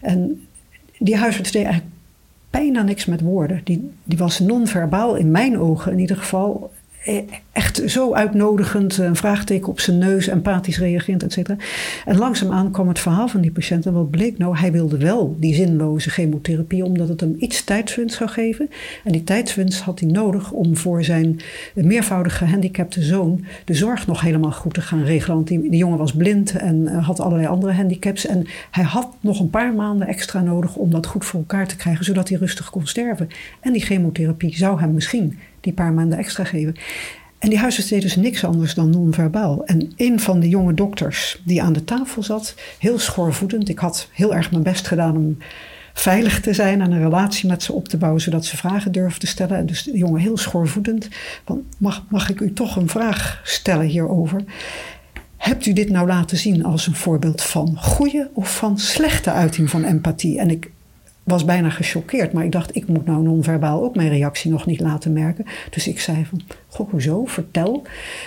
En 0.00 0.46
die 0.98 1.16
huisarts 1.16 1.50
deed 1.50 1.64
eigenlijk 1.64 1.94
bijna 2.50 2.82
niks 2.82 3.04
met 3.04 3.20
woorden. 3.20 3.60
Die, 3.64 3.90
die 4.04 4.18
was 4.18 4.38
non-verbaal, 4.38 5.14
in 5.14 5.30
mijn 5.30 5.58
ogen 5.58 5.92
in 5.92 5.98
ieder 5.98 6.16
geval, 6.16 6.70
echt 7.52 7.82
zo 7.86 8.14
uitnodigend. 8.14 8.96
Een 8.96 9.16
vraagteken 9.16 9.68
op 9.68 9.80
zijn 9.80 9.98
neus, 9.98 10.26
empathisch 10.26 10.78
reagerend, 10.78 11.22
et 11.22 11.32
cetera. 11.32 11.56
En 12.04 12.16
langzaamaan 12.16 12.70
kwam 12.70 12.88
het 12.88 12.98
verhaal 12.98 13.28
van 13.28 13.40
die 13.40 13.50
patiënt. 13.50 13.86
En 13.86 13.92
wat 13.92 14.10
bleek 14.10 14.38
nou? 14.38 14.56
Hij 14.56 14.72
wilde 14.72 14.98
wel 14.98 15.36
die 15.38 15.54
zinloze 15.54 16.10
chemotherapie, 16.10 16.84
omdat 16.84 17.08
het 17.08 17.20
hem 17.20 17.34
iets 17.38 17.64
tijdswinst 17.64 18.16
zou 18.16 18.30
geven. 18.30 18.70
En 19.04 19.12
die 19.12 19.24
tijdswinst 19.24 19.80
had 19.80 20.00
hij 20.00 20.08
nodig 20.08 20.50
om 20.50 20.76
voor 20.76 21.04
zijn 21.04 21.40
meervoudig 21.74 22.38
gehandicapte 22.38 23.02
zoon 23.02 23.44
de 23.64 23.74
zorg 23.74 24.06
nog 24.06 24.20
helemaal 24.20 24.52
goed 24.52 24.74
te 24.74 24.80
gaan 24.80 25.04
regelen. 25.04 25.36
Want 25.36 25.48
die, 25.48 25.60
die 25.60 25.78
jongen 25.78 25.98
was 25.98 26.12
blind 26.12 26.56
en 26.56 26.88
eh, 26.88 27.06
had 27.06 27.20
allerlei 27.20 27.48
andere 27.48 27.72
handicaps. 27.72 28.26
En 28.26 28.46
hij 28.70 28.84
had 28.84 29.16
nog 29.20 29.40
een 29.40 29.50
paar 29.50 29.74
maanden 29.74 30.06
extra 30.06 30.40
nodig 30.40 30.76
om 30.76 30.90
dat 30.90 31.06
goed 31.06 31.24
voor 31.24 31.40
elkaar 31.40 31.66
te 31.66 31.76
krijgen, 31.76 32.04
zodat 32.04 32.28
hij 32.28 32.38
rustig 32.38 32.70
kon 32.70 32.86
sterven. 32.86 33.28
En 33.60 33.72
die 33.72 33.82
chemotherapie 33.82 34.56
zou 34.56 34.80
hem 34.80 34.94
misschien 34.94 35.38
die 35.64 35.72
paar 35.72 35.92
maanden 35.92 36.18
extra 36.18 36.44
geven. 36.44 36.76
En 37.38 37.50
die 37.50 37.58
huisarts 37.58 37.88
deed 37.88 38.02
dus 38.02 38.16
niks 38.16 38.44
anders 38.44 38.74
dan 38.74 38.90
non-verbaal. 38.90 39.64
En 39.64 39.92
een 39.96 40.20
van 40.20 40.40
de 40.40 40.48
jonge 40.48 40.74
dokters 40.74 41.42
die 41.44 41.62
aan 41.62 41.72
de 41.72 41.84
tafel 41.84 42.22
zat, 42.22 42.54
heel 42.78 42.98
schoorvoetend. 42.98 43.68
Ik 43.68 43.78
had 43.78 44.08
heel 44.12 44.34
erg 44.34 44.50
mijn 44.50 44.62
best 44.62 44.86
gedaan 44.86 45.16
om 45.16 45.38
veilig 45.94 46.40
te 46.40 46.52
zijn 46.52 46.80
en 46.80 46.92
een 46.92 47.02
relatie 47.02 47.48
met 47.48 47.62
ze 47.62 47.72
op 47.72 47.88
te 47.88 47.96
bouwen, 47.96 48.20
zodat 48.20 48.44
ze 48.44 48.56
vragen 48.56 48.92
durfden 48.92 49.20
te 49.20 49.26
stellen. 49.26 49.56
En 49.56 49.66
dus 49.66 49.82
de 49.82 49.98
jongen 49.98 50.20
heel 50.20 50.36
schoorvoetend. 50.36 51.08
Van, 51.44 51.62
mag, 51.78 52.04
mag 52.08 52.30
ik 52.30 52.40
u 52.40 52.52
toch 52.52 52.76
een 52.76 52.88
vraag 52.88 53.40
stellen 53.44 53.86
hierover? 53.86 54.44
Hebt 55.36 55.66
u 55.66 55.72
dit 55.72 55.90
nou 55.90 56.06
laten 56.06 56.36
zien 56.36 56.64
als 56.64 56.86
een 56.86 56.94
voorbeeld 56.94 57.42
van 57.42 57.76
goede 57.78 58.30
of 58.32 58.56
van 58.56 58.78
slechte 58.78 59.30
uiting 59.30 59.70
van 59.70 59.84
empathie? 59.84 60.38
En 60.38 60.50
ik 60.50 60.70
was 61.24 61.44
bijna 61.44 61.70
gechoqueerd, 61.70 62.32
maar 62.32 62.44
ik 62.44 62.52
dacht, 62.52 62.76
ik 62.76 62.86
moet 62.88 63.06
nou 63.06 63.22
non-verbaal 63.22 63.82
ook 63.84 63.94
mijn 63.96 64.08
reactie 64.08 64.50
nog 64.50 64.66
niet 64.66 64.80
laten 64.80 65.12
merken. 65.12 65.44
Dus 65.70 65.88
ik 65.88 66.00
zei 66.00 66.24
van, 66.24 66.40
goh, 66.68 66.90
hoezo? 66.90 67.24
Vertel. 67.24 67.82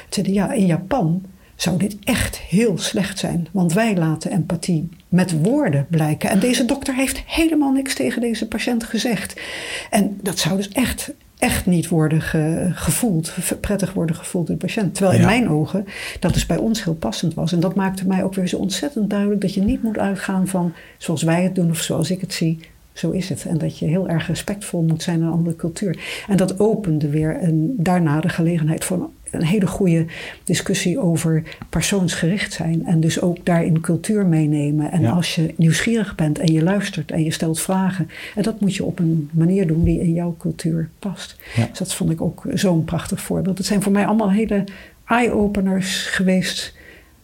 Ze 0.09 0.21
zei, 0.23 0.33
ja, 0.33 0.51
in 0.53 0.65
Japan 0.65 1.21
zou 1.55 1.77
dit 1.77 1.97
echt 2.03 2.37
heel 2.37 2.77
slecht 2.77 3.19
zijn. 3.19 3.47
Want 3.51 3.73
wij 3.73 3.95
laten 3.95 4.31
empathie 4.31 4.89
met 5.09 5.41
woorden 5.43 5.85
blijken. 5.89 6.29
En 6.29 6.39
deze 6.39 6.65
dokter 6.65 6.95
heeft 6.95 7.23
helemaal 7.25 7.71
niks 7.71 7.95
tegen 7.95 8.21
deze 8.21 8.47
patiënt 8.47 8.83
gezegd. 8.83 9.41
En 9.89 10.17
dat 10.21 10.39
zou 10.39 10.57
dus 10.57 10.69
echt, 10.69 11.11
echt 11.37 11.65
niet 11.65 11.87
worden 11.87 12.21
ge- 12.21 12.69
gevoeld, 12.73 13.33
prettig 13.61 13.93
worden 13.93 14.15
gevoeld 14.15 14.47
door 14.47 14.57
de 14.57 14.65
patiënt. 14.65 14.95
Terwijl 14.95 15.15
in 15.15 15.21
Ja. 15.21 15.27
mijn 15.29 15.49
ogen 15.49 15.85
dat 16.19 16.33
dus 16.33 16.45
bij 16.45 16.57
ons 16.57 16.83
heel 16.83 16.95
passend 16.95 17.33
was. 17.33 17.51
En 17.51 17.59
dat 17.59 17.75
maakte 17.75 18.07
mij 18.07 18.23
ook 18.23 18.33
weer 18.33 18.47
zo 18.47 18.57
ontzettend 18.57 19.09
duidelijk 19.09 19.41
dat 19.41 19.53
je 19.53 19.61
niet 19.61 19.83
moet 19.83 19.97
uitgaan 19.97 20.47
van 20.47 20.73
zoals 20.97 21.23
wij 21.23 21.43
het 21.43 21.55
doen 21.55 21.69
of 21.69 21.77
zoals 21.81 22.11
ik 22.11 22.21
het 22.21 22.33
zie. 22.33 22.59
Zo 22.97 23.11
is 23.11 23.29
het. 23.29 23.45
En 23.45 23.57
dat 23.57 23.79
je 23.79 23.85
heel 23.85 24.09
erg 24.09 24.27
respectvol 24.27 24.81
moet 24.81 25.03
zijn 25.03 25.19
naar 25.19 25.27
een 25.27 25.33
andere 25.33 25.55
cultuur. 25.55 26.23
En 26.27 26.37
dat 26.37 26.59
opende 26.59 27.09
weer 27.09 27.37
een, 27.43 27.73
daarna 27.77 28.19
de 28.21 28.29
gelegenheid 28.29 28.83
voor 28.83 29.09
een, 29.31 29.43
hele 29.43 29.67
goede 29.67 30.05
discussie 30.43 30.99
over 30.99 31.43
persoonsgericht 31.69 32.53
zijn. 32.53 32.85
En 32.85 32.99
dus 32.99 33.21
ook 33.21 33.45
daarin 33.45 33.81
cultuur 33.81 34.25
meenemen. 34.25 34.91
En 34.91 35.01
Ja. 35.01 35.11
als 35.11 35.35
je 35.35 35.53
nieuwsgierig 35.57 36.15
bent 36.15 36.39
en 36.39 36.53
je 36.53 36.63
luistert 36.63 37.11
en 37.11 37.23
je 37.23 37.31
stelt 37.31 37.59
vragen. 37.59 38.09
En 38.35 38.43
dat 38.43 38.59
moet 38.59 38.75
je 38.75 38.83
op 38.83 38.99
een 38.99 39.29
manier 39.33 39.67
doen 39.67 39.83
die 39.83 39.99
in 39.99 40.13
jouw 40.13 40.35
cultuur 40.39 40.89
past. 40.99 41.35
Ja. 41.55 41.65
Dus 41.69 41.77
dat 41.77 41.93
vond 41.93 42.11
ik 42.11 42.21
ook 42.21 42.43
zo'n 42.53 42.83
prachtig 42.85 43.21
voorbeeld. 43.21 43.57
Het 43.57 43.67
zijn 43.67 43.81
voor 43.81 43.91
mij 43.91 44.05
allemaal 44.05 44.31
hele 44.31 44.63
eye-openers 45.05 46.05
geweest. 46.05 46.75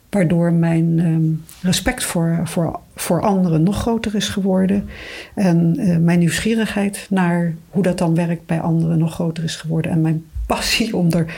Waardoor 0.09 0.53
mijn 0.53 0.99
ehm, 0.99 1.65
respect 1.67 2.03
voor, 2.03 2.39
voor, 2.43 2.79
voor 3.03 3.21
anderen 3.21 3.63
nog 3.63 3.77
groter 3.79 4.15
is 4.15 4.29
geworden. 4.29 4.89
En 5.35 5.75
eh, 5.77 5.97
mijn 5.97 6.19
nieuwsgierigheid 6.19 7.07
naar 7.09 7.53
hoe 7.69 7.83
dat 7.83 7.97
dan 7.97 8.15
werkt 8.15 8.45
bij 8.45 8.61
anderen 8.61 8.97
nog 8.97 9.13
groter 9.13 9.43
is 9.43 9.55
geworden. 9.55 9.91
En 9.91 10.01
mijn 10.01 10.25
passie 10.45 10.95
om 10.95 11.11
er, 11.11 11.33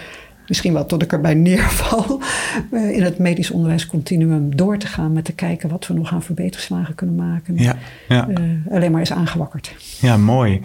misschien 0.47 0.73
wel 0.73 0.85
tot 0.85 1.01
ik 1.01 1.11
erbij 1.11 1.33
neerval, 1.33 2.21
eh, 2.71 2.91
in 2.91 3.03
het 3.03 3.17
medisch 3.17 3.51
onderwijscontinuum 3.51 4.55
door 4.55 4.77
te 4.77 4.87
gaan. 4.87 5.13
Met 5.13 5.25
te 5.25 5.33
kijken 5.33 5.69
wat 5.69 5.87
we 5.87 5.93
nog 5.93 6.13
aan 6.13 6.23
verbeterslagen 6.23 6.95
kunnen 6.95 7.15
maken. 7.15 7.57
Ja, 7.57 7.75
ja. 8.07 8.27
Eh, 8.27 8.41
alleen 8.71 8.91
maar 8.91 9.01
is 9.01 9.13
aangewakkerd. 9.13 9.75
ja, 9.99 10.17
mooi. 10.17 10.61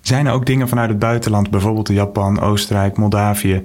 Zijn 0.00 0.26
er 0.26 0.32
ook 0.32 0.46
dingen 0.46 0.68
vanuit 0.68 0.88
het 0.88 0.98
buitenland, 0.98 1.50
bijvoorbeeld 1.50 1.88
Japan, 1.88 2.40
Oostenrijk, 2.40 2.96
Moldavië, 2.96 3.62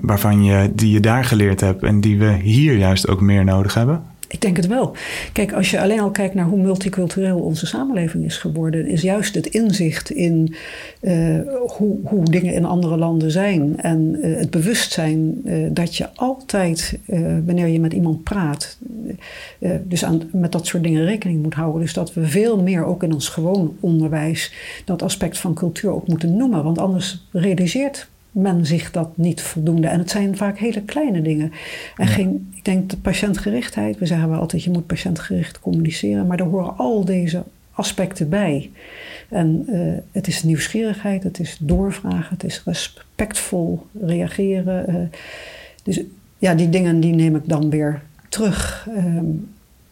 waarvan 0.00 0.44
je, 0.44 0.72
die 0.74 0.90
je 0.90 1.00
daar 1.00 1.24
geleerd 1.24 1.60
hebt 1.60 1.82
en 1.82 2.00
die 2.00 2.18
we 2.18 2.32
hier 2.32 2.76
juist 2.76 3.08
ook 3.08 3.20
meer 3.20 3.44
nodig 3.44 3.74
hebben? 3.74 4.02
Ik 4.28 4.40
denk 4.40 4.56
het 4.56 4.66
wel. 4.66 4.96
Kijk, 5.32 5.52
als 5.52 5.70
je 5.70 5.80
alleen 5.80 6.00
al 6.00 6.10
kijkt 6.10 6.34
naar 6.34 6.44
hoe 6.44 6.60
multicultureel 6.60 7.38
onze 7.38 7.66
samenleving 7.66 8.24
is 8.24 8.36
geworden, 8.36 8.86
is 8.86 9.02
juist 9.02 9.34
het 9.34 9.46
inzicht 9.46 10.10
in 10.10 10.54
eh, 11.00 11.40
hoe, 11.76 11.98
hoe 12.04 12.24
dingen 12.24 12.54
in 12.54 12.64
andere 12.64 12.96
landen 12.96 13.30
zijn 13.30 13.80
en 13.80 14.18
eh, 14.22 14.36
het 14.36 14.50
bewustzijn 14.50 15.40
eh, 15.44 15.56
dat 15.70 15.96
je 15.96 16.14
altijd, 16.14 16.98
wanneer 17.44 17.66
je 17.66 17.80
met 17.80 17.92
iemand 17.92 18.22
praat, 18.22 18.78
dus 19.82 20.04
aan, 20.04 20.22
met 20.32 20.52
dat 20.52 20.66
soort 20.66 20.82
dingen 20.82 21.04
rekening 21.04 21.42
moet 21.42 21.54
houden. 21.54 21.80
Dus 21.80 21.92
dat 21.92 22.14
we 22.14 22.26
veel 22.26 22.62
meer 22.62 22.84
ook 22.84 23.02
in 23.02 23.12
ons 23.12 23.28
gewoon 23.28 23.76
onderwijs 23.80 24.52
dat 24.84 25.02
aspect 25.02 25.38
van 25.38 25.54
cultuur 25.54 25.90
ook 25.90 26.08
moeten 26.08 26.36
noemen, 26.36 26.64
want 26.64 26.78
anders 26.78 27.26
realiseert 27.32 28.08
men 28.36 28.66
zich 28.66 28.90
dat 28.90 29.16
niet 29.16 29.40
voldoende. 29.40 29.88
En 29.88 29.98
het 29.98 30.10
zijn 30.10 30.36
vaak 30.36 30.58
hele 30.58 30.82
kleine 30.82 31.22
dingen. 31.22 31.52
En 31.96 32.06
geen, 32.06 32.52
ik 32.54 32.64
denk 32.64 32.90
de 32.90 32.96
patiëntgerichtheid, 32.96 33.98
we 33.98 34.06
zeggen 34.06 34.28
wel 34.28 34.40
altijd 34.40 34.62
je 34.62 34.70
moet 34.70 34.86
patiëntgericht 34.86 35.60
communiceren, 35.60 36.26
maar 36.26 36.36
daar 36.36 36.46
horen 36.46 36.76
al 36.76 37.04
deze 37.04 37.42
aspecten 37.72 38.28
bij. 38.28 38.70
En 39.28 39.64
eh, 39.68 40.02
het 40.12 40.26
is 40.26 40.42
nieuwsgierigheid, 40.42 41.22
het 41.22 41.38
is 41.40 41.56
doorvragen, 41.60 42.34
het 42.34 42.44
is 42.44 42.62
respectvol 42.64 43.86
reageren. 44.00 44.86
eh. 44.88 44.94
dus 45.82 46.00
ja, 46.38 46.54
die 46.54 46.68
dingen 46.68 47.00
die 47.00 47.14
neem 47.14 47.36
ik 47.36 47.48
dan 47.48 47.70
weer 47.70 48.02
terug. 48.28 48.88
ehm, 48.96 49.24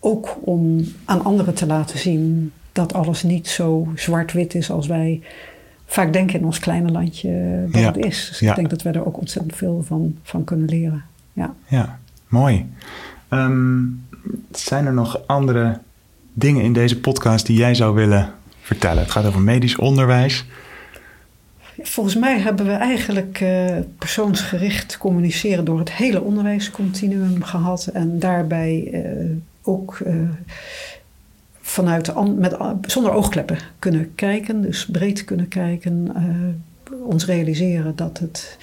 ook 0.01 0.39
om 0.41 0.85
aan 1.05 1.25
anderen 1.25 1.55
te 1.55 1.67
laten 1.67 1.99
zien 1.99 2.53
dat 2.73 2.93
alles 2.93 3.23
niet 3.23 3.49
zo 3.49 3.89
zwart-wit 3.95 4.55
is 4.55 4.71
als 4.71 4.87
wij 4.87 5.21
vaak 5.95 6.13
denken 6.13 6.39
in 6.39 6.45
ons 6.45 6.59
kleine 6.59 6.91
landje 6.91 7.65
dat 7.71 7.81
Ja. 7.81 7.87
het 7.87 8.05
is. 8.05 8.27
Dus 8.29 8.39
Ja. 8.39 8.51
ik 8.51 8.57
denk 8.57 8.71
dat 8.71 8.83
we 8.83 8.91
er 8.91 9.07
ook 9.07 9.19
ontzettend 9.19 9.57
veel 9.57 9.83
van, 9.87 10.17
van 10.23 10.45
kunnen 10.45 10.69
leren. 10.69 11.05
Ja. 11.33 11.55
Ja, 11.67 11.99
mooi. 12.29 12.67
Ehm, 13.29 13.83
zijn 14.51 14.87
er 14.87 14.93
nog 14.93 15.27
andere 15.27 15.79
dingen 16.33 16.63
in 16.63 16.73
deze 16.73 17.01
podcast 17.01 17.47
die 17.47 17.57
jij 17.57 17.75
zou 17.75 17.95
willen 17.95 18.33
vertellen? 18.61 19.03
Het 19.03 19.11
gaat 19.13 19.27
over 19.27 19.41
medisch 19.41 19.77
onderwijs. 19.77 20.45
Volgens 21.83 22.17
mij 22.17 22.39
hebben 22.41 22.67
we 22.67 22.73
eigenlijk 22.73 23.41
eh, 23.41 23.77
persoonsgericht 23.99 24.99
communiceren 24.99 25.65
door 25.65 25.79
het 25.79 25.93
hele 25.93 26.23
onderwijscontinuum 26.23 27.43
gehad. 27.43 27.87
En 27.87 28.19
daarbij 28.19 28.89
eh, 28.93 29.31
ook 29.63 29.99
eh, 30.05 30.15
vanuit 31.67 32.37
met, 32.37 32.57
zonder 32.83 33.13
oogkleppen 33.13 33.59
kunnen 33.79 34.15
kijken, 34.15 34.63
dus 34.63 34.87
breed 34.87 35.25
kunnen 35.25 35.49
kijken, 35.49 36.13
ons 37.03 37.27
realiseren 37.27 37.97
dat 37.97 38.19
het 38.19 38.59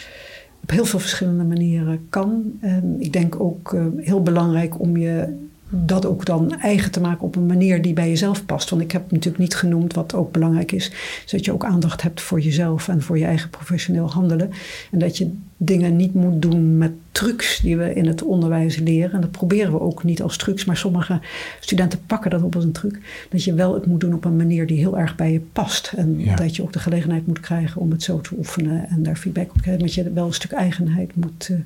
op 0.64 0.70
heel 0.70 0.86
veel 0.86 1.00
verschillende 1.00 1.44
manieren 1.44 2.06
kan. 2.10 2.60
Ik 3.00 3.14
denk 3.14 3.40
ook 3.40 3.76
heel 3.98 4.22
belangrijk 4.22 4.80
om 4.80 4.98
je 4.98 5.38
dat 5.74 6.06
ook 6.06 6.26
dan 6.26 6.60
eigen 6.60 6.92
te 6.92 7.02
maken 7.02 7.24
op 7.24 7.36
een 7.36 7.46
manier 7.46 7.82
die 7.82 7.94
bij 7.94 8.10
jezelf 8.10 8.46
past. 8.46 8.70
Want 8.70 8.82
ik 8.82 8.92
heb 8.92 9.12
natuurlijk 9.12 9.38
niet 9.38 9.56
genoemd 9.56 9.94
wat 9.94 10.14
ook 10.14 10.32
belangrijk 10.32 10.72
is, 10.72 10.92
is 11.26 11.32
dat 11.32 11.46
je 11.46 11.54
ook 11.54 11.66
aandacht 11.66 12.02
hebt 12.02 12.22
voor 12.22 12.40
jezelf 12.40 12.88
en 12.88 13.02
voor 13.02 13.18
je 13.18 13.26
eigen 13.26 13.50
professioneel 13.50 14.12
handelen. 14.12 14.52
En 14.92 15.00
dat 15.00 15.18
je 15.18 15.32
dingen 15.58 15.96
niet 15.96 16.14
moet 16.14 16.42
doen 16.42 16.78
met 16.78 16.92
trucs 17.12 17.60
die 17.60 17.78
we 17.78 17.94
in 17.94 18.06
het 18.06 18.24
onderwijs 18.24 18.78
leren. 18.78 19.12
En 19.12 19.22
dat 19.22 19.32
proberen 19.32 19.72
we 19.72 19.80
ook 19.80 20.04
niet 20.04 20.22
als 20.22 20.38
trucs, 20.38 20.66
maar 20.66 20.78
sommige 20.78 21.20
studenten 21.60 22.06
pakken 22.06 22.32
dat 22.32 22.44
op 22.44 22.56
als 22.56 22.64
een 22.64 22.72
truc. 22.72 23.00
Dat 23.30 23.44
je 23.44 23.54
wel 23.54 23.74
het 23.74 23.86
moet 23.86 24.00
doen 24.00 24.14
op 24.14 24.26
een 24.26 24.36
manier 24.36 24.68
die 24.68 24.78
heel 24.78 24.98
erg 24.98 25.16
bij 25.16 25.32
je 25.32 25.40
past. 25.40 25.94
En 25.96 26.36
dat 26.36 26.56
je 26.56 26.64
ook 26.64 26.74
de 26.74 26.80
gelegenheid 26.80 27.28
moet 27.28 27.40
krijgen 27.40 27.82
om 27.82 27.92
het 27.92 28.04
zo 28.04 28.22
te 28.22 28.36
oefenen 28.38 28.88
en 28.88 29.04
daar 29.04 29.16
feedback 29.16 29.50
op 29.50 29.56
te 29.56 29.62
krijgen. 29.62 29.84
Dat 29.84 29.94
je 29.94 30.12
wel 30.12 30.26
een 30.26 30.34
stuk 30.34 30.52
eigenheid 30.52 31.16
moet, 31.16 31.50
uh, 31.52 31.58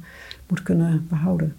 moet 0.47 0.64
kunnen 0.64 1.06
behouden 1.10 1.56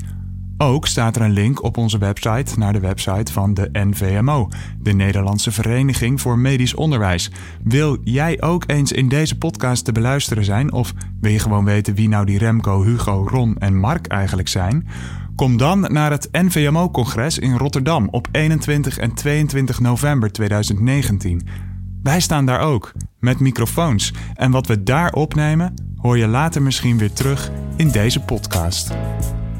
Ook 0.62 0.86
staat 0.86 1.16
er 1.16 1.22
een 1.22 1.30
link 1.30 1.62
op 1.62 1.76
onze 1.76 1.98
website 1.98 2.58
naar 2.58 2.72
de 2.72 2.80
website 2.80 3.32
van 3.32 3.54
de 3.54 3.68
NVMO, 3.72 4.48
de 4.78 4.92
Nederlandse 4.92 5.52
Vereniging 5.52 6.20
voor 6.20 6.38
Medisch 6.38 6.74
Onderwijs. 6.74 7.30
Wil 7.64 7.98
jij 8.04 8.42
ook 8.42 8.64
eens 8.66 8.92
in 8.92 9.08
deze 9.08 9.38
podcast 9.38 9.84
te 9.84 9.92
beluisteren 9.92 10.44
zijn? 10.44 10.72
Of 10.72 10.92
wil 11.20 11.30
je 11.30 11.38
gewoon 11.38 11.64
weten 11.64 11.94
wie 11.94 12.08
nou 12.08 12.26
die 12.26 12.38
Remco, 12.38 12.82
Hugo, 12.82 13.26
Ron 13.28 13.56
en 13.58 13.78
Mark 13.78 14.06
eigenlijk 14.06 14.48
zijn? 14.48 14.88
Kom 15.36 15.56
dan 15.56 15.80
naar 15.80 16.10
het 16.10 16.28
NVMO-congres 16.32 17.38
in 17.38 17.56
Rotterdam 17.56 18.08
op 18.10 18.28
21 18.32 18.98
en 18.98 19.14
22 19.14 19.80
november 19.80 20.32
2019. 20.32 21.48
Wij 22.02 22.20
staan 22.20 22.46
daar 22.46 22.60
ook, 22.60 22.92
met 23.20 23.40
microfoons. 23.40 24.12
En 24.34 24.50
wat 24.50 24.66
we 24.66 24.82
daar 24.82 25.12
opnemen, 25.12 25.74
hoor 25.96 26.18
je 26.18 26.26
later 26.26 26.62
misschien 26.62 26.98
weer 26.98 27.12
terug 27.12 27.50
in 27.76 27.90
deze 27.90 28.20
podcast. 28.20 28.90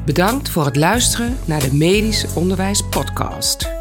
Bedankt 0.05 0.49
voor 0.49 0.65
het 0.65 0.75
luisteren 0.75 1.37
naar 1.45 1.59
de 1.59 1.73
Medisch 1.73 2.33
Onderwijs 2.33 2.81
Podcast. 2.89 3.80